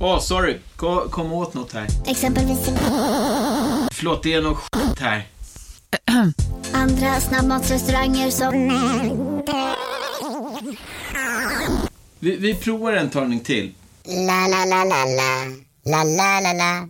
Åh, 0.00 0.16
oh, 0.16 0.20
sorry. 0.20 0.58
Kom, 0.76 1.10
kom 1.10 1.32
åt 1.32 1.54
något 1.54 1.72
här. 1.72 1.86
Exempelvis... 2.06 2.58
Förlåt, 3.92 4.22
det 4.22 4.32
är 4.32 4.42
något 4.42 4.58
skit 4.58 4.98
här. 5.00 5.26
Andra 6.72 7.20
snabbmatsrestauranger 7.20 8.30
som... 8.30 8.68
Vi, 12.18 12.36
vi 12.36 12.54
provar 12.54 12.92
en 12.92 13.10
talning 13.10 13.40
till. 13.40 13.74
La, 14.04 14.46
la, 14.48 14.64
la, 14.64 14.84
la, 14.84 15.04
la. 15.04 15.44
La, 15.84 16.04
la, 16.04 16.40
la, 16.40 16.52
la. 16.52 16.88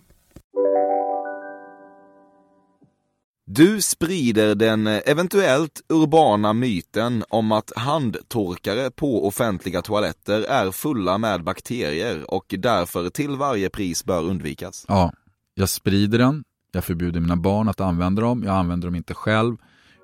Du 3.50 3.80
sprider 3.80 4.54
den 4.54 4.86
eh, 4.86 5.00
eventuellt 5.06 5.80
urbana 5.88 6.52
myten 6.52 7.24
om 7.28 7.52
att 7.52 7.72
handtorkare 7.76 8.90
på 8.90 9.26
offentliga 9.26 9.82
toaletter 9.82 10.42
är 10.42 10.70
fulla 10.70 11.18
med 11.18 11.44
bakterier 11.44 12.34
och 12.34 12.54
därför 12.58 13.10
till 13.10 13.36
varje 13.36 13.70
pris 13.70 14.04
bör 14.04 14.22
undvikas. 14.22 14.84
Ja, 14.88 15.12
jag 15.54 15.68
sprider 15.68 16.18
den, 16.18 16.44
jag 16.72 16.84
förbjuder 16.84 17.20
mina 17.20 17.36
barn 17.36 17.68
att 17.68 17.80
använda 17.80 18.22
dem, 18.22 18.42
jag 18.42 18.54
använder 18.56 18.88
dem 18.88 18.94
inte 18.94 19.14
själv, 19.14 19.56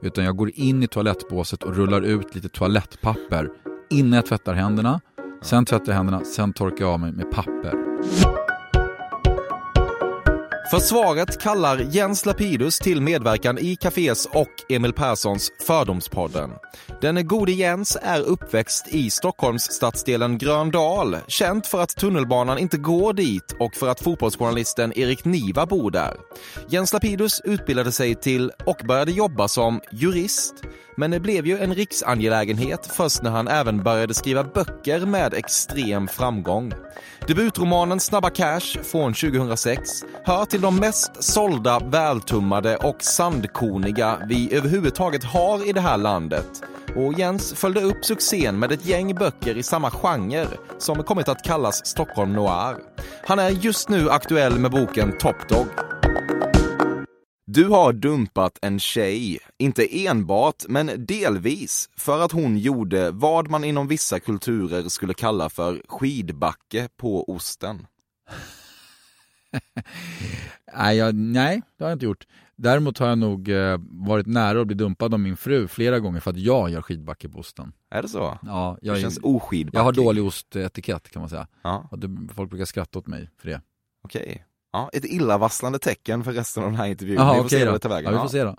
utan 0.03 0.25
jag 0.25 0.37
går 0.37 0.51
in 0.55 0.83
i 0.83 0.87
toalettbåset 0.87 1.63
och 1.63 1.77
rullar 1.77 2.03
ut 2.03 2.35
lite 2.35 2.49
toalettpapper 2.49 3.49
innan 3.91 4.13
jag 4.13 4.27
tvättar 4.27 4.55
händerna, 4.55 5.01
sen 5.43 5.65
tvättar 5.65 5.93
jag 5.93 5.97
händerna, 5.97 6.25
sen 6.25 6.53
torkar 6.53 6.85
jag 6.85 6.93
av 6.93 7.01
mig 7.01 7.13
med 7.13 7.31
papper. 7.31 8.44
Försvaret 10.75 11.41
kallar 11.41 11.79
Jens 11.79 12.27
Lapidus 12.27 12.79
till 12.79 13.01
medverkan 13.01 13.59
i 13.59 13.77
Cafés 13.77 14.27
och 14.27 14.49
Emil 14.69 14.93
Perssons 14.93 15.53
Fördomspodden. 15.67 16.51
Den 17.01 17.27
gode 17.27 17.53
Jens 17.53 17.99
är 18.03 18.21
uppväxt 18.21 18.89
i 18.89 19.11
Stockholms 19.11 19.63
stadsdelen 19.63 20.39
Gröndal, 20.39 21.17
känt 21.29 21.67
för 21.67 21.81
att 21.81 21.97
tunnelbanan 21.97 22.59
inte 22.59 22.77
går 22.77 23.13
dit 23.13 23.57
och 23.59 23.75
för 23.75 23.89
att 23.89 24.01
fotbollsjournalisten 24.01 24.99
Erik 24.99 25.25
Niva 25.25 25.67
bor 25.67 25.91
där. 25.91 26.17
Jens 26.69 26.93
Lapidus 26.93 27.41
utbildade 27.45 27.93
sig 27.93 28.15
till 28.15 28.51
och 28.67 28.81
började 28.89 29.13
jobba 29.13 29.49
som 29.49 29.81
jurist, 29.93 30.55
men 30.97 31.11
det 31.11 31.21
blev 31.21 31.47
ju 31.47 31.59
en 31.59 31.75
riksangelägenhet 31.75 32.87
först 32.93 33.23
när 33.23 33.31
han 33.31 33.49
även 33.49 33.83
började 33.83 34.15
skriva 34.15 34.45
böcker 34.45 35.07
med 35.07 35.35
extrem 35.35 36.09
framgång. 36.09 36.73
Debutromanen 37.27 38.01
Snabba 38.01 38.31
Cash 38.31 38.83
från 38.83 39.15
2006 39.15 40.05
hör 40.25 40.45
till 40.45 40.61
de 40.61 40.77
mest 40.77 41.23
sålda, 41.23 41.79
vältummade 41.79 42.77
och 42.77 43.03
sandkorniga 43.03 44.19
vi 44.29 44.55
överhuvudtaget 44.55 45.25
har 45.25 45.69
i 45.69 45.73
det 45.73 45.81
här 45.81 45.97
landet. 45.97 46.63
Och 46.97 47.19
Jens 47.19 47.55
följde 47.55 47.81
upp 47.81 48.05
succén 48.05 48.59
med 48.59 48.73
ett 48.73 48.87
gäng 48.87 49.15
böcker 49.15 49.57
i 49.57 49.63
samma 49.63 49.91
genre 49.91 50.47
som 50.79 51.03
kommit 51.03 51.29
att 51.29 51.45
kallas 51.45 51.87
Stockholm 51.87 52.33
Noir. 52.33 52.77
Han 53.27 53.39
är 53.39 53.51
just 53.51 53.89
nu 53.89 54.11
aktuell 54.11 54.59
med 54.59 54.71
boken 54.71 55.19
Top 55.19 55.49
Dog. 55.49 55.67
Du 57.47 57.69
har 57.69 57.93
dumpat 57.93 58.59
en 58.63 58.79
tjej, 58.79 59.39
inte 59.59 60.07
enbart 60.07 60.65
men 60.69 61.07
delvis, 61.07 61.91
för 61.97 62.21
att 62.21 62.33
hon 62.33 62.59
gjorde 62.59 63.11
vad 63.11 63.51
man 63.51 63.65
inom 63.65 63.89
vissa 63.89 64.21
kulturer 64.21 64.89
skulle 64.89 65.15
kalla 65.15 65.49
för 65.49 65.83
skidbacke 65.89 66.89
på 66.97 67.31
osten. 67.31 67.87
nej, 70.77 70.97
jag, 70.97 71.15
nej, 71.15 71.63
det 71.79 71.85
har 71.85 71.91
jag 71.91 71.97
inte 71.97 72.07
gjort. 72.07 72.27
Däremot 72.57 72.99
har 72.99 73.09
jag 73.09 73.19
nog 73.19 73.49
eh, 73.49 73.79
varit 73.91 74.27
nära 74.27 74.61
att 74.61 74.67
bli 74.67 74.77
dumpad 74.77 75.15
av 75.15 75.21
min 75.21 75.37
fru 75.37 75.69
flera 75.69 75.99
gånger 75.99 76.21
för 76.21 76.31
att 76.31 76.39
jag 76.39 76.71
gör 76.71 76.83
skidbacke 76.83 77.29
på 77.29 77.39
osten. 77.39 77.73
Är 77.91 78.03
det 78.03 78.09
så? 78.09 78.39
Ja, 78.43 78.79
jag, 78.83 78.97
det 78.97 79.01
känns 79.01 79.19
oskidbackig. 79.23 79.79
Jag 79.79 79.85
har 79.85 79.93
dålig 79.93 80.25
ostetikett 80.25 81.11
kan 81.11 81.23
man 81.23 81.29
säga. 81.29 81.47
Ja. 81.63 81.89
Och 81.91 81.99
det, 81.99 82.35
folk 82.35 82.51
brukar 82.51 82.65
skratta 82.65 82.99
åt 82.99 83.07
mig 83.07 83.31
för 83.39 83.49
det. 83.49 83.61
Okej. 84.05 84.45
Ja, 84.75 84.91
ett 84.93 85.05
illavarslande 85.05 85.79
tecken 85.79 86.25
för 86.25 86.33
resten 86.33 86.63
av 86.63 86.71
den 86.71 86.79
här 86.79 86.87
intervjun. 86.87 87.19
Aha, 87.19 87.33
vi 87.33 87.39
får 87.39 87.45
okay 87.45 87.59
se 87.59 87.65
då. 87.65 87.73
det 87.73 87.79
tar 87.79 87.89
vägen. 87.89 88.13
Ja, 88.13 88.23
vi 88.23 88.29
får 88.29 88.33
se 88.33 88.45
då. 88.45 88.57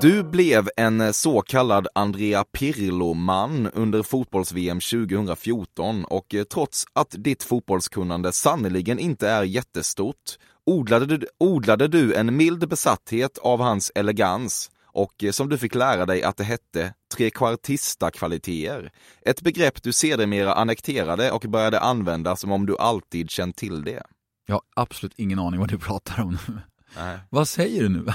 Du 0.00 0.22
blev 0.22 0.68
en 0.76 1.12
så 1.12 1.42
kallad 1.42 1.88
Andrea 1.94 2.44
Pirlo-man 2.44 3.70
under 3.74 4.02
fotbolls-VM 4.02 4.80
2014 4.80 6.04
och 6.04 6.34
trots 6.50 6.84
att 6.92 7.14
ditt 7.18 7.42
fotbollskunnande 7.42 8.32
sannoliken 8.32 8.98
inte 8.98 9.28
är 9.28 9.42
jättestort 9.42 10.38
odlade 10.66 11.06
du, 11.06 11.26
odlade 11.40 11.88
du 11.88 12.14
en 12.14 12.36
mild 12.36 12.68
besatthet 12.68 13.38
av 13.38 13.60
hans 13.60 13.92
elegans 13.94 14.70
och 14.84 15.24
som 15.30 15.48
du 15.48 15.58
fick 15.58 15.74
lära 15.74 16.06
dig 16.06 16.22
att 16.22 16.36
det 16.36 16.44
hette 16.44 16.94
trekvartista-kvaliteter. 17.16 18.90
Ett 19.22 19.42
begrepp 19.42 19.82
du 19.82 19.92
sedermera 19.92 20.54
annekterade 20.54 21.32
och 21.32 21.40
började 21.40 21.80
använda 21.80 22.36
som 22.36 22.52
om 22.52 22.66
du 22.66 22.76
alltid 22.78 23.30
känt 23.30 23.56
till 23.56 23.84
det. 23.84 24.02
Jag 24.48 24.54
har 24.54 24.62
absolut 24.74 25.12
ingen 25.16 25.38
aning 25.38 25.60
vad 25.60 25.68
du 25.68 25.78
pratar 25.78 26.22
om 26.22 26.38
nu. 26.48 26.58
Nej. 26.96 27.18
Vad 27.30 27.48
säger 27.48 27.82
du 27.82 27.88
nu? 27.88 28.06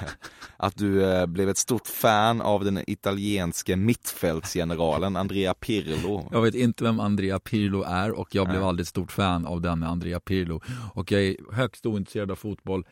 att 0.56 0.76
du 0.76 1.04
eh, 1.04 1.26
blev 1.26 1.48
ett 1.48 1.58
stort 1.58 1.86
fan 1.86 2.40
av 2.40 2.64
den 2.64 2.90
italienske 2.90 3.76
mittfältsgeneralen 3.76 5.16
Andrea 5.16 5.54
Pirlo. 5.54 6.28
Jag 6.32 6.42
vet 6.42 6.54
inte 6.54 6.84
vem 6.84 7.00
Andrea 7.00 7.38
Pirlo 7.38 7.82
är 7.82 8.10
och 8.10 8.34
jag 8.34 8.48
blev 8.48 8.64
aldrig 8.64 8.84
ett 8.84 8.88
stort 8.88 9.12
fan 9.12 9.46
av 9.46 9.60
den 9.60 9.82
Andrea 9.82 10.20
Pirlo. 10.20 10.60
Och 10.94 11.12
jag 11.12 11.22
är 11.22 11.36
högst 11.52 11.86
ointresserad 11.86 12.30
av 12.30 12.36
fotboll. 12.36 12.86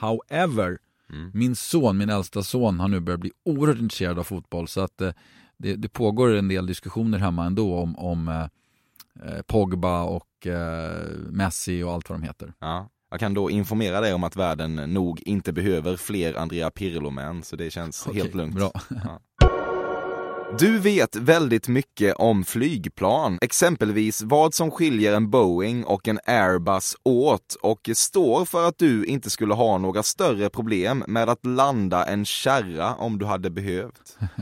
However, 0.00 0.78
mm. 1.12 1.30
min 1.34 1.56
son, 1.56 1.98
min 1.98 2.10
äldsta 2.10 2.42
son, 2.42 2.80
har 2.80 2.88
nu 2.88 3.00
börjat 3.00 3.20
bli 3.20 3.32
oerhört 3.44 3.78
intresserad 3.78 4.18
av 4.18 4.24
fotboll 4.24 4.68
så 4.68 4.80
att 4.80 5.00
eh, 5.00 5.12
det, 5.56 5.74
det, 5.74 5.88
pågår 5.88 6.34
en 6.34 6.48
del 6.48 6.66
diskussioner 6.66 7.18
hemma 7.18 7.46
ändå 7.46 7.78
om, 7.78 7.98
om 7.98 8.28
eh 8.28 8.46
Pogba 9.46 10.02
och 10.02 10.46
eh, 10.46 11.08
Messi 11.30 11.82
och 11.82 11.92
allt 11.92 12.10
vad 12.10 12.18
de 12.18 12.26
heter. 12.26 12.52
Ja. 12.60 12.88
Jag 13.10 13.20
kan 13.20 13.34
då 13.34 13.50
informera 13.50 14.00
dig 14.00 14.14
om 14.14 14.24
att 14.24 14.36
världen 14.36 14.74
nog 14.74 15.22
inte 15.24 15.52
behöver 15.52 15.96
fler 15.96 16.34
Andrea 16.34 16.70
Pirlo-män, 16.70 17.42
så 17.42 17.56
det 17.56 17.70
känns 17.70 18.06
Okej, 18.06 18.22
helt 18.22 18.34
lugnt. 18.34 18.54
Bra. 18.54 18.72
Ja. 18.90 19.20
Du 20.52 20.78
vet 20.78 21.16
väldigt 21.16 21.68
mycket 21.68 22.16
om 22.16 22.44
flygplan, 22.44 23.38
exempelvis 23.40 24.22
vad 24.22 24.54
som 24.54 24.70
skiljer 24.70 25.16
en 25.16 25.30
Boeing 25.30 25.84
och 25.84 26.08
en 26.08 26.18
Airbus 26.26 26.96
åt 27.02 27.56
och 27.62 27.90
står 27.94 28.44
för 28.44 28.68
att 28.68 28.78
du 28.78 29.04
inte 29.04 29.30
skulle 29.30 29.54
ha 29.54 29.78
några 29.78 30.02
större 30.02 30.50
problem 30.50 31.04
med 31.06 31.28
att 31.28 31.46
landa 31.46 32.04
en 32.04 32.24
kärra 32.24 32.94
om 32.94 33.18
du 33.18 33.26
hade 33.26 33.50
behövt. 33.50 34.18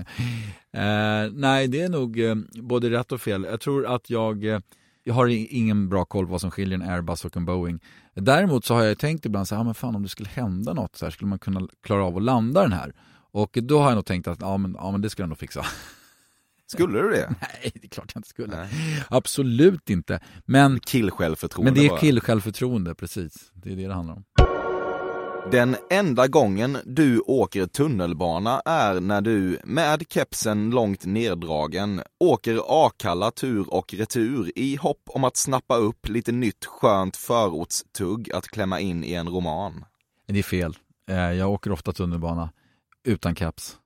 eh, 0.72 1.32
nej, 1.32 1.68
det 1.68 1.80
är 1.80 1.88
nog 1.88 2.20
eh, 2.20 2.34
både 2.62 2.90
rätt 2.90 3.12
och 3.12 3.20
fel. 3.20 3.46
Jag 3.50 3.60
tror 3.60 3.86
att 3.94 4.10
jag 4.10 4.44
eh, 4.44 4.60
jag 5.04 5.14
har 5.14 5.26
ingen 5.26 5.88
bra 5.88 6.04
koll 6.04 6.26
på 6.26 6.32
vad 6.32 6.40
som 6.40 6.50
skiljer 6.50 6.78
en 6.78 6.90
Airbus 6.90 7.24
och 7.24 7.36
en 7.36 7.44
Boeing. 7.44 7.80
Däremot 8.14 8.64
så 8.64 8.74
har 8.74 8.82
jag 8.82 8.98
tänkt 8.98 9.26
ibland 9.26 9.48
så 9.48 9.54
här, 9.54 9.62
ah, 9.62 9.64
men 9.64 9.74
fan 9.74 9.96
om 9.96 10.02
det 10.02 10.08
skulle 10.08 10.28
hända 10.28 10.72
något 10.72 10.96
så 10.96 11.06
här, 11.06 11.10
skulle 11.10 11.28
man 11.28 11.38
kunna 11.38 11.68
klara 11.82 12.04
av 12.04 12.16
att 12.16 12.22
landa 12.22 12.62
den 12.62 12.72
här? 12.72 12.92
Och 13.34 13.58
då 13.62 13.78
har 13.78 13.88
jag 13.88 13.94
nog 13.94 14.06
tänkt 14.06 14.28
att 14.28 14.40
ja, 14.40 14.56
men, 14.56 14.76
ja, 14.78 14.90
men 14.90 15.00
det 15.00 15.10
skulle 15.10 15.22
jag 15.22 15.28
nog 15.28 15.38
fixa. 15.38 15.66
Skulle 16.66 17.02
du 17.02 17.10
det? 17.10 17.34
Nej, 17.40 17.72
det 17.74 17.84
är 17.84 17.88
klart 17.88 18.10
jag 18.14 18.18
inte 18.18 18.28
skulle. 18.28 18.56
Nej. 18.56 19.04
Absolut 19.08 19.90
inte. 19.90 20.20
Men 20.44 20.80
Killsjälvförtroende 20.80 21.72
Men 21.72 21.80
det 21.80 21.86
är 21.86 21.98
killsjälvförtroende, 21.98 22.94
precis. 22.94 23.52
Det 23.54 23.72
är 23.72 23.76
det 23.76 23.86
det 23.86 23.94
handlar 23.94 24.14
om. 24.14 24.24
Den 25.50 25.76
enda 25.90 26.28
gången 26.28 26.78
du 26.84 27.20
åker 27.20 27.66
tunnelbana 27.66 28.62
är 28.64 29.00
när 29.00 29.20
du, 29.20 29.58
med 29.64 30.04
kepsen 30.08 30.70
långt 30.70 31.04
neddragen, 31.04 32.02
åker 32.20 32.86
Akalla 32.86 33.30
tur 33.30 33.74
och 33.74 33.94
retur 33.94 34.52
i 34.58 34.76
hopp 34.76 35.02
om 35.06 35.24
att 35.24 35.36
snappa 35.36 35.76
upp 35.76 36.08
lite 36.08 36.32
nytt 36.32 36.64
skönt 36.64 37.16
förortstugg 37.16 38.32
att 38.32 38.46
klämma 38.48 38.80
in 38.80 39.04
i 39.04 39.14
en 39.14 39.28
roman. 39.28 39.84
Det 40.26 40.38
är 40.38 40.42
fel. 40.42 40.76
Eh, 41.10 41.16
jag 41.16 41.50
åker 41.50 41.72
ofta 41.72 41.92
tunnelbana 41.92 42.50
utan 43.04 43.34
keps. 43.34 43.76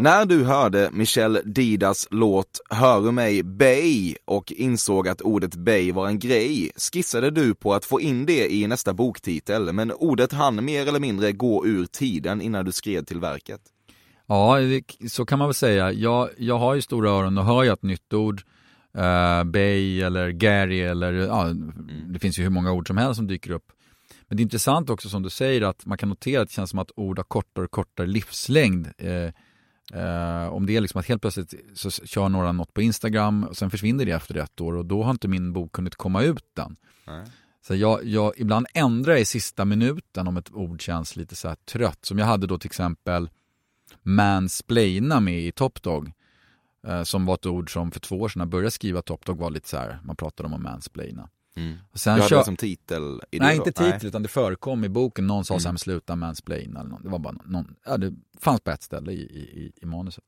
När 0.00 0.26
du 0.26 0.44
hörde 0.44 0.90
Michel 0.92 1.38
Didas 1.44 2.08
låt 2.10 2.60
Hör 2.70 3.02
du 3.02 3.12
mig 3.12 3.42
Bay 3.42 4.14
och 4.24 4.52
insåg 4.52 5.08
att 5.08 5.20
ordet 5.20 5.54
Bay 5.54 5.92
var 5.92 6.08
en 6.08 6.18
grej 6.18 6.70
skissade 6.92 7.30
du 7.30 7.54
på 7.54 7.74
att 7.74 7.84
få 7.84 8.00
in 8.00 8.26
det 8.26 8.52
i 8.52 8.66
nästa 8.66 8.94
boktitel 8.94 9.72
men 9.72 9.92
ordet 9.92 10.32
hann 10.32 10.64
mer 10.64 10.88
eller 10.88 11.00
mindre 11.00 11.32
gå 11.32 11.66
ur 11.66 11.86
tiden 11.86 12.40
innan 12.40 12.64
du 12.64 12.72
skred 12.72 13.06
till 13.06 13.20
verket. 13.20 13.60
Ja, 14.26 14.56
så 15.08 15.26
kan 15.26 15.38
man 15.38 15.48
väl 15.48 15.54
säga. 15.54 15.92
Jag, 15.92 16.28
jag 16.38 16.58
har 16.58 16.74
ju 16.74 16.82
stora 16.82 17.10
öron 17.10 17.38
och 17.38 17.44
hör 17.44 17.62
ju 17.62 17.72
ett 17.72 17.82
nytt 17.82 18.12
ord 18.12 18.42
uh, 18.98 19.44
Bay 19.44 20.02
eller 20.02 20.30
Gary 20.30 20.80
eller 20.80 21.12
ja, 21.12 21.48
det 22.06 22.18
finns 22.18 22.38
ju 22.38 22.42
hur 22.42 22.50
många 22.50 22.72
ord 22.72 22.86
som 22.86 22.96
helst 22.96 23.16
som 23.16 23.26
dyker 23.26 23.50
upp. 23.50 23.72
Men 24.30 24.36
det 24.36 24.40
är 24.40 24.44
intressant 24.44 24.90
också 24.90 25.08
som 25.08 25.22
du 25.22 25.30
säger 25.30 25.62
att 25.62 25.86
man 25.86 25.98
kan 25.98 26.08
notera 26.08 26.42
att 26.42 26.48
det 26.48 26.54
känns 26.54 26.70
som 26.70 26.78
att 26.78 26.90
ord 26.96 27.18
har 27.18 27.24
kortare 27.24 27.64
och 27.64 27.70
kortare 27.70 28.06
livslängd. 28.06 28.88
Eh, 28.98 29.32
eh, 30.02 30.48
om 30.48 30.66
det 30.66 30.76
är 30.76 30.80
liksom 30.80 31.00
att 31.00 31.06
helt 31.06 31.22
plötsligt 31.22 31.54
så 31.74 31.90
kör 31.90 32.28
några 32.28 32.52
något 32.52 32.74
på 32.74 32.82
Instagram 32.82 33.44
och 33.44 33.56
sen 33.56 33.70
försvinner 33.70 34.04
det 34.04 34.12
efter 34.12 34.36
ett 34.36 34.60
år 34.60 34.76
och 34.76 34.86
då 34.86 35.02
har 35.02 35.10
inte 35.10 35.28
min 35.28 35.52
bok 35.52 35.72
kunnat 35.72 35.94
komma 35.94 36.22
ut 36.22 36.58
än. 36.58 36.76
Nej. 37.06 37.24
Så 37.62 37.74
jag, 37.74 38.04
jag, 38.04 38.32
ibland 38.36 38.66
ändrar 38.74 39.12
jag 39.12 39.20
i 39.20 39.24
sista 39.24 39.64
minuten 39.64 40.28
om 40.28 40.36
ett 40.36 40.52
ord 40.52 40.82
känns 40.82 41.16
lite 41.16 41.36
så 41.36 41.54
trött. 41.64 42.04
Som 42.04 42.18
jag 42.18 42.26
hade 42.26 42.46
då 42.46 42.58
till 42.58 42.68
exempel 42.68 43.30
mansplaina 44.02 45.20
med 45.20 45.40
i 45.40 45.52
Top 45.52 45.82
Dog. 45.82 46.12
Eh, 46.86 47.02
som 47.02 47.26
var 47.26 47.34
ett 47.34 47.46
ord 47.46 47.72
som 47.72 47.90
för 47.90 48.00
två 48.00 48.20
år 48.20 48.28
sedan 48.28 48.38
när 48.38 48.44
jag 48.44 48.50
började 48.50 48.70
skriva 48.70 49.02
Top 49.02 49.26
Dog 49.26 49.38
var 49.38 49.50
lite 49.50 49.68
så 49.68 49.76
här, 49.76 49.98
man 50.04 50.16
pratade 50.16 50.46
om 50.46 50.54
att 50.54 50.60
mansplaina. 50.60 51.28
Mm. 51.56 51.78
sen 51.94 52.14
du 52.14 52.20
hade 52.20 52.28
kör... 52.28 52.38
det 52.38 52.44
som 52.44 52.56
titel? 52.56 53.20
I 53.30 53.38
Nej, 53.38 53.56
inte 53.56 53.72
titel, 53.72 53.90
Nej. 53.90 54.06
utan 54.06 54.22
det 54.22 54.28
förekom 54.28 54.84
i 54.84 54.88
boken. 54.88 55.26
Någon 55.26 55.44
sa 55.44 55.54
mm. 55.54 55.78
så 55.78 55.84
sluta 55.84 56.16
mansplaina 56.16 56.80
eller 56.80 56.90
någon. 56.90 57.02
Det 57.02 57.08
var 57.08 57.18
bara 57.18 57.34
någon, 57.44 57.74
ja 57.86 57.96
det 57.96 58.14
fanns 58.40 58.60
på 58.60 58.70
ett 58.70 58.82
ställe 58.82 59.12
i, 59.12 59.20
i, 59.20 59.72
i 59.82 59.86
manuset. 59.86 60.24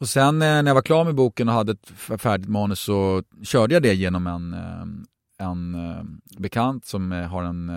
Och 0.00 0.08
sen 0.08 0.42
eh, 0.42 0.48
när 0.48 0.66
jag 0.66 0.74
var 0.74 0.82
klar 0.82 1.04
med 1.04 1.14
boken 1.14 1.48
och 1.48 1.54
hade 1.54 1.72
ett 1.72 1.90
färdigt 2.20 2.48
manus 2.48 2.80
så 2.80 3.22
körde 3.42 3.74
jag 3.74 3.82
det 3.82 3.94
genom 3.94 4.26
en, 4.26 4.54
eh, 4.54 5.46
en 5.46 5.74
uh, 5.74 6.02
bekant 6.38 6.86
som 6.86 7.12
har 7.12 7.42
en 7.42 7.72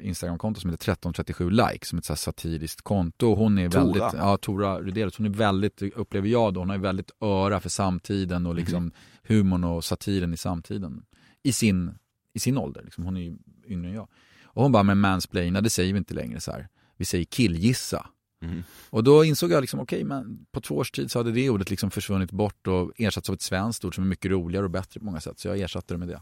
Instagramkonto 0.00 0.60
som 0.60 0.70
heter 0.70 0.92
1337 0.92 1.50
like 1.50 1.86
som 1.86 1.98
är 1.98 2.00
ett 2.00 2.04
så 2.04 2.16
satiriskt 2.16 2.82
konto. 2.82 3.34
Hon 3.34 3.58
är 3.58 3.68
Tora. 3.68 3.82
väldigt, 3.84 4.02
ja 4.02 4.36
Tora 4.36 4.78
Rydelius, 4.78 5.16
hon 5.16 5.26
är 5.26 5.30
väldigt, 5.30 5.82
upplever 5.82 6.28
jag 6.28 6.54
då, 6.54 6.60
hon 6.60 6.70
har 6.70 6.78
väldigt 6.78 7.10
öra 7.20 7.60
för 7.60 7.68
samtiden 7.68 8.46
och 8.46 8.54
liksom 8.54 8.78
mm. 8.78 8.92
humorn 9.22 9.64
och 9.64 9.84
satiren 9.84 10.34
i 10.34 10.36
samtiden. 10.36 11.02
I 11.46 11.52
sin, 11.52 11.98
i 12.34 12.38
sin 12.38 12.58
ålder, 12.58 12.82
liksom. 12.82 13.04
hon 13.04 13.16
är 13.16 13.20
ju 13.20 13.36
yngre 13.66 13.88
än 13.88 13.94
jag. 13.94 14.08
Och 14.44 14.62
hon 14.62 14.72
bara, 14.72 14.82
men 14.82 14.98
mansplaina, 14.98 15.60
det 15.60 15.70
säger 15.70 15.92
vi 15.92 15.98
inte 15.98 16.14
längre 16.14 16.40
så 16.40 16.52
här. 16.52 16.68
Vi 16.96 17.04
säger 17.04 17.24
killgissa. 17.24 18.06
Mm. 18.42 18.62
Och 18.90 19.04
då 19.04 19.24
insåg 19.24 19.50
jag 19.50 19.60
liksom, 19.60 19.80
okej, 19.80 19.96
okay, 19.96 20.08
men 20.08 20.46
på 20.52 20.60
två 20.60 20.74
års 20.74 20.90
tid 20.90 21.10
så 21.10 21.18
hade 21.18 21.32
det 21.32 21.50
ordet 21.50 21.70
liksom 21.70 21.90
försvunnit 21.90 22.32
bort 22.32 22.66
och 22.66 22.92
ersatts 22.96 23.28
av 23.28 23.34
ett 23.34 23.42
svenskt 23.42 23.84
ord 23.84 23.94
som 23.94 24.04
är 24.04 24.08
mycket 24.08 24.30
roligare 24.30 24.64
och 24.64 24.70
bättre 24.70 25.00
på 25.00 25.06
många 25.06 25.20
sätt. 25.20 25.38
Så 25.38 25.48
jag 25.48 25.60
ersatte 25.60 25.94
det 25.94 25.98
med 25.98 26.08
det. 26.08 26.20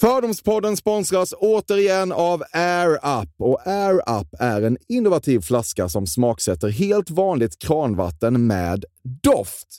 Fördomspodden 0.00 0.76
sponsras 0.76 1.34
återigen 1.38 2.12
av 2.12 2.42
Air 2.52 2.94
Up. 2.94 3.30
Och 3.38 3.66
Air 3.66 4.20
Up 4.20 4.28
är 4.38 4.62
en 4.62 4.78
innovativ 4.88 5.40
flaska 5.40 5.88
som 5.88 6.06
smaksätter 6.06 6.68
helt 6.68 7.10
vanligt 7.10 7.58
kranvatten 7.58 8.46
med 8.46 8.84
doft. 9.22 9.78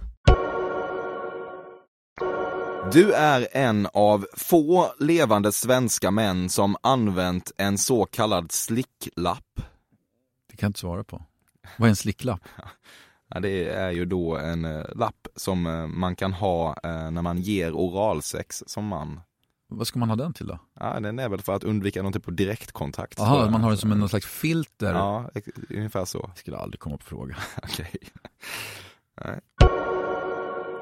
Du 2.89 3.13
är 3.13 3.47
en 3.51 3.87
av 3.93 4.25
få 4.33 4.93
levande 4.99 5.51
svenska 5.51 6.11
män 6.11 6.49
som 6.49 6.75
använt 6.83 7.51
en 7.57 7.77
så 7.77 8.05
kallad 8.05 8.51
slicklapp. 8.51 9.61
Det 10.49 10.57
kan 10.57 10.67
jag 10.67 10.69
inte 10.69 10.79
svara 10.79 11.03
på. 11.03 11.23
Vad 11.77 11.85
är 11.85 11.89
en 11.89 11.95
slicklapp? 11.95 12.41
Ja, 13.33 13.39
det 13.39 13.69
är 13.69 13.91
ju 13.91 14.05
då 14.05 14.37
en 14.37 14.65
eh, 14.65 14.85
lapp 14.95 15.27
som 15.35 15.67
eh, 15.67 15.87
man 15.87 16.15
kan 16.15 16.33
ha 16.33 16.77
eh, 16.83 17.11
när 17.11 17.21
man 17.21 17.37
ger 17.37 17.71
oralsex 17.71 18.63
som 18.67 18.85
man. 18.85 19.19
Vad 19.67 19.87
ska 19.87 19.99
man 19.99 20.09
ha 20.09 20.15
den 20.15 20.33
till 20.33 20.47
då? 20.47 20.59
Ja, 20.79 20.99
den 20.99 21.19
är 21.19 21.29
väl 21.29 21.41
för 21.41 21.55
att 21.55 21.63
undvika 21.63 22.03
någon 22.03 22.13
typ 22.13 22.27
av 22.27 22.33
direktkontakt. 22.33 23.19
Jaha, 23.19 23.49
man 23.49 23.61
har 23.61 23.69
den 23.69 23.77
som 23.77 23.91
en 23.91 24.09
slags 24.09 24.25
filter? 24.25 24.93
Ja, 24.93 25.29
ungefär 25.69 26.05
så. 26.05 26.29
Det 26.33 26.39
skulle 26.39 26.57
aldrig 26.57 26.79
komma 26.79 26.97
på 26.97 27.05
fråga. 27.05 27.35
Okej. 27.63 27.91
Okay. 29.17 29.39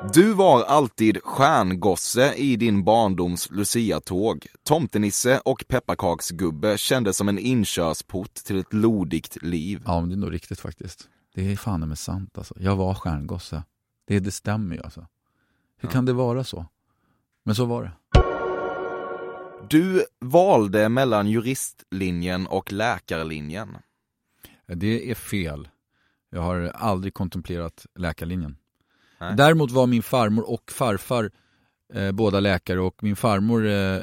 Du 0.03 0.34
var 0.34 0.63
alltid 0.63 1.24
stjärngosse 1.24 2.34
i 2.34 2.56
din 2.56 2.84
barndoms 2.84 3.51
Lucia-tåg. 3.51 4.48
Tomtenisse 4.63 5.39
och 5.46 5.65
pepparkaksgubbe 5.68 6.77
kändes 6.77 7.18
som 7.18 7.29
en 7.29 7.39
inkörsport 7.39 8.34
till 8.34 8.60
ett 8.60 8.74
lodigt 8.74 9.44
liv. 9.44 9.82
Ja, 9.86 10.00
men 10.00 10.10
det 10.10 10.15
är 10.15 10.18
nog 10.18 10.34
riktigt 10.34 10.60
faktiskt. 10.60 11.10
Det 11.36 11.51
är 11.51 11.56
fan 11.56 11.88
med 11.88 11.98
sant 11.98 12.38
alltså. 12.38 12.56
Jag 12.60 12.75
var 12.75 12.94
stjärngosse. 12.94 13.63
Det, 14.08 14.20
det 14.20 14.32
stämmer 14.32 14.75
ju 14.75 14.82
alltså. 14.82 15.00
Hur 15.77 15.89
ja. 15.89 15.94
kan 15.94 16.06
det 16.06 16.13
vara 16.13 16.44
så? 16.44 16.65
Men 17.44 17.56
så 17.56 17.65
var 17.65 17.84
det. 17.84 17.91
Du 19.70 20.06
valde 20.20 20.89
mellan 20.89 21.27
juristlinjen 21.27 22.48
och 22.48 22.72
läkarlinjen. 22.72 23.77
Det 24.68 25.12
är 25.12 25.15
fel. 25.15 25.68
Jag 26.29 26.41
har 26.41 26.72
aldrig 26.75 27.13
kontemplerat 27.13 27.86
läkarlinjen. 27.96 28.58
Nej. 29.20 29.36
Däremot 29.36 29.72
var 29.72 29.88
min 29.88 30.04
farmor 30.04 30.50
och 30.50 30.72
farfar 30.72 31.32
eh, 31.94 32.12
båda 32.12 32.40
läkare 32.40 32.80
och 32.80 33.04
min 33.04 33.16
farmor 33.16 33.68
eh, 33.68 34.02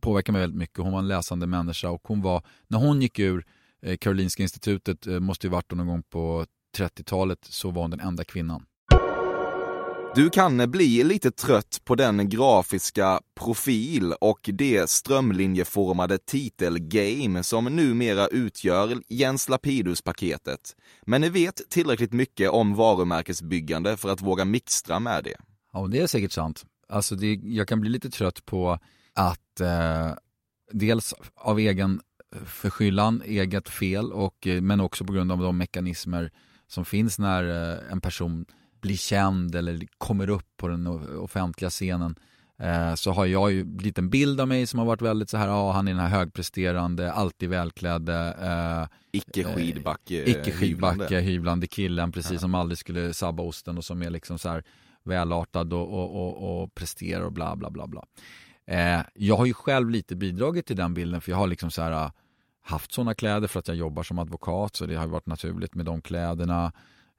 påverkade 0.00 0.32
mig 0.32 0.40
väldigt 0.40 0.58
mycket. 0.58 0.78
Hon 0.78 0.92
var 0.92 0.98
en 0.98 1.08
läsande 1.08 1.46
människa 1.46 1.90
och 1.90 2.02
hon 2.04 2.22
var, 2.22 2.42
när 2.68 2.78
hon 2.78 3.02
gick 3.02 3.18
ur 3.18 3.44
eh, 3.82 3.96
Karolinska 3.96 4.42
institutet, 4.42 5.06
eh, 5.06 5.20
måste 5.20 5.46
ju 5.46 5.50
varit 5.50 5.72
någon 5.72 5.86
gång 5.86 6.02
på 6.02 6.46
30-talet, 6.78 7.38
så 7.44 7.70
var 7.70 7.82
hon 7.82 7.90
den 7.90 8.00
enda 8.00 8.24
kvinnan. 8.24 8.66
Du 10.14 10.30
kan 10.30 10.70
bli 10.70 11.04
lite 11.04 11.30
trött 11.30 11.80
på 11.84 11.94
den 11.94 12.28
grafiska 12.28 13.20
profil 13.34 14.12
och 14.20 14.50
det 14.52 14.90
strömlinjeformade 14.90 16.18
titelgame 16.18 17.42
som 17.42 17.64
numera 17.64 18.26
utgör 18.26 19.02
Jens 19.08 19.48
Lapidus-paketet. 19.48 20.76
Men 21.02 21.20
ni 21.20 21.28
vet 21.28 21.70
tillräckligt 21.70 22.12
mycket 22.12 22.50
om 22.50 22.74
varumärkesbyggande 22.74 23.96
för 23.96 24.08
att 24.08 24.22
våga 24.22 24.44
mixtra 24.44 25.00
med 25.00 25.24
det. 25.24 25.36
Ja, 25.72 25.88
det 25.90 25.98
är 25.98 26.06
säkert 26.06 26.32
sant. 26.32 26.64
Alltså 26.88 27.14
det, 27.14 27.34
jag 27.34 27.68
kan 27.68 27.80
bli 27.80 27.90
lite 27.90 28.10
trött 28.10 28.44
på 28.44 28.78
att 29.14 29.60
eh, 29.60 30.10
dels 30.72 31.14
av 31.34 31.58
egen 31.58 32.00
förskyllan, 32.46 33.22
eget 33.24 33.68
fel, 33.68 34.12
och, 34.12 34.46
eh, 34.46 34.60
men 34.60 34.80
också 34.80 35.04
på 35.04 35.12
grund 35.12 35.32
av 35.32 35.38
de 35.38 35.58
mekanismer 35.58 36.30
som 36.66 36.84
finns 36.84 37.18
när 37.18 37.72
eh, 37.72 37.92
en 37.92 38.00
person 38.00 38.46
blir 38.82 38.96
känd 38.96 39.54
eller 39.54 39.86
kommer 39.98 40.30
upp 40.30 40.56
på 40.56 40.68
den 40.68 40.86
offentliga 41.18 41.70
scenen 41.70 42.14
eh, 42.58 42.94
så 42.94 43.12
har 43.12 43.26
jag 43.26 43.52
ju 43.52 43.64
blivit 43.64 43.98
en 43.98 44.10
bild 44.10 44.40
av 44.40 44.48
mig 44.48 44.66
som 44.66 44.78
har 44.78 44.86
varit 44.86 45.02
väldigt 45.02 45.30
så 45.30 45.36
här, 45.36 45.48
ja 45.48 45.72
han 45.72 45.88
är 45.88 45.92
den 45.92 46.00
här 46.00 46.08
högpresterande, 46.08 47.12
alltid 47.12 47.48
välklädde 47.48 48.36
eh, 48.40 48.98
Icke 49.12 49.44
skidbacke 49.44 50.22
eh, 50.22 50.30
Icke 50.30 50.52
skidbacke, 50.52 51.20
hyvlande 51.20 51.66
killen 51.66 52.12
precis 52.12 52.32
ja. 52.32 52.38
som 52.38 52.54
aldrig 52.54 52.78
skulle 52.78 53.14
sabba 53.14 53.42
osten 53.42 53.78
och 53.78 53.84
som 53.84 54.02
är 54.02 54.10
liksom 54.10 54.38
så 54.38 54.48
här 54.48 54.64
välartad 55.04 55.72
och, 55.72 55.92
och, 55.92 56.16
och, 56.16 56.62
och 56.62 56.74
presterar 56.74 57.24
och 57.24 57.32
bla 57.32 57.56
bla 57.56 57.70
bla 57.70 57.86
bla. 57.86 58.04
Eh, 58.66 59.00
jag 59.14 59.36
har 59.36 59.46
ju 59.46 59.54
själv 59.54 59.90
lite 59.90 60.16
bidragit 60.16 60.66
till 60.66 60.76
den 60.76 60.94
bilden 60.94 61.20
för 61.20 61.32
jag 61.32 61.38
har 61.38 61.46
liksom 61.46 61.70
så 61.70 61.82
här 61.82 62.10
haft 62.62 62.92
sådana 62.92 63.14
kläder 63.14 63.48
för 63.48 63.58
att 63.58 63.68
jag 63.68 63.76
jobbar 63.76 64.02
som 64.02 64.18
advokat 64.18 64.76
så 64.76 64.86
det 64.86 64.94
har 64.94 65.06
varit 65.06 65.26
naturligt 65.26 65.74
med 65.74 65.86
de 65.86 66.02
kläderna. 66.02 66.72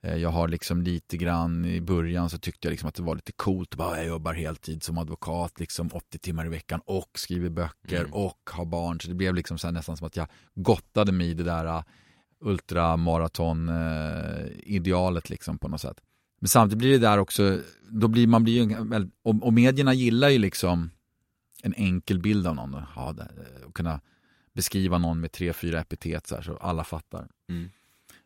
Eh, 0.04 0.16
jag 0.16 0.30
har 0.30 0.48
liksom 0.48 0.82
lite 0.82 1.18
grann 1.18 1.66
i 1.66 1.82
början 1.82 2.30
så 2.30 2.38
tyckte 2.38 2.68
jag 2.68 2.72
liksom 2.72 2.90
att 2.90 2.96
det 2.96 3.04
var 3.04 3.16
lite 3.16 3.32
coolt. 3.32 3.76
Bara, 3.76 3.98
jag 3.98 4.08
jobbar 4.08 4.34
heltid 4.34 4.84
som 4.84 4.98
advokat 4.98 5.60
liksom 5.60 5.90
80 5.94 6.20
timmar 6.20 6.46
i 6.46 6.50
veckan 6.50 6.82
och 6.86 7.10
skriver 7.16 7.50
böcker 7.50 8.00
mm. 8.00 8.14
och 8.14 8.50
har 8.52 8.66
barn. 8.66 9.00
Så 9.00 9.08
det 9.08 9.14
blev 9.14 9.36
liksom 9.36 9.58
så 9.58 9.72
nästan 9.72 9.98
som 9.98 10.08
att 10.08 10.18
jag 10.18 10.28
gottade 10.56 11.12
mig 11.12 11.30
i 11.30 11.34
det 11.34 11.44
där 11.44 11.66
uh, 11.66 11.84
ultramaraton-idealet 12.40 15.30
liksom 15.30 15.58
på 15.58 15.68
något 15.68 15.82
sätt. 15.82 16.02
Men 16.40 16.48
samtidigt 16.48 16.80
blir 16.80 16.92
det 16.92 16.98
där 16.98 17.18
också, 17.18 17.60
då 17.90 18.08
blir 18.08 18.28
man 18.28 18.44
blir 18.44 18.64
ju, 18.64 18.76
och, 19.24 19.44
och 19.44 19.54
medierna 19.54 19.94
gillar 19.94 20.30
ju 20.30 20.38
liksom 20.38 20.90
en 21.64 21.74
enkel 21.74 22.20
bild 22.20 22.48
av 22.48 22.56
någon. 22.56 22.82
Ja, 22.96 23.12
det, 23.12 23.28
och 23.66 23.76
kunna 23.76 24.02
beskriva 24.54 24.98
någon 24.98 25.20
med 25.20 25.32
tre, 25.32 25.54
fyra 25.54 25.80
epitet 25.80 26.28
så, 26.28 26.36
här, 26.36 26.42
så 26.42 26.58
alla 26.58 26.84
fattar. 26.84 27.28
Mm. 27.50 27.70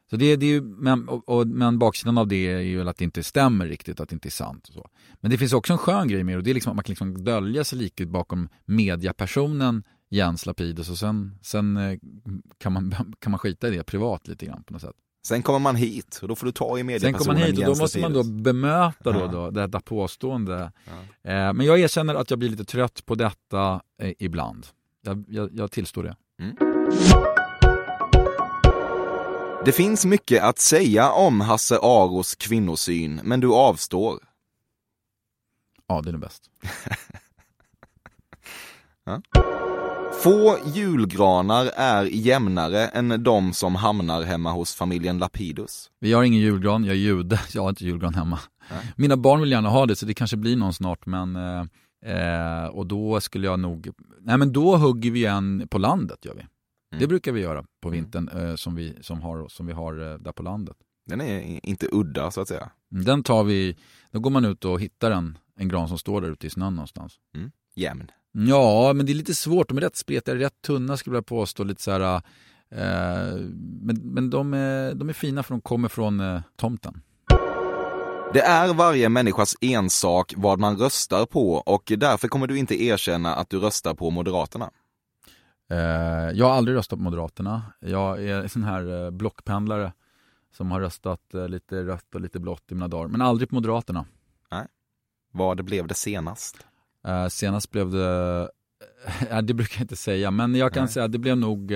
Så 0.09 0.15
det, 0.15 0.35
det 0.35 0.45
är 0.45 0.49
ju, 0.49 0.61
men, 0.61 1.09
och, 1.09 1.29
och, 1.29 1.47
men 1.47 1.79
baksidan 1.79 2.17
av 2.17 2.27
det 2.27 2.47
är 2.47 2.59
ju 2.59 2.89
att 2.89 2.97
det 2.97 3.03
inte 3.03 3.23
stämmer 3.23 3.67
riktigt, 3.67 3.99
att 3.99 4.09
det 4.09 4.13
inte 4.13 4.27
är 4.27 4.31
sant. 4.31 4.67
Och 4.67 4.73
så. 4.73 4.89
Men 5.19 5.31
det 5.31 5.37
finns 5.37 5.53
också 5.53 5.73
en 5.73 5.79
skön 5.79 6.07
grej 6.07 6.23
med 6.23 6.33
det 6.33 6.37
och 6.37 6.43
det 6.43 6.49
är 6.49 6.53
liksom 6.53 6.69
att 6.69 6.75
man 6.75 6.83
kan 6.83 6.91
liksom 6.91 7.23
dölja 7.23 7.63
sig 7.63 7.79
lite 7.79 8.05
bakom 8.05 8.49
mediapersonen 8.65 9.83
Jens 10.09 10.45
Lapidus 10.45 10.89
och 10.89 10.97
sen, 10.97 11.39
sen 11.41 11.77
eh, 11.77 11.99
kan, 12.57 12.73
man, 12.73 12.95
kan 13.19 13.31
man 13.31 13.39
skita 13.39 13.67
i 13.67 13.71
det 13.71 13.83
privat 13.83 14.27
lite 14.27 14.45
grann 14.45 14.63
på 14.63 14.73
något 14.73 14.81
sätt. 14.81 14.95
Sen 15.27 15.41
kommer 15.41 15.59
man 15.59 15.75
hit 15.75 16.19
och 16.21 16.27
då 16.27 16.35
får 16.35 16.45
du 16.45 16.51
ta 16.51 16.79
i 16.79 16.83
mediapersonen 16.83 17.19
Sen 17.19 17.27
kommer 17.27 17.39
man 17.39 17.47
hit 17.47 17.59
och 17.59 17.75
då 17.75 17.81
måste 17.81 17.99
man 17.99 18.13
då 18.13 18.23
bemöta 18.23 19.11
då, 19.11 19.27
då 19.27 19.51
detta 19.51 19.79
påstående. 19.79 20.71
Ja. 20.85 21.31
Eh, 21.31 21.53
men 21.53 21.65
jag 21.65 21.79
erkänner 21.79 22.15
att 22.15 22.29
jag 22.29 22.39
blir 22.39 22.49
lite 22.49 22.65
trött 22.65 23.05
på 23.05 23.15
detta 23.15 23.81
eh, 24.01 24.13
ibland. 24.19 24.67
Jag, 25.01 25.25
jag, 25.27 25.49
jag 25.53 25.71
tillstår 25.71 26.03
det. 26.03 26.15
Mm. 26.39 26.55
Det 29.67 29.73
finns 29.73 30.05
mycket 30.05 30.43
att 30.43 30.59
säga 30.59 31.11
om 31.11 31.41
Hasse 31.41 31.77
Aros 31.81 32.35
kvinnosyn, 32.35 33.21
men 33.23 33.39
du 33.39 33.53
avstår. 33.53 34.19
Ja, 35.87 36.01
det 36.01 36.09
är 36.09 36.11
nog 36.11 36.21
bäst. 36.21 36.43
Ja. 39.05 39.21
Få 40.23 40.57
julgranar 40.65 41.65
är 41.75 42.03
jämnare 42.03 42.87
än 42.87 43.23
de 43.23 43.53
som 43.53 43.75
hamnar 43.75 44.23
hemma 44.23 44.51
hos 44.51 44.75
familjen 44.75 45.17
Lapidus. 45.17 45.89
Vi 45.99 46.13
har 46.13 46.23
ingen 46.23 46.39
julgran, 46.39 46.83
jag 46.83 46.95
är 46.95 46.99
jude, 46.99 47.39
jag 47.53 47.61
har 47.61 47.69
inte 47.69 47.85
julgran 47.85 48.13
hemma. 48.13 48.39
Nej. 48.69 48.93
Mina 48.95 49.17
barn 49.17 49.41
vill 49.41 49.51
gärna 49.51 49.69
ha 49.69 49.85
det 49.85 49.95
så 49.95 50.05
det 50.05 50.13
kanske 50.13 50.37
blir 50.37 50.55
någon 50.55 50.73
snart 50.73 51.05
men 51.05 51.35
eh, 51.35 51.65
eh, 52.15 52.65
och 52.65 52.87
då 52.87 53.21
skulle 53.21 53.47
jag 53.47 53.59
nog, 53.59 53.89
nej 54.21 54.37
men 54.37 54.53
då 54.53 54.77
hugger 54.77 55.11
vi 55.11 55.25
en 55.25 55.67
på 55.67 55.77
landet 55.77 56.25
gör 56.25 56.33
vi. 56.33 56.45
Mm. 56.91 57.01
Det 57.01 57.07
brukar 57.07 57.31
vi 57.31 57.41
göra 57.41 57.65
på 57.81 57.89
vintern 57.89 58.29
eh, 58.29 58.55
som, 58.55 58.75
vi, 58.75 58.97
som, 59.01 59.21
har, 59.21 59.47
som 59.47 59.67
vi 59.67 59.73
har 59.73 60.11
eh, 60.11 60.17
där 60.17 60.31
på 60.31 60.43
landet. 60.43 60.77
Den 61.05 61.21
är 61.21 61.65
inte 61.65 61.87
udda 61.91 62.31
så 62.31 62.41
att 62.41 62.47
säga. 62.47 62.69
Den 62.89 63.23
tar 63.23 63.43
vi, 63.43 63.77
då 64.11 64.19
går 64.19 64.29
man 64.29 64.45
ut 64.45 64.65
och 64.65 64.81
hittar 64.81 65.11
en, 65.11 65.37
en 65.55 65.67
gran 65.67 65.87
som 65.87 65.97
står 65.97 66.21
där 66.21 66.31
ute 66.31 66.47
i 66.47 66.49
snön 66.49 66.75
någonstans. 66.75 67.13
Jämn. 67.75 68.11
Ja, 68.31 68.93
men 68.93 69.05
det 69.05 69.11
är 69.11 69.13
lite 69.13 69.35
svårt. 69.35 69.67
De 69.67 69.77
är 69.77 69.81
rätt 69.81 69.95
spretiga, 69.95 70.35
rätt 70.35 70.61
tunna 70.61 70.97
skulle 70.97 71.17
jag 71.17 71.25
påstå. 71.25 71.63
Lite 71.63 71.81
så 71.81 71.91
här, 71.91 72.15
eh, 72.69 73.35
men 73.81 74.01
men 74.03 74.29
de, 74.29 74.53
är, 74.53 74.93
de 74.93 75.09
är 75.09 75.13
fina 75.13 75.43
för 75.43 75.53
de 75.53 75.61
kommer 75.61 75.89
från 75.89 76.19
eh, 76.19 76.41
tomten. 76.55 77.01
Det 78.33 78.41
är 78.41 78.73
varje 78.73 79.09
människas 79.09 79.55
ensak 79.61 80.33
vad 80.37 80.59
man 80.59 80.77
röstar 80.77 81.25
på 81.25 81.53
och 81.53 81.91
därför 81.97 82.27
kommer 82.27 82.47
du 82.47 82.57
inte 82.57 82.83
erkänna 82.83 83.35
att 83.35 83.49
du 83.49 83.59
röstar 83.59 83.93
på 83.93 84.09
Moderaterna. 84.09 84.69
Eh, 85.69 85.77
jag 86.33 86.45
har 86.45 86.53
aldrig 86.53 86.77
röstat 86.77 86.99
på 86.99 87.03
Moderaterna. 87.03 87.61
Jag 87.79 88.23
är 88.23 88.41
en 88.41 88.49
sån 88.49 88.63
här 88.63 89.05
eh, 89.05 89.11
blockpendlare 89.11 89.93
som 90.51 90.71
har 90.71 90.81
röstat 90.81 91.33
eh, 91.33 91.47
lite 91.47 91.83
rött 91.83 92.15
och 92.15 92.21
lite 92.21 92.39
blått 92.39 92.71
i 92.71 92.73
mina 92.73 92.87
dagar. 92.87 93.07
Men 93.07 93.21
aldrig 93.21 93.49
på 93.49 93.55
Moderaterna. 93.55 94.05
Vad 95.31 95.65
blev 95.65 95.87
det 95.87 95.93
senast? 95.93 96.65
Senast 97.29 97.71
blev 97.71 97.91
det, 97.91 98.49
det 99.43 99.53
brukar 99.53 99.77
jag 99.77 99.83
inte 99.83 99.95
säga, 99.95 100.31
men 100.31 100.55
jag 100.55 100.73
kan 100.73 100.83
Nej. 100.83 100.93
säga 100.93 101.05
att 101.05 101.11
det 101.11 101.17
blev 101.17 101.37
nog 101.37 101.71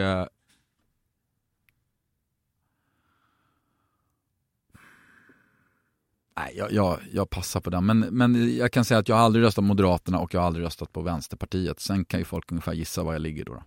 Nej, 6.38 6.54
jag, 6.56 6.72
jag, 6.72 7.00
jag 7.12 7.30
passar 7.30 7.60
på 7.60 7.70
den. 7.70 7.86
Men, 7.86 8.00
men 8.00 8.56
jag 8.58 8.72
kan 8.72 8.86
säga 8.86 9.00
att 9.00 9.10
jag 9.10 9.16
har 9.16 9.24
aldrig 9.24 9.46
röstat 9.46 9.62
på 9.62 9.68
Moderaterna 9.68 10.20
och 10.20 10.34
jag 10.34 10.40
har 10.40 10.48
aldrig 10.48 10.66
röstat 10.66 10.94
på 10.94 11.02
Vänsterpartiet. 11.02 11.80
Sen 11.80 12.06
kan 12.06 12.20
ju 12.20 12.26
folk 12.26 12.52
ungefär 12.52 12.74
gissa 12.74 13.04
var 13.04 13.14
jag 13.14 13.22
ligger 13.22 13.46
då. 13.46 13.54
då. 13.54 13.64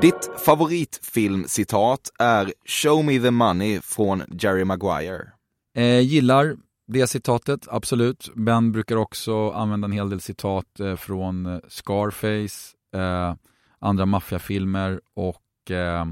Ditt 0.00 0.30
favoritfilmcitat 0.44 2.10
är 2.18 2.52
“Show 2.64 3.04
me 3.04 3.20
the 3.20 3.30
money” 3.30 3.80
från 3.80 4.22
Jerry 4.40 4.64
Maguire. 4.64 5.32
Eh, 5.74 6.00
gillar 6.00 6.56
det 6.86 7.06
citatet, 7.06 7.66
absolut. 7.70 8.30
Ben 8.34 8.72
brukar 8.72 8.96
också 8.96 9.50
använda 9.50 9.84
en 9.84 9.92
hel 9.92 10.10
del 10.10 10.20
citat 10.20 10.80
eh, 10.80 10.96
från 10.96 11.46
eh, 11.46 11.58
Scarface, 11.68 12.76
eh, 12.94 13.34
andra 13.78 14.06
maffiafilmer 14.06 15.00
och 15.14 15.70
eh, 15.70 16.06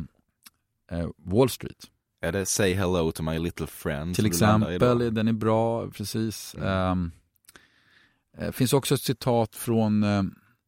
eh, 0.91 1.09
Wall 1.17 1.51
Street. 1.51 1.85
Är 2.21 2.33
det 2.33 2.47
“Say 2.47 2.75
hello 2.75 3.13
to 3.13 3.23
my 3.23 3.39
little 3.39 3.67
friend”? 3.67 4.15
Till 4.15 4.27
exempel, 4.27 5.15
den 5.15 5.29
är 5.29 5.33
bra, 5.33 5.91
precis. 5.91 6.55
Mm. 6.55 6.69
Ehm, 6.69 7.11
eh, 8.39 8.51
finns 8.53 8.73
också 8.73 8.95
ett 8.95 9.01
citat 9.01 9.55
från 9.57 10.05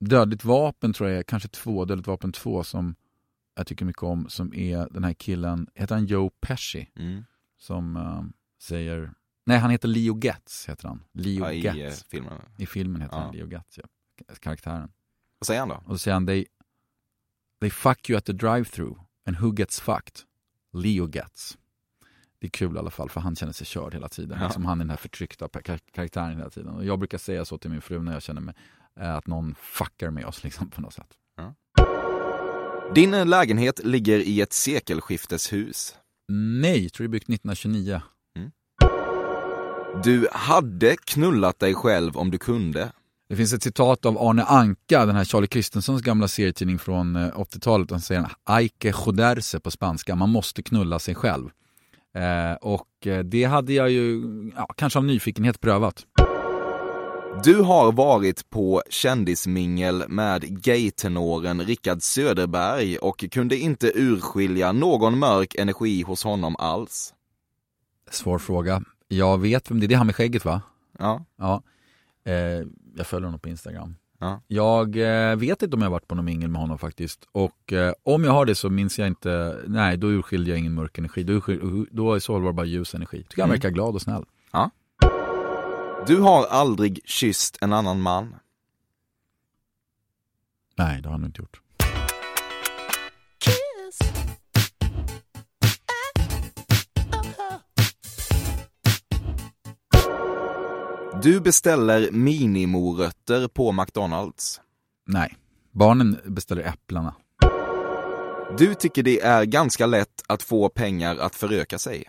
Dödligt 0.00 0.44
vapen, 0.44 0.92
tror 0.92 1.08
jag 1.10 1.18
är, 1.18 1.22
kanske 1.22 1.48
två, 1.48 1.84
Dödligt 1.84 2.06
vapen 2.08 2.32
2 2.32 2.64
som 2.64 2.94
jag 3.54 3.66
tycker 3.66 3.84
mycket 3.84 4.02
om, 4.02 4.28
som 4.28 4.54
är 4.54 4.88
den 4.90 5.04
här 5.04 5.12
killen, 5.12 5.66
heter 5.74 5.94
han 5.94 6.06
Joe 6.06 6.30
Pesci? 6.40 6.90
Mm. 6.96 7.24
Som 7.58 7.96
eh, 7.96 8.22
säger, 8.62 9.12
nej 9.46 9.58
han 9.58 9.70
heter 9.70 9.88
Leo 9.88 10.18
Getz, 10.18 10.68
heter 10.68 10.88
han. 10.88 11.02
Leo 11.12 11.44
Ja, 11.44 11.52
i 11.52 11.66
eh, 11.66 11.76
Getz. 11.76 12.04
filmen. 12.04 12.32
I 12.58 12.66
filmen 12.66 13.02
heter 13.02 13.16
Ja. 13.16 13.22
han 13.22 13.34
Leo 13.36 13.48
Getz, 13.50 13.78
ja. 13.78 13.84
karaktären. 14.40 14.92
Vad 15.38 15.46
säger 15.46 15.60
han 15.60 15.68
då? 15.68 15.74
Och 15.74 15.94
så 15.94 15.98
säger 15.98 16.14
han, 16.14 16.26
they, 16.26 16.46
they 17.60 17.70
fuck 17.70 18.10
you 18.10 18.18
at 18.18 18.24
the 18.24 18.32
drive-through 18.32 18.98
and 19.26 19.36
who 19.36 19.54
gets 19.56 19.80
fucked? 19.80 20.20
Leo 20.72 21.06
gets. 21.06 21.58
Det 22.38 22.46
är 22.46 22.50
kul 22.50 22.76
i 22.76 22.78
alla 22.78 22.90
fall 22.90 23.10
för 23.10 23.20
han 23.20 23.36
känner 23.36 23.52
sig 23.52 23.66
körd 23.66 23.94
hela 23.94 24.08
tiden. 24.08 24.38
Ja. 24.40 24.46
Liksom 24.46 24.64
han 24.64 24.78
är 24.80 24.84
den 24.84 24.90
här 24.90 24.96
förtryckta 24.96 25.48
kar- 25.48 25.90
karaktären 25.92 26.36
hela 26.36 26.50
tiden. 26.50 26.74
Och 26.74 26.84
jag 26.84 26.98
brukar 26.98 27.18
säga 27.18 27.44
så 27.44 27.58
till 27.58 27.70
min 27.70 27.80
fru 27.80 28.02
när 28.02 28.12
jag 28.12 28.22
känner 28.22 28.40
mig, 28.40 28.54
att 28.96 29.26
någon 29.26 29.54
fuckar 29.60 30.10
med 30.10 30.26
oss 30.26 30.44
liksom 30.44 30.70
på 30.70 30.80
något 30.80 30.94
sätt. 30.94 31.16
Din 32.94 33.10
lägenhet 33.10 33.84
ligger 33.84 34.18
i 34.18 34.40
ett 34.40 34.52
sekelskifteshus. 34.52 35.94
Nej, 36.28 36.88
tror 36.90 37.04
det 37.04 37.08
är 37.08 37.12
byggt 37.12 37.28
1929. 37.28 38.00
Du 40.04 40.28
hade 40.32 40.96
knullat 40.96 41.58
dig 41.58 41.74
själv 41.74 42.16
om 42.16 42.30
du 42.30 42.38
kunde. 42.38 42.92
Det 43.28 43.36
finns 43.36 43.52
ett 43.52 43.62
citat 43.62 44.06
av 44.06 44.18
Arne 44.18 44.44
Anka, 44.44 45.06
den 45.06 45.16
här 45.16 45.24
Charlie 45.24 45.46
Christensons 45.46 46.02
gamla 46.02 46.28
serietidning 46.28 46.78
från 46.78 47.16
eh, 47.16 47.28
80-talet. 47.28 47.90
Han 47.90 48.00
säger 48.00 48.28
que 48.78 48.92
joderse 49.06 49.60
på 49.60 49.70
spanska, 49.70 50.14
man 50.14 50.30
måste 50.30 50.62
knulla 50.62 50.98
sig 50.98 51.14
själv. 51.14 51.50
Eh, 52.14 52.56
och 52.60 53.06
eh, 53.06 53.24
det 53.24 53.44
hade 53.44 53.72
jag 53.72 53.90
ju, 53.90 54.22
ja, 54.56 54.66
kanske 54.76 54.98
av 54.98 55.04
nyfikenhet 55.04 55.60
prövat. 55.60 56.06
Du 57.38 57.62
har 57.62 57.92
varit 57.92 58.50
på 58.50 58.82
kändismingel 58.90 60.04
med 60.08 60.62
gaytenoren 60.62 61.60
Rickard 61.62 62.02
Söderberg 62.02 62.98
och 62.98 63.24
kunde 63.32 63.56
inte 63.56 63.92
urskilja 63.94 64.72
någon 64.72 65.18
mörk 65.18 65.54
energi 65.54 66.02
hos 66.02 66.24
honom 66.24 66.56
alls. 66.58 67.14
Svår 68.10 68.38
fråga. 68.38 68.82
Jag 69.08 69.38
vet 69.38 69.70
vem 69.70 69.80
det 69.80 69.86
är, 69.86 69.88
det 69.88 69.94
är 69.94 69.98
han 69.98 70.06
med 70.06 70.16
skägget 70.16 70.44
va? 70.44 70.62
Ja. 70.98 71.24
Ja. 71.38 71.62
Eh, 72.24 72.34
jag 72.96 73.06
följer 73.06 73.24
honom 73.26 73.40
på 73.40 73.48
Instagram. 73.48 73.94
Ja. 74.18 74.40
Jag 74.46 74.96
eh, 75.30 75.36
vet 75.36 75.62
inte 75.62 75.76
om 75.76 75.82
jag 75.82 75.86
har 75.88 75.92
varit 75.92 76.08
på 76.08 76.14
någon 76.14 76.24
mingel 76.24 76.48
med 76.50 76.60
honom 76.60 76.78
faktiskt. 76.78 77.28
Och 77.32 77.72
eh, 77.72 77.92
om 78.02 78.24
jag 78.24 78.32
har 78.32 78.46
det 78.46 78.54
så 78.54 78.70
minns 78.70 78.98
jag 78.98 79.08
inte, 79.08 79.60
nej 79.66 79.96
då 79.96 80.06
urskiljer 80.10 80.48
jag 80.48 80.58
ingen 80.58 80.74
mörk 80.74 80.98
energi. 80.98 81.22
Då, 81.22 81.40
då 81.90 82.16
i 82.16 82.20
så 82.20 82.32
fall 82.34 82.42
var 82.42 82.48
det 82.50 82.56
bara 82.56 82.66
ljus 82.66 82.94
energi. 82.94 83.24
Tycker 83.28 83.42
han 83.42 83.50
Mm. 83.50 83.56
verkar 83.60 83.70
glad 83.70 83.94
och 83.94 84.02
snäll. 84.02 84.24
Du 86.06 86.20
har 86.20 86.46
aldrig 86.46 87.00
kysst 87.04 87.58
en 87.60 87.72
annan 87.72 88.00
man. 88.00 88.36
Nej, 90.78 91.02
det 91.02 91.08
har 91.08 91.12
han 91.12 91.24
inte 91.24 91.40
gjort. 91.42 91.60
Du 101.22 101.40
beställer 101.40 102.10
minimorötter 102.10 103.48
på 103.48 103.72
McDonalds. 103.72 104.60
Nej, 105.06 105.36
barnen 105.72 106.20
beställer 106.24 106.62
äpplena. 106.62 107.14
Du 108.58 108.74
tycker 108.74 109.02
det 109.02 109.20
är 109.20 109.44
ganska 109.44 109.86
lätt 109.86 110.22
att 110.26 110.42
få 110.42 110.68
pengar 110.68 111.16
att 111.16 111.34
föröka 111.34 111.78
sig. 111.78 112.04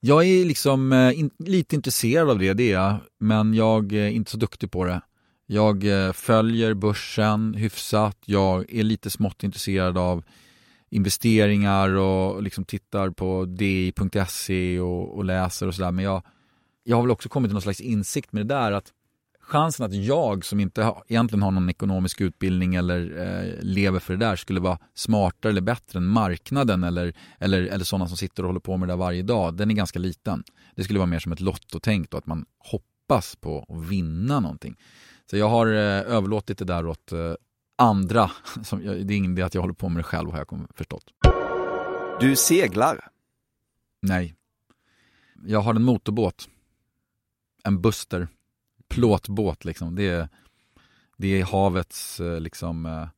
Jag 0.00 0.24
är 0.24 0.44
liksom 0.44 0.92
eh, 0.92 1.18
in, 1.18 1.30
lite 1.38 1.76
intresserad 1.76 2.30
av 2.30 2.38
det, 2.38 2.52
det 2.52 2.72
är 2.72 2.72
jag. 2.72 2.96
Men 3.18 3.54
jag 3.54 3.92
är 3.92 4.08
inte 4.08 4.30
så 4.30 4.36
duktig 4.36 4.70
på 4.70 4.84
det. 4.84 5.00
Jag 5.46 5.84
eh, 5.84 6.12
följer 6.12 6.74
börsen 6.74 7.54
hyfsat. 7.54 8.18
Jag 8.24 8.72
är 8.72 8.82
lite 8.82 9.10
smått 9.10 9.42
intresserad 9.42 9.98
av 9.98 10.24
investeringar 10.90 11.94
och 11.94 12.42
liksom 12.42 12.64
tittar 12.64 13.10
på 13.10 13.44
di.se 13.44 14.80
och, 14.80 15.16
och 15.16 15.24
läser 15.24 15.66
och 15.66 15.74
sådär. 15.74 15.90
Men 15.90 16.04
jag, 16.04 16.22
jag 16.84 16.96
har 16.96 17.02
väl 17.02 17.10
också 17.10 17.28
kommit 17.28 17.48
till 17.48 17.54
någon 17.54 17.62
slags 17.62 17.80
insikt 17.80 18.32
med 18.32 18.46
det 18.46 18.54
där 18.54 18.72
att 18.72 18.92
chansen 19.50 19.86
att 19.86 19.94
jag 19.94 20.44
som 20.44 20.60
inte 20.60 20.82
ha, 20.82 21.04
egentligen 21.08 21.42
har 21.42 21.50
någon 21.50 21.70
ekonomisk 21.70 22.20
utbildning 22.20 22.74
eller 22.74 23.00
eh, 23.18 23.62
lever 23.62 23.98
för 23.98 24.16
det 24.16 24.26
där 24.26 24.36
skulle 24.36 24.60
vara 24.60 24.78
smartare 24.94 25.50
eller 25.50 25.60
bättre 25.60 25.98
än 25.98 26.06
marknaden 26.06 26.84
eller, 26.84 27.16
eller, 27.38 27.62
eller 27.62 27.84
sådana 27.84 28.08
som 28.08 28.16
sitter 28.16 28.42
och 28.42 28.48
håller 28.48 28.60
på 28.60 28.76
med 28.76 28.88
det 28.88 28.92
där 28.92 28.98
varje 28.98 29.22
dag, 29.22 29.56
den 29.56 29.70
är 29.70 29.74
ganska 29.74 29.98
liten. 29.98 30.44
Det 30.76 30.84
skulle 30.84 30.98
vara 30.98 31.06
mer 31.06 31.18
som 31.18 31.32
ett 31.32 31.40
lottotänk 31.40 32.10
då, 32.10 32.16
att 32.16 32.26
man 32.26 32.44
hoppas 32.58 33.36
på 33.36 33.66
att 33.68 33.90
vinna 33.90 34.40
någonting. 34.40 34.76
Så 35.30 35.36
jag 35.36 35.48
har 35.48 35.66
eh, 35.66 36.16
överlåtit 36.16 36.58
det 36.58 36.64
där 36.64 36.86
åt 36.86 37.12
eh, 37.12 37.34
andra. 37.78 38.30
Som, 38.62 38.80
det 38.80 39.14
är 39.14 39.16
ingen 39.16 39.32
idé 39.32 39.42
att 39.42 39.54
jag 39.54 39.60
håller 39.60 39.74
på 39.74 39.88
med 39.88 39.98
det 39.98 40.04
själv 40.04 40.30
har 40.30 40.38
jag 40.38 40.66
förstått. 40.74 41.04
Du 42.20 42.36
seglar. 42.36 43.08
Nej. 44.02 44.34
Jag 45.44 45.60
har 45.60 45.74
en 45.74 45.82
motorbåt. 45.82 46.48
En 47.64 47.80
Buster. 47.80 48.28
Plåtbåt 48.90 49.64
liksom. 49.64 49.94
Det 49.94 50.08
är, 50.08 50.28
det 51.16 51.40
är 51.40 51.44
havets 51.44 52.20
eh, 52.20 52.40
liksom 52.40 52.86
eh, 52.86 53.08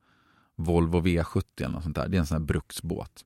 Volvo 0.57 1.01
V70 1.01 1.43
eller 1.57 1.69
något 1.69 1.83
sånt 1.83 1.97
där. 1.97 2.09
Det 2.09 2.17
är 2.17 2.19
en 2.19 2.27
sån 2.27 2.37
här 2.37 2.47
bruksbåt. 2.47 3.25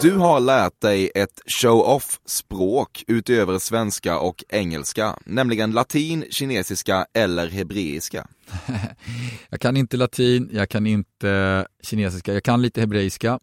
Du 0.00 0.16
har 0.16 0.40
lärt 0.40 0.80
dig 0.80 1.10
ett 1.14 1.40
show-off-språk 1.46 3.04
utöver 3.06 3.58
svenska 3.58 4.18
och 4.18 4.44
engelska, 4.48 5.18
nämligen 5.26 5.72
latin, 5.72 6.24
kinesiska 6.30 7.06
eller 7.12 7.48
hebreiska. 7.48 8.26
Jag 9.48 9.60
kan 9.60 9.76
inte 9.76 9.96
latin, 9.96 10.50
jag 10.52 10.68
kan 10.68 10.86
inte 10.86 11.66
kinesiska, 11.82 12.34
jag 12.34 12.42
kan 12.42 12.62
lite 12.62 12.80
hebreiska. 12.80 13.38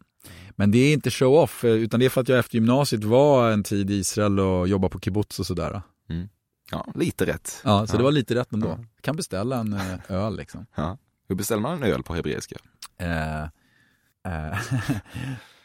Men 0.50 0.70
det 0.70 0.78
är 0.78 0.92
inte 0.92 1.10
show-off, 1.10 1.64
eh, 1.64 1.70
utan 1.70 2.00
det 2.00 2.06
är 2.06 2.10
för 2.10 2.20
att 2.20 2.28
jag 2.28 2.38
efter 2.38 2.54
gymnasiet 2.54 3.04
var 3.04 3.50
en 3.50 3.62
tid 3.62 3.90
i 3.90 3.94
Israel 3.94 4.40
och 4.40 4.68
jobbade 4.68 4.92
på 4.92 5.00
kibbutz 5.00 5.40
och 5.40 5.46
sådär. 5.46 5.82
Mm. 6.10 6.28
Ja, 6.72 6.86
lite 6.94 7.26
rätt. 7.26 7.60
Ja, 7.64 7.86
så 7.86 7.94
ja. 7.94 7.98
det 7.98 8.04
var 8.04 8.12
lite 8.12 8.34
rätt 8.34 8.52
ändå. 8.52 8.68
Ja. 8.68 8.78
Kan 9.00 9.16
beställa 9.16 9.56
en 9.56 9.72
eh, 9.72 9.98
öl 10.08 10.36
liksom. 10.36 10.66
Ja. 10.74 10.98
Hur 11.28 11.36
beställer 11.36 11.62
man 11.62 11.82
en 11.82 11.92
öl 11.92 12.02
på 12.02 12.14
hebreiska? 12.14 12.56
Eh, 12.98 13.42
eh, 13.42 14.60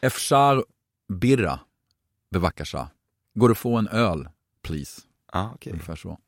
Efshar 0.00 0.64
birra, 1.08 1.60
bevakasha. 2.30 2.90
Går 3.34 3.48
det 3.48 3.52
att 3.52 3.58
få 3.58 3.76
en 3.76 3.88
öl, 3.88 4.28
please? 4.62 5.00
Ah, 5.32 5.50
okay. 5.54 5.72
Ungefär 5.72 5.96
så. 5.96 6.18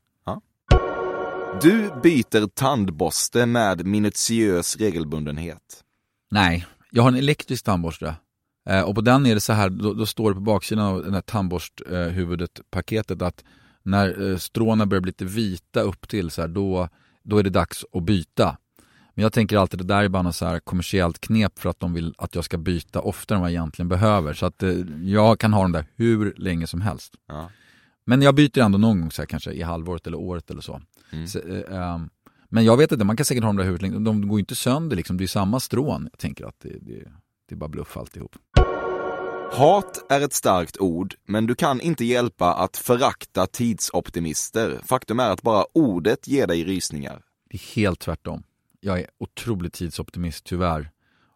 Du 1.63 1.91
byter 2.03 2.47
tandborste 2.47 3.47
med 3.47 3.87
minutiös 3.87 4.77
regelbundenhet. 4.77 5.85
Nej, 6.31 6.67
jag 6.91 7.03
har 7.03 7.09
en 7.09 7.19
elektrisk 7.19 7.65
tandborste. 7.65 8.15
Eh, 8.69 8.83
och 8.83 8.95
på 8.95 9.01
den 9.01 9.27
är 9.27 9.35
det 9.35 9.41
så 9.41 9.53
här, 9.53 9.71
då, 9.71 9.95
då 9.95 10.07
står 10.07 10.31
det 10.31 10.35
på 10.35 10.41
baksidan 10.41 10.85
av 10.85 11.03
den 11.03 11.15
här 11.15 11.21
tandborsthuvudet, 11.21 12.61
paketet, 12.71 13.23
att 13.23 13.45
när 13.83 14.31
eh, 14.31 14.37
stråna 14.37 14.87
börjar 14.87 15.01
bli 15.01 15.09
lite 15.09 15.25
vita 15.25 15.81
upp 15.81 16.09
till 16.09 16.31
så 16.31 16.41
här, 16.41 16.49
då, 16.49 16.89
då 17.23 17.39
är 17.39 17.43
det 17.43 17.51
dags 17.51 17.85
att 17.93 18.03
byta. 18.03 18.57
Men 19.15 19.23
jag 19.23 19.33
tänker 19.33 19.57
alltid 19.57 19.81
det 19.81 19.85
där 19.85 20.05
är 20.05 20.09
bara 20.09 20.23
något 20.23 20.37
så 20.37 20.47
här 20.47 20.61
kommersiellt 20.61 21.21
knep 21.21 21.59
för 21.59 21.71
att 21.71 21.81
de 21.81 21.93
vill 21.93 22.15
att 22.19 22.35
jag 22.35 22.45
ska 22.45 22.59
byta 22.59 23.01
oftare 23.01 23.37
än 23.37 23.41
vad 23.41 23.51
jag 23.51 23.55
egentligen 23.55 23.89
behöver. 23.89 24.35
Så 24.35 24.47
att 24.47 24.63
eh, 24.63 24.75
jag 25.03 25.41
kan 25.41 25.53
ha 25.53 25.63
dem 25.63 25.73
där 25.73 25.87
hur 25.97 26.35
länge 26.37 26.67
som 26.67 26.81
helst. 26.81 27.15
Ja. 27.29 27.51
Men 28.05 28.23
jag 28.23 28.35
byter 28.35 28.59
ändå 28.59 28.79
någon 28.79 29.01
gång 29.01 29.11
så 29.11 29.23
här, 29.23 29.27
kanske 29.27 29.53
i 29.53 29.63
halvåret 29.63 30.07
eller 30.07 30.19
året 30.19 30.51
eller 30.51 30.61
så. 30.61 30.81
Mm. 31.11 31.29
så 31.29 31.39
eh, 31.39 31.79
ehm, 31.79 32.11
men 32.49 32.65
jag 32.65 32.77
vet 32.77 32.93
inte, 32.93 33.05
man 33.05 33.17
kan 33.17 33.27
säkert 33.27 33.43
ha 33.45 33.49
dem 33.49 33.57
där 33.57 33.65
hur 33.65 33.79
länge, 33.79 33.99
de 33.99 34.29
går 34.29 34.39
ju 34.39 34.41
inte 34.41 34.55
sönder 34.55 34.97
liksom, 34.97 35.17
det 35.17 35.25
är 35.25 35.29
samma 35.29 35.61
strån. 35.61 36.09
Jag 36.13 36.19
tänker 36.19 36.47
att 36.47 36.61
det, 36.61 36.69
det, 36.69 37.13
det 37.49 37.55
är 37.55 37.57
bara 37.57 37.69
bluff 37.69 37.97
alltihop. 37.97 38.37
Hat 39.53 40.13
är 40.13 40.21
ett 40.21 40.33
starkt 40.33 40.79
ord, 40.79 41.15
men 41.27 41.47
du 41.47 41.55
kan 41.55 41.81
inte 41.81 42.05
hjälpa 42.05 42.55
att 42.55 42.77
förakta 42.77 43.47
tidsoptimister. 43.47 44.81
Faktum 44.85 45.21
är 45.21 45.31
att 45.31 45.43
bara 45.43 45.65
ordet 45.73 46.29
ger 46.29 46.47
dig 46.47 46.65
rysningar. 46.65 47.23
Det 47.51 47.57
är 47.57 47.77
helt 47.77 48.01
tvärtom. 48.01 48.43
Jag 48.81 49.01
är 49.01 49.07
otroligt 49.19 49.73
tidsoptimist 49.73 50.45
tyvärr. 50.45 50.91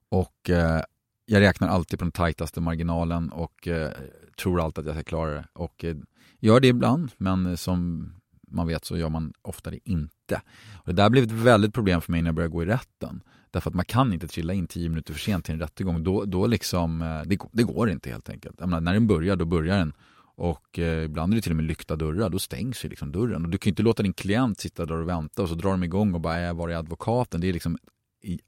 Och 0.08 0.50
eh, 0.50 0.82
jag 1.26 1.40
räknar 1.40 1.68
alltid 1.68 1.98
på 1.98 2.04
den 2.04 2.12
tajtaste 2.12 2.60
marginalen 2.60 3.32
och 3.32 3.68
eh, 3.68 3.90
tror 4.38 4.60
alltid 4.60 4.82
att 4.82 4.86
jag 4.86 4.96
ska 4.96 5.04
klara 5.04 5.30
det. 5.30 5.44
Och 5.52 5.84
eh, 5.84 5.96
gör 6.40 6.60
det 6.60 6.68
ibland, 6.68 7.10
men 7.16 7.56
som 7.56 8.10
man 8.48 8.66
vet 8.66 8.84
så 8.84 8.96
gör 8.96 9.08
man 9.08 9.32
ofta 9.42 9.70
det 9.70 9.90
inte. 9.90 10.42
Och 10.74 10.86
det 10.86 10.92
där 10.92 11.10
blev 11.10 11.24
ett 11.24 11.30
väldigt 11.30 11.74
problem 11.74 12.00
för 12.00 12.12
mig 12.12 12.22
när 12.22 12.28
jag 12.28 12.34
började 12.34 12.52
gå 12.52 12.62
i 12.62 12.66
rätten. 12.66 13.22
Därför 13.54 13.70
att 13.70 13.74
man 13.74 13.84
kan 13.84 14.12
inte 14.12 14.28
trilla 14.28 14.52
in 14.52 14.66
tio 14.66 14.88
minuter 14.88 15.12
för 15.12 15.20
sent 15.20 15.44
till 15.44 15.54
en 15.54 15.60
rättegång. 15.60 16.04
Då, 16.04 16.24
då 16.24 16.46
liksom, 16.46 17.02
eh, 17.02 17.22
det, 17.26 17.38
det 17.52 17.62
går 17.62 17.90
inte 17.90 18.10
helt 18.10 18.28
enkelt. 18.28 18.56
Jag 18.58 18.68
menar, 18.68 18.80
när 18.80 18.92
den 18.92 19.06
börjar, 19.06 19.36
då 19.36 19.44
börjar 19.44 19.78
den. 19.78 19.92
Och 20.36 20.78
eh, 20.78 21.04
ibland 21.04 21.32
är 21.32 21.36
det 21.36 21.42
till 21.42 21.52
och 21.52 21.56
med 21.56 21.64
lyckta 21.64 21.96
dörrar, 21.96 22.30
då 22.30 22.38
stängs 22.38 22.84
ju 22.84 22.88
liksom 22.88 23.12
dörren. 23.12 23.44
Och 23.44 23.50
du 23.50 23.58
kan 23.58 23.68
ju 23.68 23.72
inte 23.72 23.82
låta 23.82 24.02
din 24.02 24.12
klient 24.12 24.60
sitta 24.60 24.86
där 24.86 24.94
och 24.94 25.08
vänta 25.08 25.42
och 25.42 25.48
så 25.48 25.54
drar 25.54 25.70
de 25.70 25.84
igång 25.84 26.14
och 26.14 26.20
bara, 26.20 26.40
äh, 26.40 26.54
var 26.54 26.68
är 26.68 26.76
advokaten? 26.76 27.40
Det 27.40 27.48
är 27.48 27.52
liksom 27.52 27.78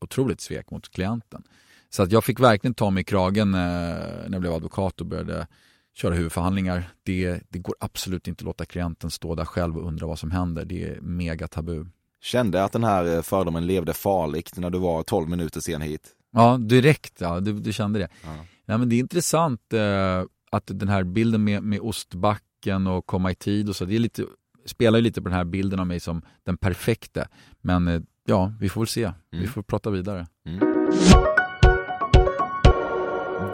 otroligt 0.01 0.41
svek 0.41 0.71
mot 0.71 0.89
klienten. 0.89 1.43
Så 1.91 2.03
att 2.03 2.13
jag 2.13 2.25
fick 2.25 2.41
verkligen 2.41 2.75
ta 2.75 2.91
mig 2.91 3.01
i 3.01 3.05
kragen 3.05 3.55
eh, 3.55 3.61
när 3.61 4.33
jag 4.33 4.41
blev 4.41 4.53
advokat 4.53 5.01
och 5.01 5.07
började 5.07 5.47
köra 5.95 6.15
huvudförhandlingar. 6.15 6.89
Det, 7.03 7.41
det 7.49 7.59
går 7.59 7.75
absolut 7.81 8.29
inte 8.29 8.43
att 8.43 8.47
låta 8.47 8.65
klienten 8.65 9.11
stå 9.11 9.35
där 9.35 9.45
själv 9.45 9.77
och 9.79 9.87
undra 9.87 10.07
vad 10.07 10.19
som 10.19 10.31
händer. 10.31 10.65
Det 10.65 10.85
är 10.85 11.01
mega 11.01 11.49
tabu. 11.49 11.85
Kände 12.27 12.65
att 12.65 12.73
den 12.73 12.85
här 12.85 13.17
eh, 13.17 13.23
fördomen 13.23 13.67
levde 13.67 13.95
farligt 13.95 14.53
när 14.57 14.71
du 14.71 14.79
var 14.79 15.03
12 15.03 15.29
minuter 15.29 15.61
sen 15.61 15.81
hit? 15.83 16.09
Ja, 16.33 16.57
direkt. 16.59 17.21
Ja, 17.21 17.41
du, 17.41 17.53
du 17.53 17.73
kände 17.73 17.99
det. 17.99 18.09
Ja. 18.25 18.29
Ja, 18.67 18.79
men 18.79 18.89
det 18.89 18.95
är 18.97 18.99
intressant 19.01 19.73
eh, 19.73 20.23
att 20.51 20.63
den 20.67 20.89
här 20.89 21.05
bilden 21.05 21.45
med, 21.45 21.63
med 21.63 21.81
ostbacken 21.81 22.87
och 22.87 23.07
komma 23.07 23.31
i 23.31 23.35
tid 23.35 23.69
och 23.69 23.77
så, 23.77 23.85
det 23.85 23.95
är 23.95 23.99
lite, 23.99 24.25
spelar 24.65 24.99
ju 24.99 25.03
lite 25.03 25.23
på 25.23 25.29
den 25.29 25.37
här 25.39 25.45
bilden 25.45 25.81
av 25.81 25.87
mig 25.87 26.01
som 26.01 26.23
den 26.45 26.57
perfekte. 26.57 27.29
Men 27.61 27.89
eh, 27.89 28.01
ja, 28.25 28.53
vi 28.61 28.69
får 28.69 28.81
väl 28.81 28.89
se. 28.89 29.13
Vi 29.31 29.39
Mm. 29.39 29.51
får 29.51 29.63
prata 29.63 29.91
vidare. 29.91 30.27
Mm. 30.47 30.61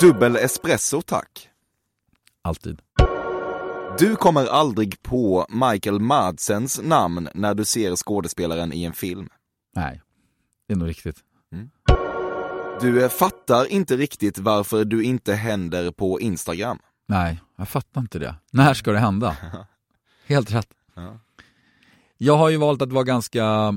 Dubbel 0.01 0.37
espresso 0.37 1.03
tack. 1.03 1.49
Alltid. 2.43 2.81
Du 3.99 4.17
kommer 4.17 4.47
aldrig 4.47 5.03
på 5.03 5.47
Michael 5.49 6.01
Madsens 6.01 6.81
namn 6.83 7.29
när 7.35 7.55
du 7.55 7.65
ser 7.65 7.97
skådespelaren 7.97 8.73
i 8.73 8.85
en 8.85 8.93
film. 8.93 9.29
Nej, 9.75 10.03
det 10.69 10.75
är 10.75 10.79
nog 10.79 10.89
riktigt. 10.89 11.17
Du 12.81 13.05
eh, 13.05 13.09
fattar 13.09 13.73
inte 13.73 13.97
riktigt 13.97 14.39
varför 14.39 14.85
du 14.85 15.05
inte 15.05 15.35
händer 15.35 15.91
på 15.91 16.21
Instagram. 16.21 16.79
Nej, 17.07 17.41
jag 17.57 17.69
fattar 17.69 18.01
inte 18.01 18.19
det. 18.19 18.35
När 18.51 18.75
ska 18.75 18.93
det 18.93 18.99
hända? 18.99 19.37
Helt 20.27 20.53
rätt. 20.53 20.69
Ja. 20.95 21.19
Jag 22.19 22.37
har 22.37 22.49
ju 22.49 22.57
valt 22.57 22.83
att 22.83 22.93
vara 22.93 23.05
ganska 23.05 23.69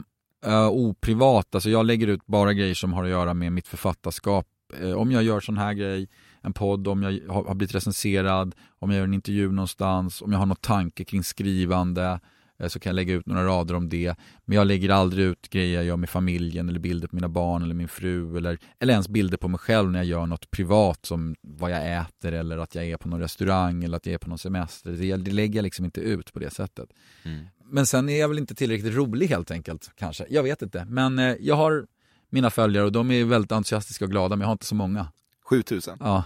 uh, 0.47 0.67
oprivat. 0.67 1.55
Alltså 1.55 1.69
jag 1.69 1.85
lägger 1.85 2.07
ut 2.07 2.25
bara 2.25 2.53
grejer 2.53 2.73
som 2.73 2.93
har 2.93 3.03
att 3.03 3.09
göra 3.09 3.33
med 3.33 3.51
mitt 3.51 3.67
författarskap. 3.67 4.47
Eh, 4.79 4.91
om 4.91 5.11
jag 5.11 5.23
gör 5.23 5.39
sån 5.39 5.57
här 5.57 5.73
grej, 5.73 6.09
en 6.45 6.53
podd, 6.53 6.87
om 6.87 7.03
jag 7.03 7.33
har, 7.33 7.55
blivit 7.55 7.75
recenserad, 7.75 8.55
om 8.79 8.89
jag 8.89 8.97
gör 8.97 9.03
en 9.03 9.13
intervju 9.13 9.51
någonstans, 9.51 10.21
om 10.21 10.31
jag 10.31 10.39
har 10.39 10.45
någon 10.45 10.55
tanke 10.55 11.03
kring 11.03 11.23
skrivande 11.23 12.19
eh, 12.59 12.67
så 12.67 12.79
kan 12.79 12.89
jag 12.89 12.95
lägga 12.95 13.13
ut 13.13 13.25
några 13.25 13.45
rader 13.45 13.75
om 13.75 13.89
det. 13.89 14.15
Men 14.45 14.57
jag 14.57 14.67
lägger 14.67 14.89
aldrig 14.89 15.25
ut 15.25 15.49
grejer 15.49 15.75
jag 15.75 15.85
gör 15.85 15.97
med 15.97 16.09
familjen 16.09 16.69
eller 16.69 16.79
bilder 16.79 17.07
på 17.07 17.15
mina 17.15 17.29
barn 17.29 17.63
eller 17.63 17.75
min 17.75 17.87
fru 17.87 18.37
eller, 18.37 18.57
eller 18.79 18.93
ens 18.93 19.07
bilder 19.07 19.37
på 19.37 19.47
mig 19.47 19.59
själv 19.59 19.91
när 19.91 19.99
jag 19.99 20.05
gör 20.05 20.25
något 20.25 20.51
privat 20.51 21.05
som 21.05 21.35
vad 21.41 21.71
jag 21.71 21.97
äter 21.97 22.31
eller 22.31 22.57
att 22.57 22.75
jag 22.75 22.85
är 22.85 22.97
på 22.97 23.07
någon 23.07 23.19
restaurang 23.19 23.83
eller 23.83 23.97
att 23.97 24.05
jag 24.05 24.13
är 24.13 24.17
på 24.17 24.29
någon 24.29 24.37
semester. 24.37 24.91
Det, 24.91 25.17
det 25.17 25.31
lägger 25.31 25.55
jag 25.55 25.63
liksom 25.63 25.85
inte 25.85 26.01
ut 26.01 26.33
på 26.33 26.39
det 26.39 26.49
sättet. 26.49 26.89
Mm. 27.23 27.45
Men 27.63 27.85
sen 27.85 28.09
är 28.09 28.19
jag 28.19 28.27
väl 28.27 28.39
inte 28.39 28.55
tillräckligt 28.55 28.93
rolig 28.93 29.27
helt 29.27 29.51
enkelt 29.51 29.91
kanske. 29.95 30.25
Jag 30.29 30.43
vet 30.43 30.61
inte. 30.61 30.85
Men 30.85 31.19
eh, 31.19 31.35
jag 31.39 31.55
har 31.55 31.85
mina 32.29 32.49
följare 32.49 32.85
och 32.85 32.91
de 32.91 33.11
är 33.11 33.23
väldigt 33.23 33.51
entusiastiska 33.51 34.05
och 34.05 34.11
glada 34.11 34.35
men 34.35 34.41
jag 34.41 34.47
har 34.47 34.51
inte 34.51 34.65
så 34.65 34.75
många. 34.75 35.07
7000. 35.49 35.97
Ja, 35.99 36.23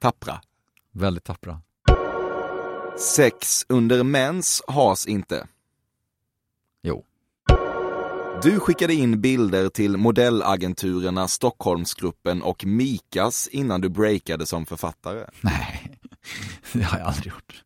Tappra. 0.00 0.40
väldigt 0.92 1.24
tappra. 1.24 1.60
Sex 2.98 3.64
under 3.68 4.02
mens 4.02 4.62
has 4.66 5.06
inte. 5.06 5.46
Jo. 6.82 7.04
Du 8.42 8.60
skickade 8.60 8.94
in 8.94 9.20
bilder 9.20 9.68
till 9.68 9.96
modellagenturerna 9.96 11.28
Stockholmsgruppen 11.28 12.42
och 12.42 12.64
Mikas 12.66 13.48
innan 13.48 13.80
du 13.80 13.88
breakade 13.88 14.46
som 14.46 14.66
författare. 14.66 15.26
Nej, 15.40 15.98
det 16.72 16.82
har 16.82 16.98
jag 16.98 17.08
aldrig 17.08 17.26
gjort. 17.26 17.64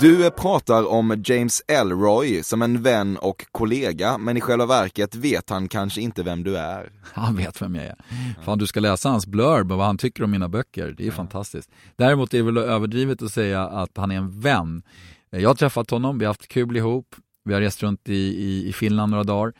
Du 0.00 0.30
pratar 0.30 0.88
om 0.90 1.22
James 1.24 1.62
Elroy 1.68 2.42
som 2.42 2.62
en 2.62 2.82
vän 2.82 3.16
och 3.16 3.46
kollega, 3.52 4.18
men 4.18 4.36
i 4.36 4.40
själva 4.40 4.66
verket 4.66 5.14
vet 5.14 5.50
han 5.50 5.68
kanske 5.68 6.00
inte 6.00 6.22
vem 6.22 6.42
du 6.42 6.56
är. 6.56 6.92
Han 7.12 7.36
vet 7.36 7.62
vem 7.62 7.74
jag 7.74 7.84
är. 7.84 7.96
Fan, 8.44 8.58
du 8.58 8.66
ska 8.66 8.80
läsa 8.80 9.08
hans 9.08 9.26
blurb 9.26 9.72
och 9.72 9.78
vad 9.78 9.86
han 9.86 9.98
tycker 9.98 10.24
om 10.24 10.30
mina 10.30 10.48
böcker. 10.48 10.94
Det 10.98 11.06
är 11.06 11.10
fantastiskt. 11.10 11.70
Däremot 11.96 12.34
är 12.34 12.38
det 12.38 12.44
väl 12.44 12.56
överdrivet 12.56 13.22
att 13.22 13.32
säga 13.32 13.62
att 13.62 13.96
han 13.96 14.10
är 14.10 14.16
en 14.16 14.40
vän. 14.40 14.82
Jag 15.30 15.50
har 15.50 15.54
träffat 15.54 15.90
honom, 15.90 16.18
vi 16.18 16.24
har 16.24 16.30
haft 16.30 16.48
kul 16.48 16.76
ihop. 16.76 17.14
Vi 17.44 17.54
har 17.54 17.60
rest 17.60 17.82
runt 17.82 18.08
i, 18.08 18.14
i, 18.14 18.68
i 18.68 18.72
Finland 18.72 19.10
några 19.10 19.24
dagar. 19.24 19.52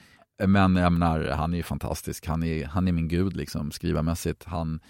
Men 0.47 0.77
jag 0.77 0.93
menar, 0.93 1.29
han 1.29 1.53
är 1.53 1.57
ju 1.57 1.63
fantastisk. 1.63 2.27
Han 2.27 2.43
är, 2.43 2.65
han 2.67 2.89
är 2.89 2.93
min 2.93 3.09
gud 3.09 3.37
liksom, 3.37 3.71
skrivarmässigt. 3.71 4.45
Han, 4.45 4.81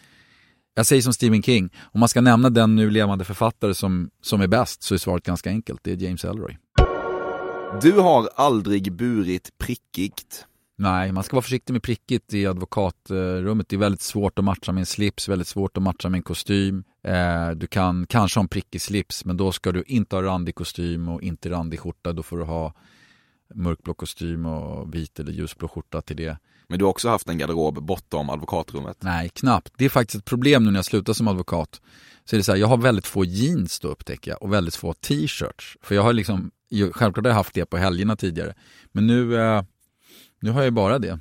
jag 0.74 0.86
säger 0.86 1.02
som 1.02 1.12
Stephen 1.12 1.42
King, 1.42 1.70
om 1.92 2.00
man 2.00 2.08
ska 2.08 2.20
nämna 2.20 2.50
den 2.50 2.76
nu 2.76 2.90
levande 2.90 3.24
författare 3.24 3.74
som, 3.74 4.10
som 4.22 4.40
är 4.40 4.46
bäst 4.46 4.82
så 4.82 4.94
är 4.94 4.98
svaret 4.98 5.24
ganska 5.24 5.50
enkelt. 5.50 5.80
Det 5.82 5.92
är 5.92 5.96
James 5.96 6.24
Elroy. 6.24 6.58
Du 7.82 7.92
har 7.92 8.28
aldrig 8.34 8.92
burit 8.92 9.58
prickigt. 9.58 10.46
Nej, 10.78 11.12
man 11.12 11.24
ska 11.24 11.36
vara 11.36 11.42
försiktig 11.42 11.72
med 11.72 11.82
prickigt 11.82 12.34
i 12.34 12.46
advokatrummet. 12.46 13.68
Det 13.68 13.76
är 13.76 13.78
väldigt 13.78 14.02
svårt 14.02 14.38
att 14.38 14.44
matcha 14.44 14.72
med 14.72 14.80
en 14.80 14.86
slips, 14.86 15.28
väldigt 15.28 15.48
svårt 15.48 15.76
att 15.76 15.82
matcha 15.82 16.08
med 16.08 16.18
en 16.18 16.22
kostym. 16.22 16.84
Eh, 17.04 17.50
du 17.50 17.66
kan 17.66 18.06
kanske 18.06 18.38
ha 18.38 18.42
en 18.42 18.48
prickig 18.48 18.82
slips, 18.82 19.24
men 19.24 19.36
då 19.36 19.52
ska 19.52 19.72
du 19.72 19.84
inte 19.86 20.16
ha 20.16 20.22
randig 20.22 20.54
kostym 20.54 21.08
och 21.08 21.22
inte 21.22 21.50
randig 21.50 21.80
skjorta. 21.80 22.12
Då 22.12 22.22
får 22.22 22.38
du 22.38 22.44
ha 22.44 22.74
mörkblå 23.54 23.94
kostym 23.94 24.46
och 24.46 24.94
vit 24.94 25.20
eller 25.20 25.32
ljusblå 25.32 25.68
skjorta 25.68 26.00
till 26.02 26.16
det. 26.16 26.38
Men 26.72 26.78
du 26.78 26.84
har 26.84 26.90
också 26.90 27.08
haft 27.08 27.28
en 27.28 27.38
garderob 27.38 27.82
bortom 27.82 28.30
advokatrummet. 28.30 28.96
Nej, 29.00 29.28
knappt. 29.28 29.72
Det 29.76 29.84
är 29.84 29.88
faktiskt 29.88 30.18
ett 30.18 30.24
problem 30.24 30.64
nu 30.64 30.70
när 30.70 30.78
jag 30.78 30.84
slutar 30.84 31.12
som 31.12 31.28
advokat. 31.28 31.80
Så 32.24 32.36
är 32.36 32.38
det 32.38 32.44
så 32.44 32.52
här, 32.52 32.58
jag 32.58 32.66
har 32.66 32.76
väldigt 32.76 33.06
få 33.06 33.24
jeans 33.24 33.80
då 33.80 33.88
upptäcker 33.88 34.30
jag 34.30 34.42
och 34.42 34.52
väldigt 34.52 34.74
få 34.74 34.92
t-shirts. 34.92 35.76
För 35.82 35.94
jag 35.94 36.02
har 36.02 36.12
liksom, 36.12 36.50
självklart 36.92 37.24
har 37.24 37.30
jag 37.30 37.34
haft 37.34 37.54
det 37.54 37.66
på 37.66 37.76
helgerna 37.76 38.16
tidigare. 38.16 38.54
Men 38.92 39.06
nu, 39.06 39.36
eh, 39.36 39.62
nu 40.40 40.50
har 40.50 40.60
jag 40.60 40.64
ju 40.64 40.70
bara 40.70 40.98
det. 40.98 41.18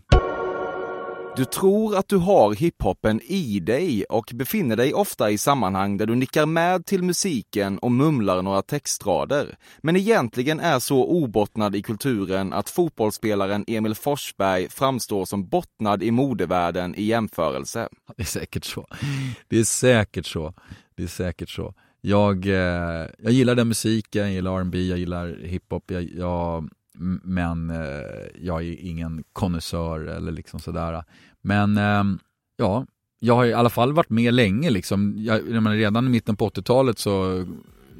Du 1.36 1.46
tror 1.46 1.98
att 1.98 2.08
du 2.08 2.18
har 2.18 2.54
hiphopen 2.56 3.22
i 3.22 3.60
dig 3.60 4.04
och 4.04 4.32
befinner 4.34 4.76
dig 4.76 4.94
ofta 4.94 5.32
i 5.32 5.38
sammanhang 5.38 5.98
där 5.98 6.06
du 6.06 6.16
nickar 6.16 6.46
med 6.46 6.86
till 6.86 7.04
musiken 7.04 7.78
och 7.78 7.92
mumlar 7.92 8.42
några 8.42 8.62
textrader. 8.62 9.58
Men 9.82 9.96
egentligen 9.96 10.60
är 10.60 10.80
så 10.80 11.06
obottnad 11.06 11.76
i 11.76 11.82
kulturen 11.82 12.54
att 12.54 12.70
fotbollsspelaren 12.70 13.64
Emil 13.68 13.96
Forsberg 13.96 14.70
framstår 14.70 15.26
som 15.26 15.48
bottnad 15.48 16.04
i 16.04 16.12
modevärlden 16.12 16.96
i 16.96 17.04
jämförelse. 17.04 17.90
Det 18.18 18.24
är 18.24 18.28
säkert 18.28 18.66
så. 18.66 18.88
Det 19.48 19.60
är 19.60 19.64
säkert 19.64 20.26
så. 20.26 20.54
Det 20.96 21.04
är 21.04 21.08
säkert 21.08 21.50
så. 21.50 21.74
Jag, 22.02 22.46
eh, 22.46 23.08
jag 23.20 23.32
gillar 23.32 23.56
den 23.56 23.68
musiken, 23.68 24.22
jag 24.22 24.32
gillar 24.32 24.60
R&B, 24.60 24.88
jag 24.88 25.00
gillar 25.00 25.38
hiphop, 25.44 25.92
jag, 25.92 26.04
jag 26.04 26.70
men 27.24 27.70
eh, 27.70 27.78
jag 28.42 28.64
är 28.64 28.86
ingen 28.86 29.24
konnässör 29.34 30.06
eller 30.06 30.32
liksom 30.32 30.60
sådär. 30.60 31.04
Men 31.42 31.78
eh, 31.78 32.04
ja, 32.58 32.86
jag 33.20 33.36
har 33.36 33.46
i 33.46 33.54
alla 33.54 33.70
fall 33.70 33.94
varit 33.94 34.10
med 34.10 34.34
länge 34.34 34.70
liksom. 34.70 35.14
Jag, 35.18 35.38
jag 35.38 35.64
menar, 35.64 35.76
redan 35.76 36.08
i 36.08 36.10
mitten 36.10 36.36
på 36.36 36.50
80-talet 36.50 37.00
så 37.00 37.46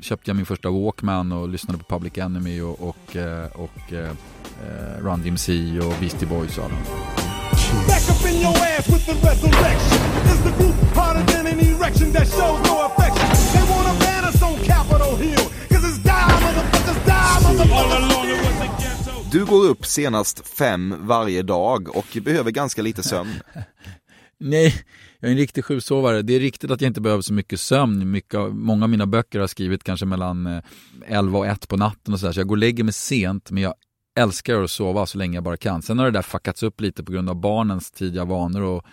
köpte 0.02 0.30
jag 0.30 0.36
min 0.36 0.46
första 0.46 0.70
Walkman 0.70 1.32
och 1.32 1.50
lyssnade 1.50 1.80
på 1.80 1.86
Public 1.86 2.18
Enemy 2.18 2.62
och, 2.62 2.82
och, 2.82 3.16
och, 3.54 3.64
och 3.64 3.94
eh, 3.94 4.10
eh 4.10 5.04
Run 5.04 5.22
DMC 5.22 5.80
och 5.80 5.94
Beastie 6.00 6.28
Boys 6.28 6.58
och 6.58 6.66
alla. 6.66 6.76
Back 7.88 8.10
up 8.10 8.26
in 8.30 8.42
your 8.42 8.56
ass 8.56 8.88
with 8.90 9.06
the 9.06 9.14
resurrection. 9.28 10.00
Is 10.34 10.44
the 10.44 10.52
group 10.60 10.76
harder 10.96 11.24
than 11.32 11.48
an 11.48 11.60
erection 11.60 12.12
that 12.12 12.28
shows 12.28 12.60
no 12.68 12.86
affection? 12.88 13.30
They 13.54 13.64
wanna 13.72 14.00
ban 14.00 14.24
us 14.30 14.42
on 14.44 14.56
capital 14.66 14.91
Du 19.32 19.46
går 19.46 19.66
upp 19.66 19.86
senast 19.86 20.48
fem 20.48 20.96
varje 21.00 21.42
dag 21.42 21.96
och 21.96 22.18
behöver 22.22 22.52
ganska 22.52 22.82
lite 22.82 23.04
sömn. 23.04 23.30
Nej, 24.38 24.84
jag 25.20 25.28
är 25.28 25.32
en 25.32 25.38
riktig 25.38 25.66
sjusovare. 25.66 26.22
Det 26.22 26.34
är 26.34 26.40
riktigt 26.40 26.72
att 26.72 26.82
jag 26.82 26.90
inte 26.90 27.02
behöver 27.02 27.22
så 27.22 27.34
mycket 27.34 27.60
sömn. 27.60 28.12
Mycket, 28.12 28.40
många 28.54 28.86
av 28.86 28.90
mina 28.90 29.06
böcker 29.06 29.40
har 29.40 29.48
skrivit 29.48 29.84
kanske 29.84 30.06
mellan 30.06 30.48
eh, 30.48 30.64
11 31.08 31.40
och 31.40 31.48
1 31.48 31.68
på 31.68 31.78
natten 31.78 32.14
och 32.14 32.20
sådär. 32.20 32.34
Så 32.34 32.40
jag 32.40 32.48
går 32.48 32.56
och 32.56 32.60
lägger 32.60 32.84
mig 32.84 32.94
sent, 32.94 33.52
men 33.52 33.64
jag 33.64 33.74
älskar 34.20 34.64
att 34.64 34.72
sova 34.72 35.06
så 35.06 35.18
länge 35.18 35.38
jag 35.38 35.44
bara 35.44 35.58
kan. 35.58 35.82
Sen 35.82 36.00
har 36.00 36.06
det 36.06 36.12
där 36.12 36.22
fuckats 36.22 36.64
upp 36.64 36.82
lite 36.82 37.04
på 37.04 37.12
grund 37.12 37.30
av 37.30 37.36
barnens 37.36 37.92
tidiga 37.92 38.26
vanor 38.26 38.62
och, 38.62 38.86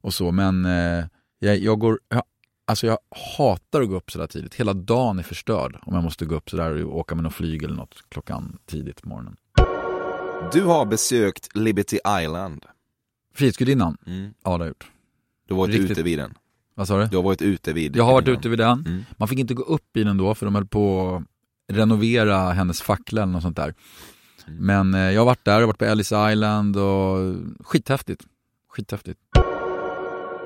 och 0.00 0.14
så, 0.14 0.32
men 0.32 0.64
eh, 0.64 1.04
jag, 1.38 1.58
jag, 1.58 1.78
går, 1.78 2.00
jag, 2.08 2.22
alltså 2.66 2.86
jag 2.86 2.98
hatar 3.36 3.82
att 3.82 3.88
gå 3.88 3.96
upp 3.96 4.10
sådär 4.10 4.26
tidigt. 4.26 4.54
Hela 4.54 4.72
dagen 4.72 5.18
är 5.18 5.22
förstörd 5.22 5.78
om 5.82 5.94
jag 5.94 6.04
måste 6.04 6.26
gå 6.26 6.34
upp 6.34 6.50
sådär 6.50 6.84
och 6.84 6.98
åka 6.98 7.14
med 7.14 7.22
någon 7.22 7.32
flyg 7.32 7.62
eller 7.62 7.76
något 7.76 8.04
klockan 8.08 8.58
tidigt 8.66 9.02
på 9.02 9.08
morgonen. 9.08 9.36
Du 10.52 10.64
har 10.64 10.86
besökt 10.86 11.56
Liberty 11.56 11.98
Island. 12.22 12.64
Frihetsgudinnan? 13.34 13.96
Mm. 14.06 14.34
Ja, 14.44 14.50
det 14.50 14.50
har 14.50 14.58
jag 14.58 14.68
gjort. 14.68 14.90
Du 15.48 15.54
har 15.54 15.58
varit 15.58 15.74
Riktigt. 15.74 15.90
ute 15.90 16.02
vid 16.02 16.18
den? 16.18 16.34
Vad 16.74 16.88
sa 16.88 16.98
du? 17.00 17.06
Du 17.06 17.16
har 17.16 17.22
varit 17.22 17.42
ute 17.42 17.72
vid 17.72 17.96
Jag 17.96 18.04
har 18.04 18.12
varit 18.12 18.28
ute 18.28 18.48
vid 18.48 18.58
den. 18.58 18.84
Mm. 18.86 19.04
Man 19.16 19.28
fick 19.28 19.38
inte 19.38 19.54
gå 19.54 19.62
upp 19.62 19.96
i 19.96 20.04
den 20.04 20.16
då 20.16 20.34
för 20.34 20.46
de 20.46 20.54
höll 20.54 20.66
på 20.66 21.16
att 21.68 21.76
renovera 21.76 22.38
hennes 22.52 22.82
fackla 22.82 23.22
eller 23.22 23.32
något 23.32 23.42
sånt 23.42 23.56
där. 23.56 23.74
Mm. 24.46 24.66
Men 24.66 24.94
eh, 24.94 25.12
jag 25.12 25.20
har 25.20 25.26
varit 25.26 25.44
där, 25.44 25.52
jag 25.52 25.60
har 25.60 25.66
varit 25.66 25.78
på 25.78 25.84
Ellis 25.84 26.12
Island 26.30 26.76
och 26.76 27.34
skithäftigt. 27.66 28.22
Skithäftigt. 28.68 29.20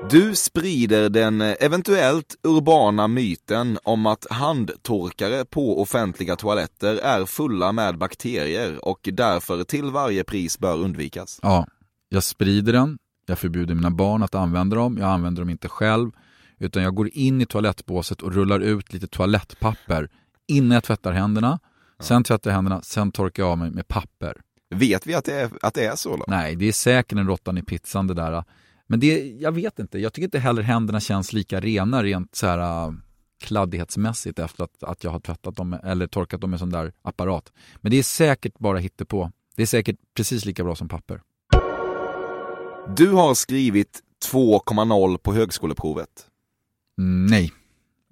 Du 0.07 0.35
sprider 0.35 1.09
den 1.09 1.41
eventuellt 1.41 2.35
urbana 2.43 3.07
myten 3.07 3.79
om 3.83 4.05
att 4.05 4.27
handtorkare 4.29 5.45
på 5.45 5.81
offentliga 5.81 6.35
toaletter 6.35 6.95
är 6.95 7.25
fulla 7.25 7.71
med 7.71 7.97
bakterier 7.97 8.85
och 8.85 9.09
därför 9.13 9.63
till 9.63 9.91
varje 9.91 10.23
pris 10.23 10.59
bör 10.59 10.77
undvikas. 10.77 11.39
Ja, 11.41 11.67
jag 12.09 12.23
sprider 12.23 12.73
den, 12.73 12.97
jag 13.25 13.39
förbjuder 13.39 13.75
mina 13.75 13.91
barn 13.91 14.23
att 14.23 14.35
använda 14.35 14.75
dem, 14.75 14.97
jag 14.97 15.09
använder 15.09 15.41
dem 15.41 15.49
inte 15.49 15.69
själv, 15.69 16.11
utan 16.57 16.83
jag 16.83 16.95
går 16.95 17.09
in 17.13 17.41
i 17.41 17.45
toalettbåset 17.45 18.21
och 18.21 18.33
rullar 18.33 18.59
ut 18.59 18.93
lite 18.93 19.07
toalettpapper 19.07 20.09
innan 20.47 20.71
jag 20.71 20.83
tvättar 20.83 21.11
händerna, 21.11 21.59
sen 21.99 22.23
tvättar 22.23 22.49
jag 22.49 22.55
händerna, 22.55 22.81
sen 22.81 23.11
torkar 23.11 23.43
jag 23.43 23.51
av 23.51 23.57
mig 23.57 23.71
med 23.71 23.87
papper. 23.87 24.41
Vet 24.75 25.07
vi 25.07 25.15
att 25.15 25.25
det 25.25 25.33
är, 25.33 25.49
att 25.61 25.73
det 25.73 25.85
är 25.85 25.95
så? 25.95 26.17
Då? 26.17 26.23
Nej, 26.27 26.55
det 26.55 26.67
är 26.67 26.71
säkert 26.71 27.17
en 27.17 27.27
råttan 27.27 27.57
i 27.57 27.63
pizzan 27.63 28.07
det 28.07 28.13
där. 28.13 28.43
Men 28.91 28.99
det, 28.99 29.37
jag 29.39 29.51
vet 29.51 29.79
inte, 29.79 29.99
jag 29.99 30.13
tycker 30.13 30.25
inte 30.25 30.39
heller 30.39 30.61
händerna 30.61 30.99
känns 30.99 31.33
lika 31.33 31.59
rena 31.59 32.03
rent 32.03 32.35
så 32.35 32.47
här 32.47 32.87
äh, 32.87 32.93
kladdighetsmässigt 33.41 34.39
efter 34.39 34.63
att, 34.63 34.83
att 34.83 35.03
jag 35.03 35.11
har 35.11 35.19
tvättat 35.19 35.55
dem 35.55 35.73
eller 35.83 36.07
torkat 36.07 36.41
dem 36.41 36.49
med 36.49 36.59
sån 36.59 36.69
där 36.69 36.93
apparat. 37.01 37.51
Men 37.75 37.91
det 37.91 37.97
är 37.97 38.03
säkert 38.03 38.59
bara 38.59 38.81
på. 39.07 39.31
Det 39.55 39.61
är 39.61 39.65
säkert 39.65 39.95
precis 40.13 40.45
lika 40.45 40.63
bra 40.63 40.75
som 40.75 40.87
papper. 40.87 41.21
Du 42.97 43.11
har 43.11 43.33
skrivit 43.33 43.99
2,0 44.31 45.17
på 45.17 45.33
högskoleprovet. 45.33 46.25
Mm, 46.97 47.25
nej, 47.25 47.53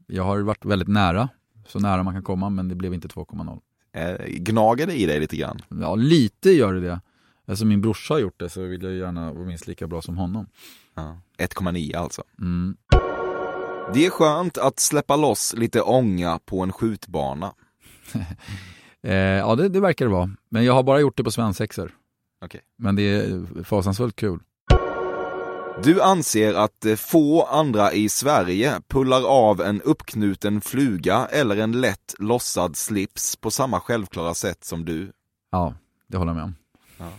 jag 0.07 0.23
har 0.23 0.39
varit 0.39 0.65
väldigt 0.65 0.87
nära, 0.87 1.29
så 1.67 1.79
nära 1.79 2.03
man 2.03 2.13
kan 2.13 2.23
komma, 2.23 2.49
men 2.49 2.67
det 2.67 2.75
blev 2.75 2.93
inte 2.93 3.07
2,0. 3.07 3.59
Eh, 3.93 4.25
gnager 4.27 4.87
det 4.87 4.95
i 4.95 5.05
dig 5.05 5.19
lite 5.19 5.37
grann? 5.37 5.61
Ja, 5.81 5.95
lite 5.95 6.49
gör 6.51 6.73
det 6.73 6.81
det. 6.81 7.01
Alltså 7.47 7.65
min 7.65 7.81
brorsa 7.81 8.13
har 8.13 8.19
gjort 8.19 8.39
det 8.39 8.49
så 8.49 8.61
vill 8.61 8.83
jag 8.83 8.93
gärna 8.93 9.33
vara 9.33 9.45
minst 9.45 9.67
lika 9.67 9.87
bra 9.87 10.01
som 10.01 10.17
honom. 10.17 10.47
Ja, 10.95 11.21
1,9 11.37 11.97
alltså. 11.97 12.23
Mm. 12.41 12.77
Det 13.93 14.05
är 14.05 14.09
skönt 14.09 14.57
att 14.57 14.79
släppa 14.79 15.15
loss 15.15 15.53
lite 15.57 15.81
ånga 15.81 16.39
på 16.45 16.63
en 16.63 16.71
skjutbana. 16.71 17.53
eh, 19.03 19.13
ja, 19.15 19.55
det, 19.55 19.69
det, 19.69 19.79
verkar 19.79 20.05
det 20.05 20.11
vara. 20.11 20.29
Men 20.49 20.65
jag 20.65 20.73
har 20.73 20.83
bara 20.83 20.99
gjort 20.99 21.17
det 21.17 21.23
på 21.23 21.31
svensexor. 21.31 21.91
Okay. 22.45 22.61
Men 22.77 22.95
det 22.95 23.01
är 23.03 23.63
fasansfullt 23.63 24.15
kul. 24.15 24.39
Du 25.83 26.01
anser 26.01 26.53
att 26.53 26.85
eh, 26.85 26.95
få 26.95 27.43
andra 27.43 27.93
i 27.93 28.09
Sverige 28.09 28.81
pullar 28.87 29.23
av 29.27 29.61
en 29.61 29.81
uppknuten 29.81 30.61
fluga 30.61 31.27
eller 31.31 31.57
en 31.57 31.81
lätt 31.81 32.15
lossad 32.19 32.75
slips 32.75 33.35
på 33.35 33.51
samma 33.51 33.79
självklara 33.79 34.33
sätt 34.33 34.63
som 34.63 34.85
du. 34.85 35.11
Ja, 35.51 35.73
det 36.07 36.17
håller 36.17 36.29
jag 36.29 36.35
med 36.35 36.43
om. 36.43 36.55
Ja. 36.97 37.11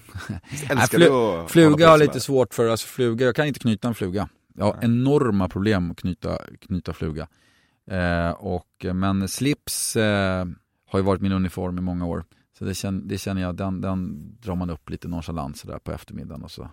Nej, 0.74 0.86
flu 0.88 1.08
fluga 1.48 1.88
har 1.88 1.98
lite 1.98 2.20
svårt 2.20 2.54
för, 2.54 2.68
alltså 2.68 2.86
fluga, 2.86 3.26
jag 3.26 3.36
kan 3.36 3.46
inte 3.46 3.60
knyta 3.60 3.88
en 3.88 3.94
fluga. 3.94 4.28
Jag 4.54 4.64
har 4.64 4.72
Nej. 4.72 4.84
enorma 4.84 5.48
problem 5.48 5.90
att 5.90 5.96
knyta, 5.96 6.38
knyta 6.60 6.92
fluga. 6.92 7.28
Eh, 7.90 8.30
och, 8.30 8.86
men 8.94 9.28
slips 9.28 9.96
eh, 9.96 10.46
har 10.88 10.98
ju 10.98 11.04
varit 11.04 11.20
min 11.20 11.32
uniform 11.32 11.78
i 11.78 11.80
många 11.80 12.06
år. 12.06 12.24
Så 12.58 12.64
det 12.64 12.74
känner, 12.74 13.00
det 13.00 13.18
känner 13.18 13.42
jag, 13.42 13.56
den, 13.56 13.80
den 13.80 14.32
drar 14.40 14.54
man 14.54 14.70
upp 14.70 14.90
lite 14.90 15.08
nonchalant 15.08 15.58
sådär 15.58 15.78
på 15.78 15.92
eftermiddagen 15.92 16.44
och 16.44 16.50
så 16.50 16.70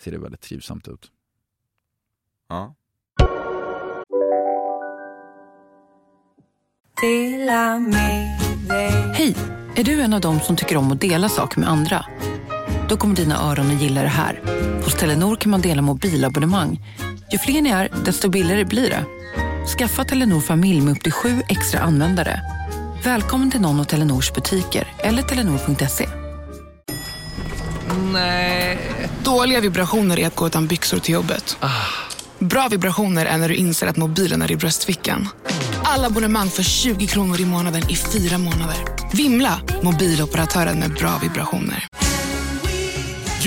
ser 0.00 0.10
det 0.10 0.18
väldigt 0.18 0.40
trivsamt 0.40 0.88
ut. 0.88 1.10
Ja. 2.48 2.74
Hej! 9.14 9.34
Är 9.76 9.84
du 9.84 10.00
en 10.00 10.14
av 10.14 10.20
dem 10.20 10.40
som 10.40 10.56
tycker 10.56 10.76
om 10.76 10.92
att 10.92 11.00
dela 11.00 11.28
saker 11.28 11.60
med 11.60 11.68
andra? 11.68 12.04
Då 12.88 12.96
kommer 12.96 13.14
dina 13.14 13.50
öron 13.50 13.70
att 13.70 13.82
gilla 13.82 14.02
det 14.02 14.08
här. 14.08 14.40
Hos 14.84 14.94
Telenor 14.94 15.36
kan 15.36 15.50
man 15.50 15.60
dela 15.60 15.82
mobilabonnemang. 15.82 16.80
Ju 17.32 17.38
fler 17.38 17.62
ni 17.62 17.70
är, 17.70 17.88
desto 18.04 18.28
billigare 18.28 18.64
blir 18.64 18.90
det. 18.90 19.04
Skaffa 19.78 20.04
Telenor 20.04 20.40
familj 20.40 20.80
med 20.80 20.92
upp 20.92 21.02
till 21.02 21.12
sju 21.12 21.42
extra 21.48 21.80
användare. 21.80 22.40
Välkommen 23.04 23.50
till 23.50 23.60
någon 23.60 23.80
av 23.80 23.84
Telenors 23.84 24.32
butiker 24.32 24.92
eller 24.98 25.22
telenor.se. 25.22 26.08
Nej. 28.12 28.78
Dåliga 29.24 29.60
vibrationer 29.60 30.18
är 30.18 30.26
att 30.26 30.36
gå 30.36 30.46
utan 30.46 30.66
byxor 30.66 30.98
till 30.98 31.14
jobbet. 31.14 31.56
Ah. 31.60 31.68
Bra 32.38 32.68
vibrationer 32.68 33.26
är 33.26 33.38
när 33.38 33.48
du 33.48 33.54
inser 33.54 33.86
att 33.86 33.96
mobilen 33.96 34.42
är 34.42 34.52
i 34.52 34.56
bröstfickan. 34.56 35.28
Alla 35.82 36.06
abonnemang 36.06 36.48
för 36.48 36.62
20 36.62 37.06
kronor 37.06 37.40
i 37.40 37.44
månaden 37.44 37.82
i 37.90 37.96
fyra 37.96 38.38
månader. 38.38 38.76
Vimla! 39.12 39.60
Mobiloperatören 39.82 40.78
med 40.78 40.94
bra 40.94 41.18
vibrationer. 41.22 41.88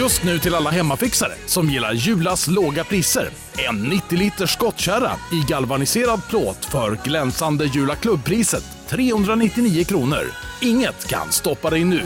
Just 0.01 0.23
nu 0.23 0.39
till 0.39 0.55
alla 0.55 0.69
hemmafixare 0.69 1.33
som 1.45 1.69
gillar 1.69 1.93
Julas 1.93 2.47
låga 2.47 2.83
priser. 2.83 3.29
En 3.69 3.83
90 3.83 4.17
liters 4.17 4.53
skottkärra 4.53 5.11
i 5.31 5.51
galvaniserad 5.51 6.21
plåt 6.29 6.65
för 6.65 6.97
glänsande 7.03 7.65
Jula 7.65 7.95
klubbpriset 7.95 8.63
399 8.89 9.83
kronor. 9.83 10.23
Inget 10.61 11.07
kan 11.07 11.31
stoppa 11.31 11.69
dig 11.69 11.83
nu. 11.83 12.03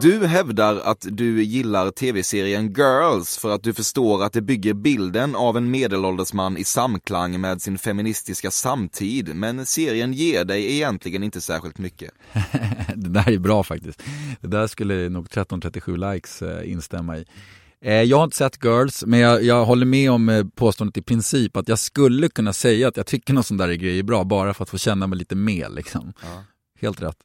Du 0.00 0.26
hävdar 0.26 0.76
att 0.76 1.06
du 1.10 1.42
gillar 1.42 1.90
tv-serien 1.90 2.72
Girls 2.72 3.38
för 3.38 3.50
att 3.50 3.62
du 3.62 3.74
förstår 3.74 4.24
att 4.24 4.32
det 4.32 4.42
bygger 4.42 4.74
bilden 4.74 5.36
av 5.36 5.56
en 5.56 5.70
medelålders 5.70 6.32
man 6.32 6.56
i 6.56 6.64
samklang 6.64 7.40
med 7.40 7.62
sin 7.62 7.78
feministiska 7.78 8.50
samtid, 8.50 9.34
men 9.34 9.66
serien 9.66 10.12
ger 10.12 10.44
dig 10.44 10.74
egentligen 10.74 11.22
inte 11.22 11.40
särskilt 11.40 11.78
mycket. 11.78 12.10
det 12.94 13.08
där 13.08 13.28
är 13.28 13.38
bra 13.38 13.62
faktiskt. 13.62 14.02
Det 14.40 14.48
där 14.48 14.66
skulle 14.66 15.08
nog 15.08 15.24
1337 15.24 15.96
likes 15.96 16.42
eh, 16.42 16.72
instämma 16.72 17.18
i. 17.18 17.24
Eh, 17.84 18.02
jag 18.02 18.16
har 18.16 18.24
inte 18.24 18.36
sett 18.36 18.64
Girls, 18.64 19.04
men 19.06 19.20
jag, 19.20 19.42
jag, 19.42 19.64
håller 19.64 19.86
med 19.86 20.10
om 20.10 20.28
eh, 20.28 20.44
påståendet 20.54 20.96
i 20.96 21.02
princip 21.02 21.56
att 21.56 21.68
jag 21.68 21.78
skulle 21.78 22.28
kunna 22.28 22.52
säga 22.52 22.88
att 22.88 22.96
jag 22.96 23.06
tycker 23.06 23.34
någon 23.34 23.44
sån 23.44 23.56
där 23.56 23.72
grej 23.72 23.98
är 23.98 24.02
bra 24.02 24.24
bara 24.24 24.54
för 24.54 24.62
att 24.62 24.70
få 24.70 24.78
känna 24.78 25.06
mig 25.06 25.18
lite 25.18 25.34
med 25.34 25.74
liksom. 25.74 26.12
Ja. 26.22 26.44
Helt 26.80 27.02
rätt. 27.02 27.16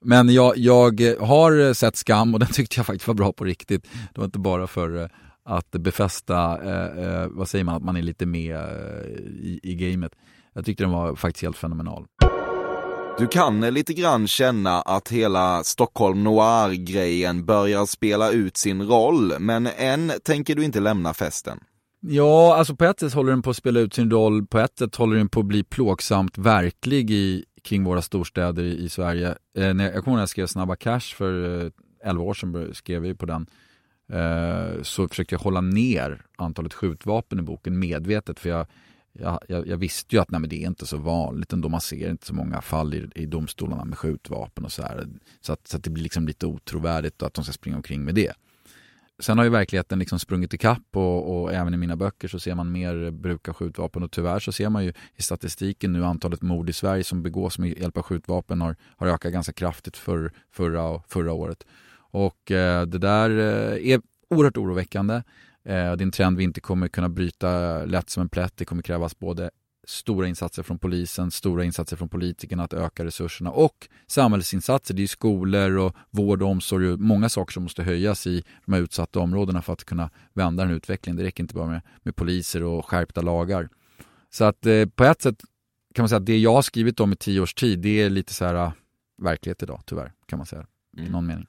Men 0.00 0.28
jag, 0.28 0.56
jag 0.56 1.00
har 1.20 1.74
sett 1.74 1.96
Skam 1.96 2.34
och 2.34 2.40
den 2.40 2.48
tyckte 2.52 2.78
jag 2.78 2.86
faktiskt 2.86 3.08
var 3.08 3.14
bra 3.14 3.32
på 3.32 3.44
riktigt. 3.44 3.82
Det 3.82 4.18
var 4.18 4.24
inte 4.24 4.38
bara 4.38 4.66
för 4.66 5.02
eh, 5.02 5.08
att 5.44 5.70
befästa, 5.70 6.62
eh, 6.62 7.04
eh, 7.04 7.26
vad 7.30 7.48
säger 7.48 7.64
man, 7.64 7.74
att 7.74 7.84
man 7.84 7.96
är 7.96 8.02
lite 8.02 8.26
med 8.26 8.56
eh, 8.56 9.06
i, 9.26 9.60
i 9.62 9.74
gamet. 9.74 10.12
Jag 10.54 10.64
tyckte 10.64 10.84
den 10.84 10.90
var 10.90 11.14
faktiskt 11.14 11.42
helt 11.42 11.56
fenomenal. 11.56 12.06
Du 13.18 13.26
kan 13.26 13.60
lite 13.60 13.94
grann 13.94 14.28
känna 14.28 14.80
att 14.80 15.08
hela 15.08 15.64
Stockholm 15.64 16.24
Noir-grejen 16.24 17.46
börjar 17.46 17.86
spela 17.86 18.30
ut 18.30 18.56
sin 18.56 18.82
roll, 18.82 19.32
men 19.38 19.66
än 19.66 20.12
tänker 20.24 20.54
du 20.54 20.64
inte 20.64 20.80
lämna 20.80 21.14
festen. 21.14 21.58
Ja, 22.00 22.56
alltså 22.56 22.76
på 22.76 22.84
ett 22.84 23.00
sätt 23.00 23.14
håller 23.14 23.30
den 23.30 23.42
på 23.42 23.50
att 23.50 23.56
spela 23.56 23.80
ut 23.80 23.94
sin 23.94 24.10
roll, 24.10 24.46
på 24.46 24.58
ett 24.58 24.78
sätt 24.78 24.94
håller 24.94 25.16
den 25.16 25.28
på 25.28 25.40
att 25.40 25.46
bli 25.46 25.64
plågsamt 25.64 26.38
verklig 26.38 27.10
i, 27.10 27.44
kring 27.62 27.84
våra 27.84 28.02
storstäder 28.02 28.62
i, 28.62 28.84
i 28.84 28.88
Sverige. 28.88 29.34
Eh, 29.54 29.74
när, 29.74 29.84
jag 29.92 30.04
kommer 30.04 30.08
ihåg 30.08 30.16
när 30.16 30.22
jag 30.22 30.28
skrev 30.28 30.46
Snabba 30.46 30.76
Cash 30.76 31.00
för 31.00 31.64
eh, 31.64 31.70
11 32.04 32.24
år 32.24 32.34
sedan, 32.34 32.74
skrev 32.74 33.02
vi 33.02 33.14
på 33.14 33.26
den. 33.26 33.46
Eh, 34.12 34.82
så 34.82 35.08
försökte 35.08 35.34
jag 35.34 35.40
hålla 35.40 35.60
ner 35.60 36.22
antalet 36.36 36.74
skjutvapen 36.74 37.38
i 37.38 37.42
boken 37.42 37.78
medvetet 37.78 38.40
för 38.40 38.48
jag, 38.48 38.66
jag, 39.12 39.38
jag, 39.48 39.66
jag 39.66 39.76
visste 39.76 40.16
ju 40.16 40.22
att 40.22 40.30
nej, 40.30 40.40
men 40.40 40.50
det 40.50 40.62
är 40.62 40.66
inte 40.66 40.86
så 40.86 40.96
vanligt 40.96 41.52
ändå. 41.52 41.68
Man 41.68 41.80
ser 41.80 42.10
inte 42.10 42.26
så 42.26 42.34
många 42.34 42.60
fall 42.60 42.94
i, 42.94 43.08
i 43.14 43.26
domstolarna 43.26 43.84
med 43.84 43.98
skjutvapen 43.98 44.64
och 44.64 44.72
så 44.72 44.82
här. 44.82 45.08
Så 45.40 45.52
att, 45.52 45.68
så 45.68 45.76
att 45.76 45.84
det 45.84 45.90
blir 45.90 46.02
liksom 46.02 46.26
lite 46.26 46.46
otrovärdigt 46.46 47.22
att 47.22 47.34
de 47.34 47.44
ska 47.44 47.52
springa 47.52 47.76
omkring 47.76 48.04
med 48.04 48.14
det. 48.14 48.32
Sen 49.20 49.38
har 49.38 49.44
ju 49.44 49.50
verkligheten 49.50 49.98
liksom 49.98 50.18
sprungit 50.18 50.54
ikapp 50.54 50.96
och, 50.96 51.40
och 51.40 51.52
även 51.52 51.74
i 51.74 51.76
mina 51.76 51.96
böcker 51.96 52.28
så 52.28 52.40
ser 52.40 52.54
man 52.54 52.72
mer 52.72 53.10
bruk 53.10 53.48
av 53.48 53.54
skjutvapen 53.54 54.02
och 54.02 54.10
tyvärr 54.10 54.38
så 54.38 54.52
ser 54.52 54.68
man 54.68 54.84
ju 54.84 54.92
i 55.16 55.22
statistiken 55.22 55.92
nu 55.92 56.04
antalet 56.04 56.42
mord 56.42 56.70
i 56.70 56.72
Sverige 56.72 57.04
som 57.04 57.22
begås 57.22 57.58
med 57.58 57.78
hjälp 57.78 57.96
av 57.96 58.02
skjutvapen 58.02 58.60
har, 58.60 58.76
har 58.96 59.06
ökat 59.06 59.32
ganska 59.32 59.52
kraftigt 59.52 59.96
för, 59.96 60.32
förra, 60.50 61.02
förra 61.08 61.32
året. 61.32 61.66
Och 62.10 62.50
eh, 62.50 62.86
det 62.86 62.98
där 62.98 63.30
eh, 63.30 63.92
är 63.92 64.00
oerhört 64.30 64.56
oroväckande. 64.56 65.14
Eh, 65.14 65.22
det 65.62 65.72
är 65.72 66.02
en 66.02 66.10
trend 66.10 66.36
vi 66.36 66.44
inte 66.44 66.60
kommer 66.60 66.88
kunna 66.88 67.08
bryta 67.08 67.84
lätt 67.84 68.10
som 68.10 68.20
en 68.20 68.28
plätt. 68.28 68.56
Det 68.56 68.64
kommer 68.64 68.82
krävas 68.82 69.18
både 69.18 69.50
stora 69.88 70.28
insatser 70.28 70.62
från 70.62 70.78
polisen, 70.78 71.30
stora 71.30 71.64
insatser 71.64 71.96
från 71.96 72.08
politikerna 72.08 72.64
att 72.64 72.72
öka 72.72 73.04
resurserna 73.04 73.50
och 73.50 73.88
samhällsinsatser. 74.06 74.94
Det 74.94 75.02
är 75.02 75.06
skolor 75.06 75.76
och 75.76 75.96
vård 76.10 76.42
och 76.42 76.48
omsorg 76.48 76.90
och 76.90 77.00
många 77.00 77.28
saker 77.28 77.52
som 77.52 77.62
måste 77.62 77.82
höjas 77.82 78.26
i 78.26 78.44
de 78.66 78.72
här 78.72 78.80
utsatta 78.80 79.20
områdena 79.20 79.62
för 79.62 79.72
att 79.72 79.84
kunna 79.84 80.10
vända 80.32 80.64
den 80.64 80.72
utvecklingen. 80.72 81.16
Det 81.16 81.24
räcker 81.24 81.42
inte 81.42 81.54
bara 81.54 81.66
med, 81.66 81.80
med 82.02 82.16
poliser 82.16 82.62
och 82.62 82.86
skärpta 82.86 83.20
lagar. 83.20 83.68
Så 84.30 84.44
att 84.44 84.66
eh, 84.66 84.86
på 84.86 85.04
ett 85.04 85.22
sätt 85.22 85.36
kan 85.94 86.02
man 86.02 86.08
säga 86.08 86.16
att 86.16 86.26
det 86.26 86.38
jag 86.38 86.54
har 86.54 86.62
skrivit 86.62 87.00
om 87.00 87.12
i 87.12 87.16
tio 87.16 87.40
års 87.40 87.54
tid, 87.54 87.78
det 87.78 88.02
är 88.02 88.10
lite 88.10 88.34
så 88.34 88.44
här 88.44 88.54
uh, 88.54 88.72
verklighet 89.22 89.62
idag, 89.62 89.80
tyvärr, 89.86 90.12
kan 90.26 90.38
man 90.38 90.46
säga. 90.46 90.66
I 90.96 91.08
någon 91.08 91.26
mening. 91.26 91.46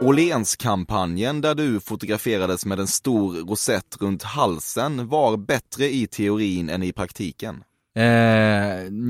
Åhlénskampanjen 0.00 1.40
där 1.40 1.54
du 1.54 1.80
fotograferades 1.80 2.66
med 2.66 2.80
en 2.80 2.86
stor 2.86 3.34
rosett 3.34 3.96
runt 4.00 4.22
halsen 4.22 5.08
var 5.08 5.36
bättre 5.36 5.84
i 5.84 6.06
teorin 6.06 6.68
än 6.68 6.82
i 6.82 6.92
praktiken. 6.92 7.64
Eh, 7.96 8.04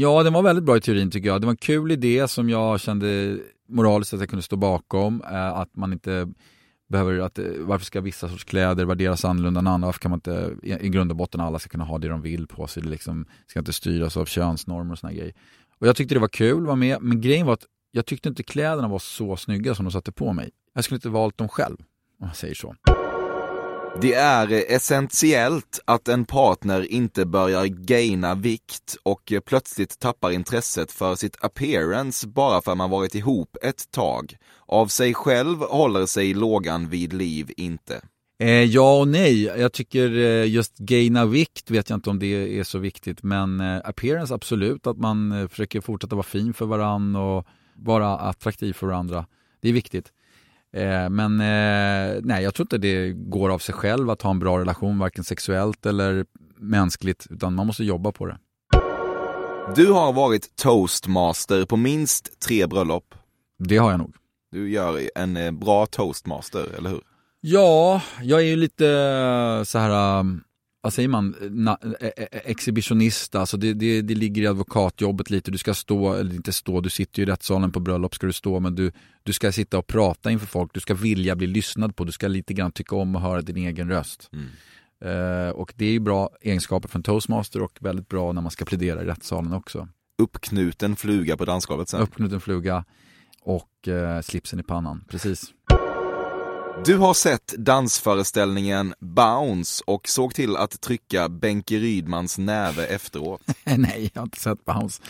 ja, 0.01 0.23
den 0.23 0.33
var 0.33 0.43
väldigt 0.43 0.65
bra 0.65 0.77
i 0.77 0.81
teorin 0.81 1.11
tycker 1.11 1.29
jag. 1.29 1.41
Det 1.41 1.47
var 1.47 1.53
en 1.53 1.57
kul 1.57 1.93
idé 1.93 2.29
som 2.29 2.51
jag 2.51 2.81
kände 2.81 3.39
moraliskt 3.69 4.15
att 4.15 4.21
jag 4.21 4.29
kunde 4.29 4.43
stå 4.43 4.57
bakom. 4.57 5.23
Eh, 5.23 5.49
att 5.49 5.77
man 5.77 5.93
inte 5.93 6.29
behöver, 6.89 7.19
att, 7.19 7.39
eh, 7.39 7.45
varför 7.59 7.85
ska 7.87 8.01
vissa 8.01 8.29
sorts 8.29 8.45
kläder 8.45 8.85
värderas 8.85 9.25
annorlunda 9.25 9.61
än 9.61 9.67
andra? 9.67 9.87
Varför 9.87 10.01
kan 10.01 10.11
man 10.11 10.19
inte, 10.19 10.57
i, 10.63 10.73
i 10.73 10.89
grund 10.89 11.11
och 11.11 11.17
botten 11.17 11.41
alla 11.41 11.59
ska 11.59 11.69
kunna 11.69 11.85
ha 11.85 11.99
det 11.99 12.09
de 12.09 12.23
vill 12.23 12.47
på 12.47 12.67
sig. 12.67 12.83
Det 12.83 12.89
liksom, 12.89 13.27
ska 13.47 13.59
inte 13.59 13.73
styras 13.73 14.17
av 14.17 14.25
könsnormer 14.25 14.93
och 14.93 14.99
såna 14.99 15.13
grejer. 15.13 15.35
Och 15.81 15.87
jag 15.87 15.97
tyckte 15.97 16.15
det 16.15 16.21
var 16.21 16.29
kul 16.29 16.61
att 16.61 16.67
vara 16.67 16.77
med, 16.77 16.99
men 17.03 17.21
grejen 17.21 17.47
var 17.47 17.53
att 17.53 17.67
jag 17.91 18.07
tyckte 18.07 18.29
inte 18.29 18.43
kläderna 18.43 18.89
var 18.89 18.99
så 18.99 19.37
snygga 19.37 19.75
som 19.75 19.85
de 19.85 19.91
satte 19.91 20.13
på 20.13 20.33
mig. 20.33 20.51
Jag 20.75 20.85
skulle 20.85 20.97
inte 20.97 21.09
valt 21.09 21.39
dem 21.39 21.49
själv, 21.49 21.77
om 22.21 22.27
man 22.27 22.35
säger 22.35 22.55
så. 22.55 22.75
Det 24.01 24.15
är 24.15 24.73
essentiellt 24.73 25.81
att 25.85 26.09
en 26.09 26.25
partner 26.25 26.93
inte 26.93 27.27
börjar 27.27 27.67
gaina 27.67 28.35
vikt 28.35 28.97
och 29.03 29.33
plötsligt 29.47 29.99
tappar 29.99 30.31
intresset 30.31 30.93
för 30.93 31.15
sitt 31.15 31.45
appearance 31.45 32.29
bara 32.29 32.63
för 32.63 32.73
att 32.73 32.79
man 32.79 32.91
varit 32.91 33.15
ihop 33.15 33.57
ett 33.63 33.91
tag. 33.91 34.37
Av 34.67 34.87
sig 34.87 35.15
själv 35.15 35.59
håller 35.59 36.07
sig 36.07 36.35
lågan 36.35 36.89
vid 36.89 37.13
liv 37.13 37.51
inte. 37.57 38.01
Eh, 38.43 38.65
ja 38.65 38.99
och 38.99 39.09
nej. 39.09 39.43
Jag 39.43 39.73
tycker 39.73 40.19
eh, 40.19 40.49
just 40.49 40.79
gaina 40.79 41.27
vikt 41.27 41.71
vet 41.71 41.91
jag 41.91 41.97
inte 41.97 42.11
om 42.11 42.19
det 42.19 42.59
är 42.59 42.65
så 42.65 42.79
viktigt. 42.79 43.23
Men 43.23 43.61
eh, 43.61 43.81
appearance 43.85 44.35
absolut, 44.35 44.87
att 44.87 44.99
man 44.99 45.33
eh, 45.33 45.49
försöker 45.49 45.81
fortsätta 45.81 46.17
vara 46.17 46.23
fin 46.23 46.55
för 46.55 46.67
varandra 46.67 47.21
och 47.21 47.47
vara 47.79 48.19
attraktiv 48.19 48.73
för 48.73 48.87
varandra. 48.87 49.27
Det 49.61 49.69
är 49.69 49.73
viktigt. 49.73 50.13
Eh, 50.73 51.11
men 51.11 51.41
eh, 51.41 52.21
nej, 52.23 52.43
jag 52.45 52.55
tror 52.55 52.65
inte 52.65 52.79
det 52.79 53.13
går 53.13 53.51
av 53.51 53.59
sig 53.59 53.75
själv 53.75 54.11
att 54.11 54.23
ha 54.23 54.31
en 54.31 54.39
bra 54.39 54.59
relation, 54.59 54.99
varken 54.99 55.25
sexuellt 55.25 55.87
eller 55.87 56.27
mänskligt, 56.57 57.27
utan 57.31 57.55
man 57.55 57.67
måste 57.67 57.85
jobba 57.85 58.13
på 58.13 58.27
det. 58.27 58.39
Du 59.75 59.93
har 59.93 60.13
varit 60.13 60.57
toastmaster 60.57 61.65
på 61.65 61.77
minst 61.77 62.41
tre 62.41 62.67
bröllop. 62.67 63.15
Det 63.59 63.77
har 63.77 63.91
jag 63.91 63.99
nog. 63.99 64.15
Du 64.53 64.71
gör 64.71 65.11
en 65.15 65.37
eh, 65.37 65.51
bra 65.51 65.87
toastmaster, 65.87 66.67
eller 66.79 66.91
hur? 66.91 67.01
Ja, 67.41 68.03
jag 68.23 68.41
är 68.41 68.45
ju 68.45 68.57
lite 68.57 68.85
så 69.67 69.79
här, 69.79 70.21
um, 70.21 70.43
vad 70.89 70.93
säger 70.93 71.09
man, 71.09 71.35
Na, 71.51 71.79
e- 72.01 72.13
e- 72.17 72.29
exhibitionist. 72.45 73.35
Alltså 73.35 73.57
det, 73.57 73.73
det, 73.73 74.03
det 74.03 74.15
ligger 74.15 74.43
i 74.43 74.47
advokatjobbet 74.47 75.31
lite. 75.31 75.51
Du 75.51 75.59
ska 75.59 75.75
stå, 75.75 76.15
eller 76.15 76.35
inte 76.35 76.53
stå, 76.53 76.81
du 76.81 76.91
sitter 76.91 77.19
ju 77.19 77.23
i 77.23 77.31
rättssalen 77.31 77.73
på 77.73 77.81
bröllop 77.81 78.15
ska 78.15 78.27
du 78.27 78.33
stå, 78.33 78.61
men 78.61 78.75
du, 78.75 78.93
du 79.23 79.33
ska 79.33 79.53
sitta 79.53 79.79
och 79.79 79.87
prata 79.87 80.31
inför 80.31 80.47
folk. 80.47 80.75
Du 80.75 80.81
ska 80.81 80.95
vilja 80.95 81.37
bli 81.37 81.47
lyssnad 81.47 81.97
på. 81.97 82.05
Du 82.05 82.13
ska 82.13 82.29
lite 82.29 82.55
grann 82.55 82.73
tycka 82.73 82.97
om 82.97 83.17
och 83.17 83.21
höra 83.21 83.43
din 83.43 83.57
egen 83.57 83.89
röst. 83.89 84.31
Eh, 85.05 85.51
och 85.51 85.73
det 85.77 85.85
är 85.85 85.91
ju 85.91 86.01
bra 86.01 86.31
egenskaper 86.41 86.89
för 86.89 86.99
en 86.99 87.03
toastmaster 87.03 87.63
och 87.63 87.79
väldigt 87.81 88.09
bra 88.09 88.33
när 88.33 88.43
man 88.43 88.51
ska 88.51 88.65
plädera 88.65 89.03
i 89.03 89.05
rättssalen 89.05 89.53
också. 89.53 89.89
Uppknuten 90.19 90.97
fluga 90.97 91.37
på 91.37 91.45
dansgolvet 91.45 91.89
sen. 91.89 92.01
Uppknuten 92.01 92.41
fluga 92.41 92.85
och 93.43 93.89
eh, 93.89 94.21
slipsen 94.21 94.61
i 94.61 94.63
pannan, 94.63 95.05
precis. 95.09 95.53
Du 96.85 96.97
har 96.99 97.15
sett 97.15 97.55
dansföreställningen 97.59 98.95
Bounce 99.01 99.83
och 99.87 100.09
såg 100.09 100.35
till 100.35 100.57
att 100.57 100.81
trycka 100.81 101.29
Benke 101.29 101.79
Rydmans 101.79 102.39
näve 102.39 102.87
efteråt. 102.87 103.41
Nej, 103.65 104.11
jag 104.15 104.21
har 104.21 104.27
inte 104.27 104.41
sett 104.41 104.65
Bounce. 104.65 105.03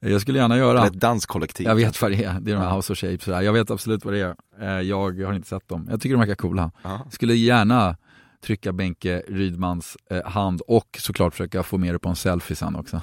Jag 0.00 0.20
skulle 0.20 0.38
gärna 0.38 0.56
göra. 0.58 0.78
Eller 0.78 0.86
ett 0.86 1.00
danskollektiv. 1.00 1.66
Jag 1.66 1.74
vet 1.74 2.02
vad 2.02 2.10
det 2.10 2.24
är. 2.24 2.40
Det 2.40 2.50
är 2.50 2.54
de 2.56 2.62
här 2.62 2.76
House 2.76 2.92
of 2.92 2.98
Shapes. 2.98 3.26
Jag 3.26 3.52
vet 3.52 3.70
absolut 3.70 4.04
vad 4.04 4.14
det 4.14 4.20
är. 4.20 4.34
Eh, 4.60 4.80
Jag 4.80 5.20
har 5.26 5.34
inte 5.34 5.48
sett 5.48 5.68
dem. 5.68 5.86
Jag 5.90 6.00
tycker 6.00 6.14
de 6.14 6.20
verkar 6.20 6.34
coola. 6.34 6.70
Ja. 6.82 7.00
Skulle 7.10 7.34
gärna 7.34 7.96
trycka 8.44 8.72
Benke 8.72 9.22
Rydmans 9.28 9.96
eh, 10.10 10.24
hand 10.24 10.60
och 10.60 10.96
såklart 11.00 11.32
försöka 11.34 11.62
få 11.62 11.78
med 11.78 11.94
det 11.94 11.98
på 11.98 12.08
en 12.08 12.16
selfie 12.16 12.56
sen 12.56 12.76
också. 12.76 13.00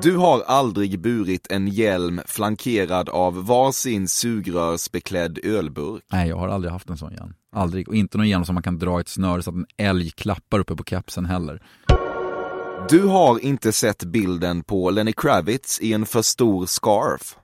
Du 0.00 0.16
har 0.16 0.42
aldrig 0.42 1.00
burit 1.00 1.52
en 1.52 1.68
hjälm 1.68 2.20
flankerad 2.26 3.08
av 3.08 3.46
varsin 3.46 4.08
sugrörsbeklädd 4.08 5.38
ölburk. 5.42 6.02
Nej, 6.12 6.28
jag 6.28 6.36
har 6.36 6.48
aldrig 6.48 6.72
haft 6.72 6.90
en 6.90 6.98
sån 6.98 7.12
hjälm. 7.12 7.34
Aldrig. 7.52 7.88
Och 7.88 7.94
inte 7.94 8.18
någon 8.18 8.28
hjälm 8.28 8.44
som 8.44 8.54
man 8.54 8.62
kan 8.62 8.78
dra 8.78 9.00
ett 9.00 9.08
snöre 9.08 9.42
så 9.42 9.50
att 9.50 9.56
en 9.56 9.66
älg 9.76 10.10
klappar 10.10 10.58
uppe 10.58 10.76
på 10.76 10.84
kepsen 10.84 11.26
heller. 11.26 11.62
Du 12.88 13.06
har 13.06 13.38
inte 13.44 13.72
sett 13.72 14.04
bilden 14.04 14.62
på 14.62 14.90
Lenny 14.90 15.12
Kravitz 15.12 15.80
i 15.80 15.92
en 15.92 16.06
för 16.06 16.22
stor 16.22 16.66
scarf. 16.66 17.36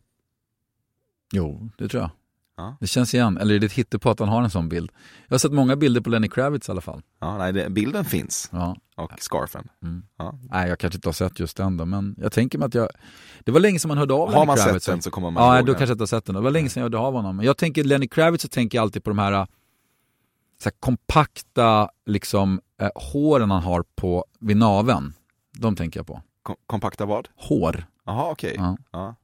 Jo, 1.33 1.71
det 1.79 1.89
tror 1.89 2.03
jag. 2.03 2.11
Ja. 2.57 2.77
Det 2.81 2.87
känns 2.87 3.15
igen. 3.15 3.39
Eller 3.39 3.55
är 3.55 3.59
det 3.59 3.67
ett 3.67 3.73
hittepå 3.73 4.11
att 4.11 4.21
han 4.21 4.29
har 4.29 4.43
en 4.43 4.51
sån 4.51 4.69
bild? 4.69 4.91
Jag 5.27 5.35
har 5.35 5.39
sett 5.39 5.53
många 5.53 5.77
bilder 5.77 6.01
på 6.01 6.11
Lenny 6.11 6.29
Kravitz 6.29 6.69
i 6.69 6.73
alla 6.73 6.81
fall. 6.81 7.03
Ja, 7.21 7.39
nej, 7.39 7.53
det, 7.53 7.71
bilden 7.71 8.05
finns. 8.05 8.49
Ja. 8.53 8.77
Och 8.99 9.13
scarfen. 9.23 9.69
Mm. 9.83 10.03
Ja. 10.17 10.39
Nej, 10.51 10.69
jag 10.69 10.79
kanske 10.79 10.97
inte 10.97 11.09
har 11.09 11.13
sett 11.13 11.41
just 11.41 11.57
den 11.57 11.77
då, 11.77 11.85
men 11.85 12.15
jag 12.19 12.33
tänker 12.33 12.59
mig 12.59 12.67
att 12.67 12.75
jag... 12.75 12.89
Det 13.45 13.53
var 13.53 13.61
länge 13.61 13.79
sedan 13.79 13.89
man 13.89 13.99
hörde 13.99 14.15
av 14.15 14.35
Har 14.35 14.47
man 14.47 14.57
sett 14.57 14.67
Kravitz. 14.67 14.87
den 14.87 15.03
så 15.03 15.11
kommer 15.11 15.31
man 15.31 15.43
Ja, 15.45 15.51
då 15.61 15.67
den. 15.67 15.75
kanske 15.75 15.83
jag 15.85 15.95
inte 15.95 16.03
har 16.03 16.07
sett 16.07 16.25
den. 16.25 16.35
Det 16.35 16.41
var 16.41 16.51
länge 16.51 16.69
sedan 16.69 16.81
jag 16.81 16.85
hörde 16.85 16.99
av 16.99 17.13
honom. 17.15 17.37
Men 17.37 17.47
jag 17.47 17.57
tänker 17.57 17.85
Lenny 17.85 18.09
Kravitz 18.09 18.43
så 18.43 18.49
tänker 18.49 18.79
jag 18.79 18.83
alltid 18.83 19.05
på 19.05 19.11
de 19.11 19.19
här, 19.19 19.47
så 20.63 20.65
här 20.65 20.73
kompakta 20.81 21.91
liksom, 22.07 22.61
eh, 22.81 22.91
håren 22.95 23.51
han 23.51 23.63
har 23.63 23.85
på, 23.95 24.25
vid 24.41 24.57
naveln. 24.57 25.15
De 25.59 25.77
tänker 25.77 26.01
jag 26.01 26.07
på. 26.07 26.23
Kom, 26.43 26.57
kompakta 26.67 27.07
vad? 27.07 27.29
Hår. 27.37 27.87
Jaha, 28.07 28.31
okej. 28.31 28.55
Ja. 28.57 28.77
Ja. 28.93 29.15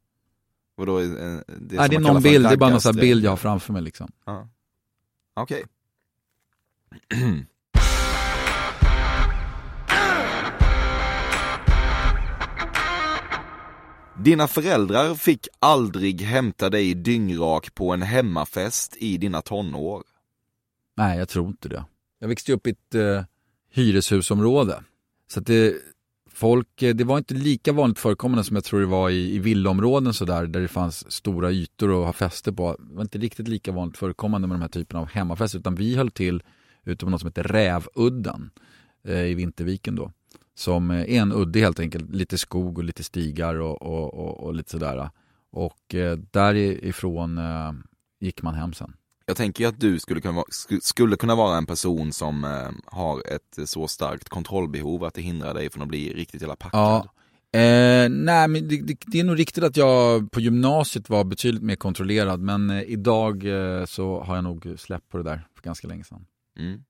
Och 0.76 0.86
då 0.86 0.98
är, 0.98 1.02
eh, 1.04 1.08
det, 1.10 1.76
Nej, 1.76 1.76
som 1.76 1.88
det 1.88 1.96
är 1.96 2.00
någon 2.00 2.22
bild, 2.22 2.44
det 2.44 2.52
är 2.52 2.56
bara 2.56 2.70
någon 2.70 2.80
sån 2.80 2.94
här 2.94 3.00
bild 3.00 3.24
jag 3.24 3.30
har 3.32 3.36
framför 3.36 3.72
mig 3.72 3.82
liksom. 3.82 4.12
Ja. 4.26 4.48
Okej. 5.34 5.64
Dina 14.18 14.48
föräldrar 14.48 15.14
fick 15.14 15.48
aldrig 15.58 16.20
hämta 16.20 16.70
dig 16.70 16.94
dyngrak 16.94 17.74
på 17.74 17.92
en 17.92 18.02
hemmafest 18.02 18.96
i 18.96 19.16
dina 19.16 19.42
tonår. 19.42 20.02
Nej, 20.96 21.18
jag 21.18 21.28
tror 21.28 21.48
inte 21.48 21.68
det. 21.68 21.84
Jag 22.18 22.28
växte 22.28 22.52
upp 22.52 22.66
i 22.66 22.70
ett 22.70 22.94
eh, 22.94 23.24
hyreshusområde. 23.70 24.82
Så 25.26 25.40
att 25.40 25.46
det 25.46 25.74
folk, 26.30 26.82
eh, 26.82 26.94
det 26.94 27.04
var 27.04 27.18
inte 27.18 27.34
lika 27.34 27.72
vanligt 27.72 27.98
förekommande 27.98 28.44
som 28.44 28.56
jag 28.56 28.64
tror 28.64 28.80
det 28.80 28.86
var 28.86 29.10
i, 29.10 29.34
i 29.34 29.38
villaområden 29.38 30.14
sådär, 30.14 30.46
där 30.46 30.60
det 30.60 30.68
fanns 30.68 31.12
stora 31.12 31.50
ytor 31.50 32.00
att 32.00 32.06
ha 32.06 32.12
fester 32.12 32.52
på. 32.52 32.76
Det 32.78 32.94
var 32.94 33.02
inte 33.02 33.18
riktigt 33.18 33.48
lika 33.48 33.72
vanligt 33.72 33.98
förekommande 33.98 34.48
med 34.48 34.54
de 34.54 34.62
här 34.62 34.68
typerna 34.68 35.00
av 35.00 35.08
hemmafester, 35.08 35.58
utan 35.58 35.74
vi 35.74 35.96
höll 35.96 36.10
till 36.10 36.42
ute 36.84 37.04
på 37.04 37.10
något 37.10 37.20
som 37.20 37.28
heter 37.28 37.42
Rävudden 37.42 38.50
eh, 39.04 39.24
i 39.24 39.34
Vinterviken 39.34 39.96
då. 39.96 40.12
Som 40.54 40.90
är 40.90 41.08
en 41.08 41.32
udde 41.32 41.60
helt 41.60 41.80
enkelt, 41.80 42.10
lite 42.10 42.38
skog 42.38 42.78
och 42.78 42.84
lite 42.84 43.04
stigar 43.04 43.54
och, 43.54 43.82
och, 43.82 44.14
och, 44.14 44.40
och 44.40 44.54
lite 44.54 44.70
sådär. 44.70 45.10
Och 45.52 45.94
eh, 45.94 46.18
därifrån 46.30 47.38
eh, 47.38 47.72
gick 48.20 48.42
man 48.42 48.54
hem 48.54 48.72
sen. 48.72 48.92
Jag 49.26 49.36
tänker 49.36 49.66
att 49.66 49.80
du 49.80 49.98
skulle 49.98 50.20
kunna, 50.20 50.34
vara, 50.34 50.46
skulle 50.82 51.16
kunna 51.16 51.34
vara 51.34 51.56
en 51.56 51.66
person 51.66 52.12
som 52.12 52.44
eh, 52.44 52.70
har 52.86 53.22
ett 53.34 53.68
så 53.68 53.88
starkt 53.88 54.28
kontrollbehov 54.28 55.04
att 55.04 55.14
det 55.14 55.22
hindrar 55.22 55.54
dig 55.54 55.70
från 55.70 55.82
att 55.82 55.88
bli 55.88 56.14
riktigt 56.14 56.40
jävla 56.40 56.56
packad. 56.56 56.80
Ja. 56.80 57.08
Eh, 57.54 58.08
nej, 58.10 58.48
men 58.48 58.68
det, 58.68 58.82
det, 58.82 58.96
det, 59.06 59.20
är 59.20 59.24
nog 59.24 59.38
riktigt 59.38 59.64
att 59.64 59.76
jag 59.76 60.30
på 60.30 60.40
gymnasiet 60.40 61.10
var 61.10 61.24
betydligt 61.24 61.62
mer 61.62 61.76
kontrollerad, 61.76 62.40
men 62.40 62.70
eh, 62.70 62.82
idag 62.82 63.44
eh, 63.44 63.84
så 63.84 64.20
har 64.20 64.34
jag 64.34 64.44
nog 64.44 64.74
släppt 64.78 65.08
på 65.08 65.16
det 65.16 65.22
där 65.24 65.46
för 65.54 65.62
ganska 65.62 65.88
länge 65.88 66.04
sedan. 66.04 66.26
Mm. 66.58 66.80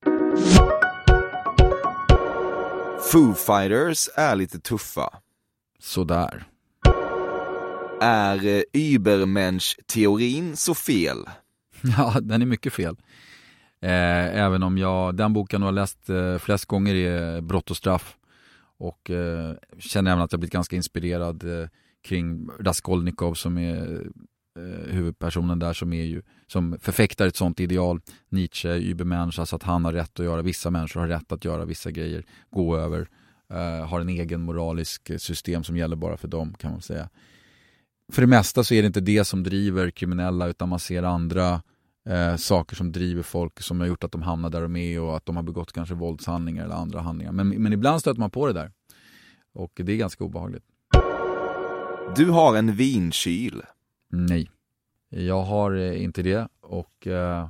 Foo 3.15 3.33
Fighters 3.33 4.09
är 4.15 4.35
lite 4.35 4.59
tuffa. 4.59 5.09
Sådär. 5.79 6.43
Är 8.01 8.45
eh, 8.45 8.61
Übermensch-teorin 8.73 10.55
så 10.55 10.73
fel? 10.73 11.17
Ja, 11.97 12.19
den 12.21 12.41
är 12.41 12.45
mycket 12.45 12.73
fel. 12.73 12.95
Eh, 13.81 14.39
även 14.43 14.63
om 14.63 14.77
jag, 14.77 15.15
den 15.15 15.33
boken 15.33 15.61
har 15.61 15.71
läst 15.71 16.09
eh, 16.09 16.37
flest 16.37 16.65
gånger 16.65 16.95
är 16.95 17.41
Brott 17.41 17.71
och 17.71 17.77
straff. 17.77 18.17
Och 18.77 19.09
eh, 19.09 19.55
känner 19.79 20.11
även 20.11 20.23
att 20.23 20.31
jag 20.31 20.39
blivit 20.39 20.53
ganska 20.53 20.75
inspirerad 20.75 21.61
eh, 21.61 21.67
kring 22.03 22.49
Raskolnikov 22.59 23.33
som 23.33 23.57
är 23.57 24.07
eh, 24.55 24.93
huvudpersonen 24.93 25.59
där 25.59 25.73
som 25.73 25.93
är 25.93 26.03
ju 26.03 26.21
som 26.47 26.77
förfäktar 26.81 27.27
ett 27.27 27.35
sånt 27.35 27.59
ideal. 27.59 28.01
Nietzsche, 28.29 28.77
Übermensch, 28.77 29.39
alltså 29.39 29.55
att 29.55 29.63
han 29.63 29.85
har 29.85 29.93
rätt 29.93 30.19
att 30.19 30.25
göra, 30.25 30.41
vissa 30.41 30.71
människor 30.71 31.01
har 31.01 31.07
rätt 31.07 31.31
att 31.31 31.45
göra 31.45 31.65
vissa 31.65 31.91
grejer, 31.91 32.25
gå 32.49 32.77
över, 32.77 33.09
eh, 33.49 33.87
har 33.87 33.99
en 33.99 34.09
egen 34.09 34.41
moralisk 34.41 35.21
system 35.21 35.63
som 35.63 35.77
gäller 35.77 35.95
bara 35.95 36.17
för 36.17 36.27
dem 36.27 36.53
kan 36.53 36.71
man 36.71 36.81
säga. 36.81 37.09
För 38.11 38.21
det 38.21 38.27
mesta 38.27 38.63
så 38.63 38.73
är 38.73 38.81
det 38.81 38.87
inte 38.87 39.01
det 39.01 39.25
som 39.25 39.43
driver 39.43 39.91
kriminella 39.91 40.47
utan 40.47 40.69
man 40.69 40.79
ser 40.79 41.03
andra 41.03 41.61
eh, 42.09 42.35
saker 42.35 42.75
som 42.75 42.91
driver 42.91 43.23
folk 43.23 43.61
som 43.61 43.79
har 43.79 43.87
gjort 43.87 44.03
att 44.03 44.11
de 44.11 44.21
hamnar 44.21 44.49
där 44.49 44.61
de 44.61 44.75
är 44.75 45.01
och 45.01 45.17
att 45.17 45.25
de 45.25 45.35
har 45.35 45.43
begått 45.43 45.71
kanske 45.71 45.95
våldshandlingar 45.95 46.65
eller 46.65 46.75
andra 46.75 47.01
handlingar. 47.01 47.31
Men, 47.31 47.49
men 47.49 47.73
ibland 47.73 47.99
stöter 47.99 48.19
man 48.19 48.31
på 48.31 48.47
det 48.47 48.53
där. 48.53 48.71
Och 49.53 49.71
det 49.75 49.91
är 49.91 49.97
ganska 49.97 50.23
obehagligt. 50.23 50.63
Du 52.15 52.29
har 52.29 52.55
en 52.55 52.75
vinkyl. 52.75 53.61
Nej, 54.11 54.49
jag 55.09 55.41
har 55.41 55.75
eh, 55.75 56.03
inte 56.03 56.21
det 56.21 56.47
och 56.61 57.07
eh, 57.07 57.49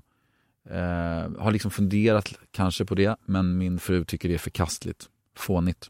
eh, 0.69 1.31
har 1.39 1.51
liksom 1.51 1.71
funderat 1.71 2.33
kanske 2.51 2.85
på 2.85 2.95
det 2.95 3.15
men 3.25 3.57
min 3.57 3.79
fru 3.79 4.05
tycker 4.05 4.29
det 4.29 4.35
är 4.35 4.39
förkastligt, 4.39 5.09
fånigt. 5.37 5.89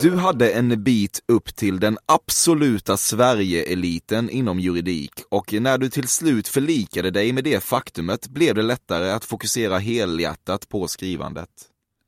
Du 0.00 0.16
hade 0.16 0.52
en 0.52 0.82
bit 0.82 1.22
upp 1.28 1.56
till 1.56 1.80
den 1.80 1.98
absoluta 2.06 2.96
Sverige-eliten 2.96 4.30
inom 4.30 4.60
juridik 4.60 5.12
och 5.28 5.52
när 5.52 5.78
du 5.78 5.90
till 5.90 6.08
slut 6.08 6.48
förlikade 6.48 7.10
dig 7.10 7.32
med 7.32 7.44
det 7.44 7.64
faktumet 7.64 8.28
blev 8.28 8.54
det 8.54 8.62
lättare 8.62 9.10
att 9.10 9.24
fokusera 9.24 9.78
helhjärtat 9.78 10.68
på 10.68 10.88
skrivandet. 10.88 11.48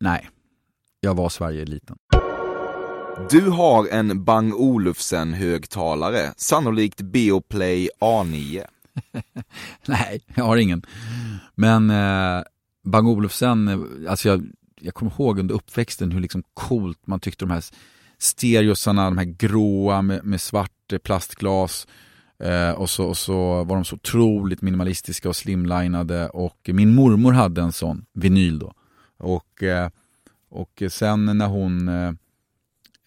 Nej, 0.01 0.29
jag 1.01 1.15
var 1.15 1.29
Sverige-eliten. 1.29 1.97
Du 3.19 3.51
har 3.51 3.89
en 3.89 4.25
Bang 4.25 4.55
Olufsen-högtalare, 4.55 6.33
sannolikt 6.37 7.01
Beoplay 7.01 7.89
A9. 8.01 8.65
Nej, 9.87 10.25
jag 10.35 10.45
har 10.45 10.57
ingen. 10.57 10.83
Men 11.55 11.91
eh, 11.91 12.43
Bang 12.85 13.09
Olufsen, 13.09 13.69
eh, 13.69 14.11
alltså 14.11 14.29
jag, 14.29 14.47
jag 14.81 14.95
kommer 14.95 15.13
ihåg 15.13 15.39
under 15.39 15.55
uppväxten 15.55 16.13
hur 16.13 16.21
liksom 16.21 16.43
coolt 16.55 17.07
man 17.07 17.21
tyckte 17.21 17.45
de 17.45 17.51
här 17.51 17.65
stereosarna, 18.19 19.05
de 19.05 19.19
här 19.19 19.25
gråa 19.25 20.03
med, 20.03 20.25
med 20.25 20.41
svart 20.41 20.93
eh, 20.93 20.99
plastglas. 20.99 21.87
Eh, 22.39 22.71
och, 22.71 22.91
så, 22.91 23.05
och 23.05 23.17
så 23.17 23.65
var 23.65 23.77
de 23.77 23.85
så 23.85 23.97
otroligt 23.97 24.63
minimalistiska 24.63 25.29
och 25.29 25.37
slimlinade 25.37 26.29
och 26.29 26.71
min 26.73 26.95
mormor 26.95 27.33
hade 27.33 27.63
en 27.63 27.73
sån 27.73 28.05
vinyl 28.13 28.59
då. 28.59 28.75
Och, 29.19 29.63
eh, 29.63 29.89
och 30.51 30.83
sen 30.89 31.39
när 31.39 31.47
hon 31.47 31.89
eh, 31.89 32.13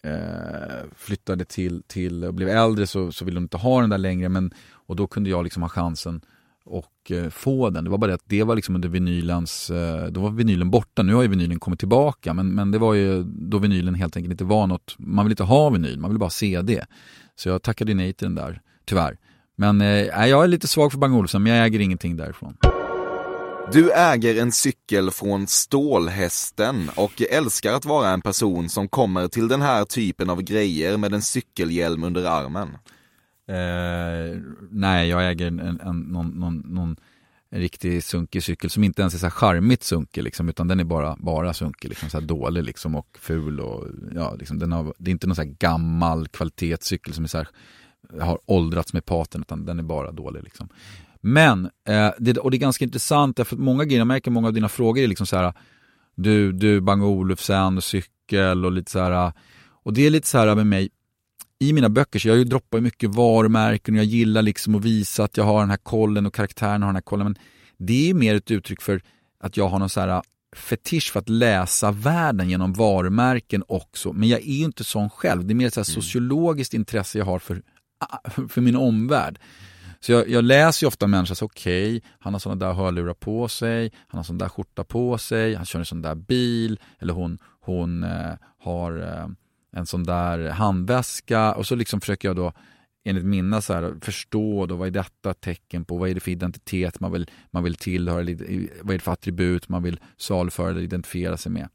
eh, 0.02 0.90
flyttade 0.96 1.44
till, 1.44 1.82
till 1.86 2.24
och 2.24 2.34
blev 2.34 2.48
äldre 2.48 2.86
så, 2.86 3.12
så 3.12 3.24
ville 3.24 3.36
hon 3.36 3.44
inte 3.44 3.56
ha 3.56 3.80
den 3.80 3.90
där 3.90 3.98
längre 3.98 4.28
men, 4.28 4.54
och 4.72 4.96
då 4.96 5.06
kunde 5.06 5.30
jag 5.30 5.44
liksom 5.44 5.62
ha 5.62 5.68
chansen 5.68 6.20
och 6.64 7.10
eh, 7.10 7.28
få 7.30 7.70
den. 7.70 7.84
Det 7.84 7.90
var 7.90 7.98
bara 7.98 8.06
det 8.06 8.14
att 8.14 8.22
det 8.24 8.42
var 8.42 8.56
liksom 8.56 8.74
under 8.74 8.88
vinylens, 8.88 9.70
eh, 9.70 10.06
då 10.06 10.20
var 10.20 10.30
vinylen 10.30 10.70
borta. 10.70 11.02
Nu 11.02 11.14
har 11.14 11.22
ju 11.22 11.28
vinylen 11.28 11.60
kommit 11.60 11.78
tillbaka 11.78 12.34
men, 12.34 12.54
men 12.54 12.70
det 12.70 12.78
var 12.78 12.94
ju 12.94 13.22
då 13.24 13.58
vinylen 13.58 13.94
helt 13.94 14.16
enkelt 14.16 14.32
inte 14.32 14.44
var 14.44 14.66
något, 14.66 14.94
man 14.98 15.24
vill 15.24 15.32
inte 15.32 15.44
ha 15.44 15.70
vinyl, 15.70 15.98
man 15.98 16.10
vill 16.10 16.18
bara 16.18 16.30
se 16.30 16.62
det. 16.62 16.86
Så 17.36 17.48
jag 17.48 17.62
tackade 17.62 17.94
nej 17.94 18.12
till 18.12 18.26
den 18.26 18.34
där, 18.34 18.60
tyvärr. 18.84 19.18
Men 19.56 19.80
eh, 19.80 20.26
jag 20.26 20.44
är 20.44 20.48
lite 20.48 20.68
svag 20.68 20.92
för 20.92 20.98
Bang 20.98 21.14
Olufsen 21.14 21.42
men 21.42 21.52
jag 21.52 21.66
äger 21.66 21.80
ingenting 21.80 22.16
därifrån. 22.16 22.56
Du 23.72 23.92
äger 23.92 24.42
en 24.42 24.52
cykel 24.52 25.10
från 25.10 25.46
Stålhästen 25.46 26.90
och 26.96 27.22
älskar 27.30 27.72
att 27.72 27.84
vara 27.84 28.08
en 28.08 28.20
person 28.20 28.68
som 28.68 28.88
kommer 28.88 29.28
till 29.28 29.48
den 29.48 29.62
här 29.62 29.84
typen 29.84 30.30
av 30.30 30.42
grejer 30.42 30.96
med 30.96 31.14
en 31.14 31.22
cykelhjälm 31.22 32.04
under 32.04 32.24
armen. 32.24 32.68
Eh, 33.48 34.40
nej, 34.70 35.08
jag 35.08 35.30
äger 35.30 35.46
en, 35.46 35.60
en, 35.60 36.00
någon, 36.00 36.28
någon, 36.28 36.58
någon 36.58 36.96
riktig 37.50 38.04
sunkig 38.04 38.42
cykel 38.42 38.70
som 38.70 38.84
inte 38.84 39.02
ens 39.02 39.14
är 39.14 39.18
så 39.18 39.26
här 39.26 39.30
charmigt 39.30 39.82
sunkig 39.82 40.22
liksom, 40.22 40.48
utan 40.48 40.68
den 40.68 40.80
är 40.80 40.84
bara, 40.84 41.16
bara 41.18 41.54
sunkig, 41.54 41.88
liksom, 41.88 42.10
så 42.10 42.20
här 42.20 42.26
dålig 42.26 42.64
liksom, 42.64 42.94
och 42.94 43.18
ful. 43.20 43.60
Och, 43.60 43.86
ja, 44.14 44.34
liksom, 44.34 44.58
den 44.58 44.72
har, 44.72 44.94
det 44.98 45.10
är 45.10 45.12
inte 45.12 45.26
någon 45.26 45.36
så 45.36 45.42
här 45.42 45.54
gammal 45.58 46.28
kvalitetscykel 46.28 47.14
som 47.14 47.24
är 47.24 47.28
så 47.28 47.38
här, 47.38 47.48
har 48.20 48.38
åldrats 48.46 48.92
med 48.92 49.04
paten, 49.04 49.40
utan 49.40 49.64
den 49.64 49.78
är 49.78 49.82
bara 49.82 50.10
dålig. 50.10 50.42
Liksom. 50.42 50.68
Men, 51.32 51.64
eh, 51.88 52.10
det, 52.18 52.38
och 52.38 52.50
det 52.50 52.56
är 52.56 52.58
ganska 52.58 52.84
intressant, 52.84 53.36
därför 53.36 53.56
att 53.56 53.62
många 53.62 53.84
grejer, 53.84 53.98
jag 53.98 54.06
märker 54.06 54.30
många 54.30 54.46
av 54.46 54.54
dina 54.54 54.68
frågor 54.68 55.02
är 55.02 55.06
liksom 55.06 55.26
så 55.26 55.36
här, 55.36 55.52
du, 56.14 56.52
du 56.52 56.80
Bang 56.80 57.04
Olufsen 57.04 57.82
cykel 57.82 58.64
och 58.64 58.72
lite 58.72 58.90
så 58.90 58.98
här, 58.98 59.32
och 59.82 59.92
det 59.92 60.06
är 60.06 60.10
lite 60.10 60.28
så 60.28 60.38
här 60.38 60.54
med 60.54 60.66
mig, 60.66 60.88
i 61.60 61.72
mina 61.72 61.88
böcker, 61.88 62.18
så 62.18 62.28
jag 62.28 62.48
droppar 62.48 62.80
mycket 62.80 63.14
varumärken 63.14 63.94
och 63.94 63.98
jag 63.98 64.04
gillar 64.04 64.42
liksom 64.42 64.74
att 64.74 64.84
visa 64.84 65.24
att 65.24 65.36
jag 65.36 65.44
har 65.44 65.60
den 65.60 65.70
här 65.70 65.76
kollen 65.76 66.26
och 66.26 66.34
karaktären 66.34 66.82
har 66.82 66.88
den 66.88 66.96
här 66.96 67.02
kollen. 67.02 67.26
Men 67.26 67.36
det 67.76 68.10
är 68.10 68.14
mer 68.14 68.34
ett 68.34 68.50
uttryck 68.50 68.82
för 68.82 69.00
att 69.40 69.56
jag 69.56 69.68
har 69.68 69.78
någon 69.78 69.88
så 69.88 70.00
här 70.00 70.22
fetisch 70.56 71.12
för 71.12 71.20
att 71.20 71.28
läsa 71.28 71.90
världen 71.90 72.50
genom 72.50 72.72
varumärken 72.72 73.64
också. 73.68 74.12
Men 74.12 74.28
jag 74.28 74.40
är 74.40 74.54
ju 74.54 74.64
inte 74.64 74.84
sån 74.84 75.10
själv. 75.10 75.46
Det 75.46 75.52
är 75.52 75.54
mer 75.54 75.66
ett 75.66 75.74
så 75.74 75.80
här 75.80 75.90
mm. 75.90 76.02
sociologiskt 76.02 76.74
intresse 76.74 77.18
jag 77.18 77.24
har 77.24 77.38
för, 77.38 77.62
för 78.48 78.60
min 78.60 78.76
omvärld. 78.76 79.38
Så 80.00 80.12
jag, 80.12 80.28
jag 80.28 80.44
läser 80.44 80.84
ju 80.84 80.88
ofta 80.88 81.06
människor, 81.06 81.34
så 81.34 81.44
okej, 81.44 81.96
okay, 81.96 82.10
han 82.18 82.32
har 82.34 82.40
sådana 82.40 82.66
där 82.66 82.72
hörlurar 82.72 83.14
på 83.14 83.48
sig, 83.48 83.92
han 84.08 84.18
har 84.18 84.24
sån 84.24 84.38
där 84.38 84.48
skjorta 84.48 84.84
på 84.84 85.18
sig, 85.18 85.54
han 85.54 85.66
kör 85.66 85.78
en 85.78 85.84
sån 85.84 86.02
där 86.02 86.14
bil, 86.14 86.80
eller 86.98 87.14
hon, 87.14 87.38
hon 87.60 88.04
eh, 88.04 88.34
har 88.58 88.98
eh, 88.98 89.28
en 89.72 89.86
sån 89.86 90.04
där 90.04 90.48
handväska 90.48 91.54
och 91.54 91.66
så 91.66 91.74
liksom 91.74 92.00
försöker 92.00 92.28
jag 92.28 92.36
då 92.36 92.52
enligt 93.04 93.24
mina 93.24 93.60
så 93.60 93.72
här, 93.72 93.94
förstå 94.00 94.66
då, 94.66 94.76
vad 94.76 94.88
är 94.88 94.92
detta 94.92 95.34
tecken 95.34 95.84
på, 95.84 95.96
vad 95.96 96.08
är 96.10 96.14
det 96.14 96.20
för 96.20 96.30
identitet 96.30 97.00
man 97.00 97.12
vill, 97.12 97.30
man 97.50 97.64
vill 97.64 97.74
tillhöra, 97.74 98.16
vad 98.82 98.94
är 98.94 98.98
det 98.98 98.98
för 98.98 99.12
attribut 99.12 99.68
man 99.68 99.82
vill 99.82 100.00
saluföra 100.16 100.70
eller 100.70 100.80
identifiera 100.80 101.36
sig 101.36 101.52
med. 101.52 101.68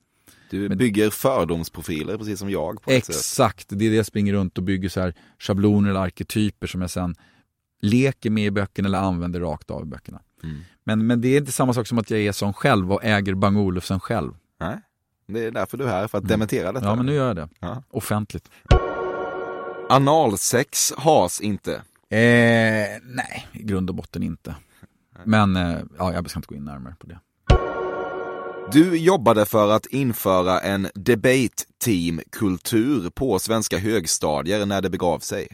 Du 0.50 0.70
bygger 0.70 1.10
fördomsprofiler 1.10 2.18
precis 2.18 2.40
som 2.40 2.50
jag. 2.50 2.82
På 2.82 2.92
exakt, 2.92 3.68
det 3.70 3.86
är 3.86 3.90
det 3.90 3.96
jag 3.96 4.06
springer 4.06 4.34
runt 4.34 4.58
och 4.58 4.64
bygger 4.64 4.90
så 4.90 5.02
här 5.02 5.14
schabloner 5.40 5.90
eller 5.90 6.00
arketyper 6.00 6.68
som 6.68 6.82
jag 6.82 6.90
sen 6.90 7.16
leker 7.84 8.30
med 8.30 8.46
i 8.46 8.52
böckerna 8.52 8.88
eller 8.88 9.00
använder 9.00 9.40
rakt 9.40 9.72
av 9.72 9.82
i 9.82 9.86
böckerna. 9.86 10.22
Mm. 10.44 10.62
Men, 10.84 11.08
men 11.08 11.22
det 11.22 11.28
är 11.28 11.38
inte 11.38 11.52
samma 11.52 11.74
sak 11.74 11.88
som 11.88 11.98
att 11.98 12.10
jag 12.12 12.20
är 12.20 12.32
sån 12.32 12.54
själv 12.54 12.94
och 12.94 13.04
äger 13.04 13.36
Bang 13.36 13.58
Olufsen 13.58 14.00
själv. 14.00 14.34
Nej. 14.60 14.82
Det 15.28 15.46
är 15.46 15.52
därför 15.52 15.78
du 15.78 15.84
är 15.84 15.90
här, 15.90 16.08
för 16.08 16.18
att 16.18 16.24
mm. 16.24 16.32
dementera 16.32 16.72
detta. 16.72 16.86
Ja, 16.86 16.96
men 16.96 17.06
nu 17.06 17.14
gör 17.14 17.28
jag 17.28 17.36
det. 17.36 17.50
Ja. 17.60 17.84
Offentligt. 17.90 18.50
Analsex 19.90 20.94
has 20.98 21.42
inte? 21.42 21.74
Eh, 22.10 23.00
nej, 23.04 23.48
i 23.52 23.64
grund 23.64 23.90
och 23.90 23.96
botten 23.96 24.24
inte. 24.24 24.56
Men 25.24 25.56
eh, 25.56 25.80
ja, 25.98 26.14
jag 26.14 26.30
ska 26.30 26.40
inte 26.40 26.48
gå 26.48 26.56
in 26.56 26.66
närmare 26.66 26.96
på 27.00 27.08
det. 27.08 27.20
Du 28.72 28.98
jobbade 28.98 29.46
för 29.46 29.72
att 29.72 29.86
införa 29.86 30.60
en 30.60 30.88
debate 30.96 31.64
team-kultur 31.84 33.10
på 33.10 33.40
svenska 33.40 33.78
högstadier 33.78 34.66
när 34.66 34.82
det 34.82 34.90
begav 34.90 35.20
sig. 35.20 35.48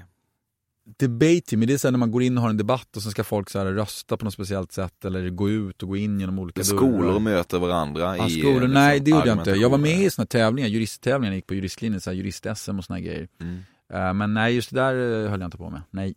Debate 0.97 1.41
team, 1.41 1.59
det 1.59 1.73
är 1.73 1.77
så 1.77 1.91
när 1.91 1.97
man 1.99 2.11
går 2.11 2.23
in 2.23 2.37
och 2.37 2.43
har 2.43 2.49
en 2.49 2.57
debatt 2.57 2.95
och 2.97 3.01
så 3.03 3.11
ska 3.11 3.23
folk 3.23 3.49
så 3.49 3.59
här 3.59 3.65
rösta 3.65 4.17
på 4.17 4.25
något 4.25 4.33
speciellt 4.33 4.71
sätt 4.71 5.05
eller 5.05 5.29
gå 5.29 5.49
ut 5.49 5.83
och 5.83 5.89
gå 5.89 5.97
in 5.97 6.19
genom 6.19 6.39
olika 6.39 6.63
Skolor 6.63 7.01
dörrar. 7.03 7.19
möter 7.19 7.59
varandra 7.59 8.17
Ja, 8.17 8.27
i 8.27 8.39
skolor, 8.39 8.53
liksom, 8.53 8.71
nej 8.73 8.99
det 8.99 9.11
gjorde 9.11 9.27
jag 9.27 9.37
inte. 9.37 9.51
Jag 9.51 9.69
var 9.69 9.77
med 9.77 9.99
i 10.01 10.09
såna 10.09 10.25
tävlingar, 10.25 10.69
juristtävlingar, 10.69 11.31
jag 11.31 11.35
gick 11.35 11.47
på 11.47 11.53
juristlinjen, 11.55 12.01
så 12.01 12.09
här 12.09 12.17
jurist-SM 12.17 12.77
och 12.77 12.85
såna 12.85 12.97
här 12.99 13.03
grejer. 13.05 13.27
Mm. 13.41 13.59
Eh, 13.93 14.13
Men 14.13 14.33
nej, 14.33 14.55
just 14.55 14.69
det 14.69 14.75
där 14.81 15.23
eh, 15.23 15.29
höll 15.29 15.39
jag 15.39 15.47
inte 15.47 15.57
på 15.57 15.69
med. 15.69 15.81
Nej. 15.91 16.15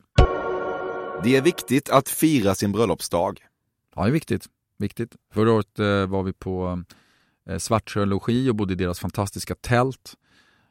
Det 1.25 1.37
är 1.37 1.43
viktigt 1.43 1.91
att 1.91 2.09
fira 2.09 2.55
sin 2.55 2.73
bröllopsdag. 2.73 3.39
Ja, 3.97 4.03
det 4.03 4.09
är 4.09 4.13
viktigt. 4.13 4.47
viktigt. 4.79 5.17
Förra 5.35 5.53
året 5.53 5.79
eh, 5.79 6.07
var 6.07 6.23
vi 6.23 6.33
på 6.33 6.83
eh, 7.49 7.59
Svartsjö 7.59 8.05
logi 8.05 8.51
och 8.51 8.55
bodde 8.55 8.73
i 8.73 8.77
deras 8.77 9.01
fantastiska 9.01 9.55
tält. 9.55 10.15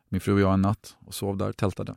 Min 0.10 0.22
fru 0.22 0.34
och 0.34 0.40
jag 0.40 0.54
en 0.54 0.62
natt 0.62 0.96
och 1.06 1.14
sov 1.14 1.38
där, 1.38 1.52
tältade. 1.52 1.96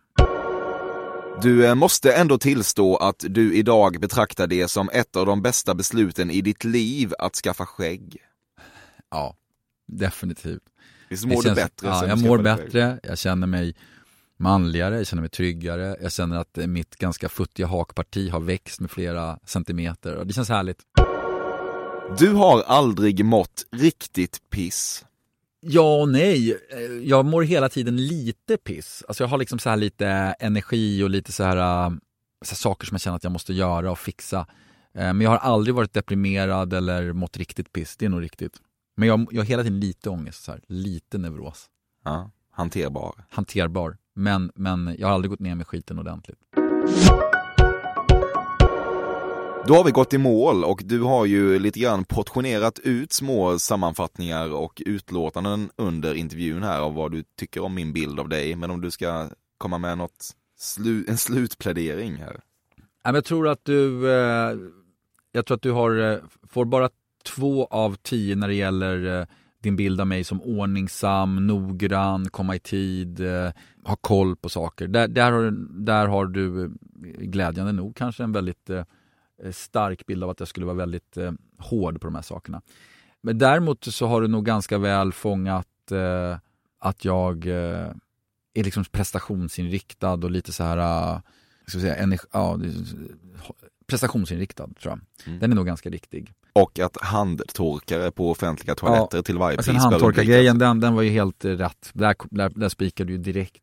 Du 1.43 1.67
eh, 1.67 1.75
måste 1.75 2.13
ändå 2.13 2.39
tillstå 2.39 2.97
att 2.97 3.25
du 3.29 3.55
idag 3.55 4.01
betraktar 4.01 4.47
det 4.47 4.69
som 4.69 4.91
ett 4.93 5.17
av 5.17 5.27
de 5.27 5.43
bästa 5.43 5.75
besluten 5.75 6.31
i 6.31 6.41
ditt 6.41 6.65
liv 6.65 7.13
att 7.19 7.35
skaffa 7.35 7.67
skägg. 7.67 8.17
Ja, 9.11 9.37
definitivt. 9.93 10.63
Visst 11.11 11.25
mår 11.27 11.31
Det 11.35 11.37
du 11.41 11.43
känns- 11.43 11.57
bättre 11.57 11.87
Ja, 11.89 12.07
jag 12.07 12.19
du 12.19 12.23
mår 12.29 12.39
skaffade 12.39 12.57
skägg? 12.57 12.67
bättre, 12.67 13.01
jag 13.03 13.19
känner 13.19 13.47
mig 13.47 13.75
manligare, 14.39 14.97
jag 14.97 15.07
känner 15.07 15.21
mig 15.21 15.31
tryggare, 15.31 15.97
jag 16.03 16.13
känner 16.13 16.37
att 16.37 16.57
mitt 16.57 16.97
ganska 16.97 17.29
futtiga 17.29 17.67
hakparti 17.67 18.29
har 18.31 18.41
växt 18.41 18.81
med 18.81 18.91
flera 18.91 19.39
centimeter 19.47 20.15
och 20.17 20.27
det 20.27 20.33
känns 20.33 20.49
härligt. 20.49 20.79
Du 22.19 22.33
har 22.33 22.63
aldrig 22.63 23.25
mått 23.25 23.67
riktigt 23.77 24.41
piss. 24.51 25.05
Ja 25.67 26.01
och 26.01 26.09
nej. 26.09 26.51
Eh, 26.71 26.79
Jag 27.09 27.25
mår 27.25 27.43
hela 27.43 27.69
tiden 27.69 27.97
lite 28.07 28.57
piss. 28.57 29.05
Alltså 29.09 29.23
jag 29.25 29.29
har 29.29 29.39
liksom 29.39 29.59
så 29.59 29.71
här 29.71 29.77
lite 29.77 30.07
energi 30.41 31.03
och 31.03 31.11
lite 31.11 31.33
så 31.33 31.45
här, 31.45 31.57
äh, 31.87 31.91
så 32.45 32.51
här 32.51 32.57
saker 32.57 32.87
som 32.87 32.95
jag 32.95 33.01
känner 33.01 33.17
att 33.17 33.25
jag 33.25 33.33
måste 33.33 33.53
göra 33.53 33.91
och 33.91 33.99
fixa. 33.99 34.39
Eh, 34.95 35.13
Men 35.13 35.21
jag 35.21 35.31
har 35.31 35.37
aldrig 35.39 35.75
varit 35.75 35.93
deprimerad 35.93 36.73
eller 36.73 37.13
mått 37.13 37.37
riktigt 37.37 37.73
piss. 37.73 37.97
Det 37.97 38.05
är 38.05 38.09
nog 38.11 38.23
riktigt. 38.23 38.53
Men 38.97 39.09
jag, 39.09 39.27
jag 39.31 39.41
har 39.41 39.47
hela 39.47 39.63
tiden 39.63 39.81
lite 39.81 40.11
ångest, 40.11 40.45
så 40.45 40.53
här, 40.53 40.61
lite 40.69 41.19
neuros. 41.19 41.67
Ja, 42.05 42.31
hanterbar. 42.51 43.25
Hanterbar. 43.31 43.97
Men, 44.15 44.53
men 44.55 44.97
jag 44.99 45.07
har 45.09 45.15
aldrig 45.15 45.31
gått 45.31 45.41
ner 45.41 45.55
med 45.55 45.67
skiten 45.67 45.99
ordentligt. 45.99 46.39
Då 49.67 49.75
har 49.75 49.85
vi 49.85 49.91
gått 49.91 50.13
i 50.13 50.19
mål 50.19 50.65
och 50.65 50.83
du 50.85 51.01
har 51.01 51.27
ju 51.27 51.59
lite 51.59 51.81
grann 51.81 52.05
portionerat 52.05 52.79
ut 52.79 53.13
små 53.13 53.59
sammanfattningar 53.59 54.53
och 54.53 54.83
utlåtanden 54.87 55.71
under 55.77 56.15
intervjun 56.15 56.63
här 56.63 56.81
av 56.81 56.95
vad 56.95 57.13
du 57.13 57.25
tycker 57.39 57.63
om 57.63 57.75
min 57.75 57.93
bild 57.93 58.21
av 58.21 58.29
dig. 58.29 58.57
Men 58.57 58.71
om 58.71 58.81
du 58.81 58.91
ska 58.91 59.29
komma 59.59 59.79
med 59.79 59.99
något, 59.99 60.31
slu, 60.59 61.05
en 61.09 61.17
slutplädering 61.17 62.17
här. 62.17 62.41
Jag 63.05 63.25
tror 63.25 63.49
att 63.49 63.65
du, 63.65 64.11
eh, 64.11 64.57
jag 65.33 65.47
tror 65.47 65.57
att 65.57 65.63
du 65.63 65.71
har, 65.71 66.13
eh, 66.13 66.19
får 66.49 66.65
bara 66.65 66.89
två 67.37 67.67
av 67.67 67.97
tio 68.03 68.37
när 68.37 68.49
det 68.49 68.55
gäller 68.55 69.21
eh, 69.21 69.27
din 69.63 69.77
bild 69.77 70.01
av 70.01 70.07
mig 70.07 70.25
som 70.25 70.43
ordningsam, 70.43 71.47
noggrann, 71.47 72.31
komma 72.31 72.57
i 72.57 72.59
tid, 72.59 73.21
eh, 73.21 73.51
ha 73.85 73.97
koll 73.97 74.37
på 74.37 74.49
saker. 74.49 74.89
Där, 74.89 75.09
där, 75.09 75.33
har, 75.33 75.51
där 75.85 76.07
har 76.07 76.27
du 76.27 76.71
glädjande 77.19 77.73
nog 77.73 77.97
kanske 77.97 78.25
en 78.25 78.33
väldigt 78.33 78.71
eh, 78.71 78.85
stark 79.53 80.07
bild 80.07 80.25
av 80.25 80.31
att 80.31 80.41
jag 80.41 80.49
skulle 80.49 80.67
vara 80.67 80.77
väldigt 80.77 81.17
eh, 81.17 81.33
hård 81.59 82.01
på 82.01 82.07
de 82.07 82.15
här 82.15 82.23
sakerna. 82.23 82.63
Men 83.23 83.39
däremot 83.39 83.85
så 83.85 84.07
har 84.07 84.21
du 84.21 84.29
nog 84.29 84.45
ganska 84.45 84.79
väl 84.79 85.13
fångat 85.13 85.67
eh, 85.91 86.39
att 86.79 87.05
jag 87.05 87.47
eh, 87.47 87.91
är 88.55 88.65
liksom 88.65 88.85
prestationsinriktad 88.85 90.13
och 90.13 90.31
lite 90.31 90.53
så 90.53 90.65
här 90.65 90.79
eh, 90.79 91.21
ska 91.67 91.81
säga, 91.81 91.97
energi, 91.97 92.27
ja, 92.33 92.59
prestationsinriktad 93.87 94.69
tror 94.81 94.93
jag. 94.93 95.01
Mm. 95.27 95.41
Den 95.41 95.53
är 95.53 95.57
nog 95.57 95.67
ganska 95.67 95.91
riktig. 95.91 96.33
Och 96.53 96.79
att 96.79 96.97
handtorkare 97.01 98.11
på 98.11 98.31
offentliga 98.31 98.75
toaletter 98.75 99.23
till 99.23 99.39
varje 99.39 99.59
och 99.59 99.65
pris 99.65 99.77
handtorkargrejen, 99.77 100.59
den, 100.59 100.81
den 100.81 100.95
var 100.95 101.03
ju 101.03 101.11
helt 101.11 101.45
eh, 101.45 101.51
rätt. 101.51 101.91
Där, 101.93 102.15
där, 102.31 102.49
där 102.49 102.69
spikade 102.69 103.13
du 103.13 103.19
direkt. 103.19 103.63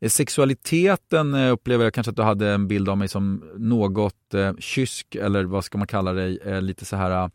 Eh, 0.00 0.08
Sexualiteten 0.08 1.34
eh, 1.34 1.52
upplever 1.52 1.84
jag 1.84 1.94
kanske 1.94 2.10
att 2.10 2.16
du 2.16 2.22
hade 2.22 2.48
en 2.50 2.68
bild 2.68 2.88
av 2.88 2.98
mig 2.98 3.08
som 3.08 3.44
något 3.56 4.34
eh, 4.34 4.54
kysk 4.58 5.14
eller 5.14 5.44
vad 5.44 5.64
ska 5.64 5.78
man 5.78 5.86
kalla 5.86 6.12
dig, 6.12 6.38
eh, 6.44 6.62
lite 6.62 6.84
så 6.84 6.96
här 6.96 7.10
eh, 7.10 7.28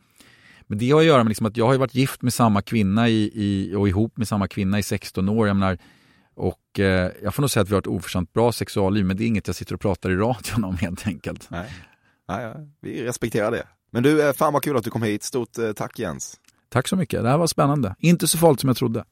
men 0.68 0.78
det 0.78 0.92
har 0.92 1.00
att 1.00 1.06
göra 1.06 1.24
med 1.24 1.30
liksom 1.30 1.46
att 1.46 1.58
jag 1.58 1.68
har 1.68 1.78
varit 1.78 1.96
gift 1.96 2.22
med 2.22 2.34
samma 2.34 2.62
kvinna 2.62 3.10
i, 3.10 3.32
i, 3.34 3.76
och 3.76 3.88
ihop 3.88 4.18
med 4.18 4.28
samma 4.28 4.48
kvinna 4.48 4.80
i 4.80 4.84
16 4.84 5.30
år. 5.30 5.48
Jag 5.48 5.56
menar, 5.56 5.78
och 6.36 6.80
eh, 6.80 7.12
jag 7.24 7.36
får 7.36 7.42
nog 7.42 7.50
säga 7.50 7.62
att 7.62 7.70
vi 7.70 7.74
har 7.74 7.82
ett 7.82 7.88
oförskämt 7.88 8.34
bra 8.34 8.52
sexualliv 8.52 9.06
men 9.06 9.18
det 9.18 9.24
är 9.24 9.28
inget 9.28 9.48
jag 9.48 9.56
sitter 9.56 9.74
och 9.74 9.82
pratar 9.82 10.12
i 10.12 10.16
radion 10.16 10.64
om 10.64 10.78
helt 10.82 11.08
enkelt. 11.08 11.48
Nej. 11.50 11.74
Nej, 12.28 12.44
ja, 12.44 12.56
vi 12.82 13.04
respekterar 13.04 13.52
det. 13.52 13.68
Men 13.92 14.04
du, 14.04 14.34
fan 14.34 14.54
vad 14.54 14.64
kul 14.64 14.78
att 14.78 14.84
du 14.84 14.90
kom 14.90 15.04
hit. 15.04 15.24
Stort 15.24 15.58
eh, 15.58 15.72
tack 15.72 16.00
Jens. 16.00 16.40
Tack 16.70 16.88
så 16.88 16.96
mycket, 16.96 17.24
det 17.24 17.30
här 17.30 17.38
var 17.38 17.48
spännande. 17.48 17.96
Inte 18.00 18.28
så 18.28 18.38
farligt 18.38 18.60
som 18.60 18.68
jag 18.68 18.78
trodde. 18.78 19.06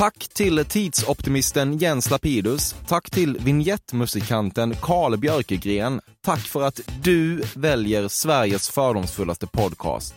Tack 0.00 0.28
till 0.28 0.64
tidsoptimisten 0.64 1.78
Jens 1.78 2.10
Lapidus. 2.10 2.74
Tack 2.88 3.10
till 3.10 3.38
vignettmusikanten 3.38 4.74
Karl 4.82 5.16
Björkegren. 5.16 6.00
Tack 6.24 6.40
för 6.40 6.62
att 6.62 6.80
du 7.02 7.42
väljer 7.54 8.08
Sveriges 8.08 8.70
fördomsfullaste 8.70 9.46
podcast. 9.46 10.14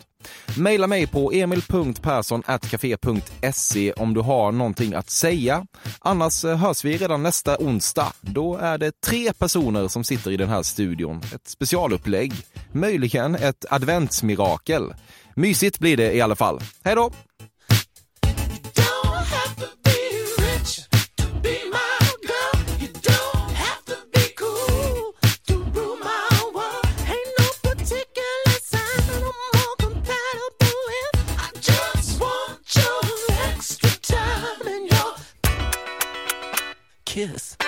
Maila 0.58 0.88
mig 0.88 1.08
på 1.08 1.32
emil.perssonatcafe.se 1.32 3.94
om 3.94 4.14
du 4.14 4.22
har 4.22 4.52
någonting 4.52 4.94
att 4.94 5.10
säga. 5.10 5.68
Annars 6.00 6.46
eh, 6.46 6.58
hörs 6.58 6.86
vi 6.86 6.98
redan 6.98 7.24
nästa 7.24 7.58
onsdag. 7.58 8.14
Då 8.22 8.58
är 8.58 8.78
det 8.78 9.02
tre 9.02 9.34
personer 9.34 9.88
som 9.88 10.04
sitter 10.04 10.32
i 10.32 10.38
den 10.38 10.50
här 10.50 10.64
studion. 10.64 11.22
Ett 11.36 11.48
specialupplägg. 11.48 12.34
Möjligen 12.72 13.36
ett 13.36 13.66
adventsmirakel. 13.70 14.94
Mysigt 15.36 15.80
blir 15.80 15.98
det 15.98 16.14
i 16.14 16.22
alla 16.22 16.36
fall. 16.36 16.60
Hej 16.84 16.96
då! 16.96 17.12
kiss. 37.14 37.63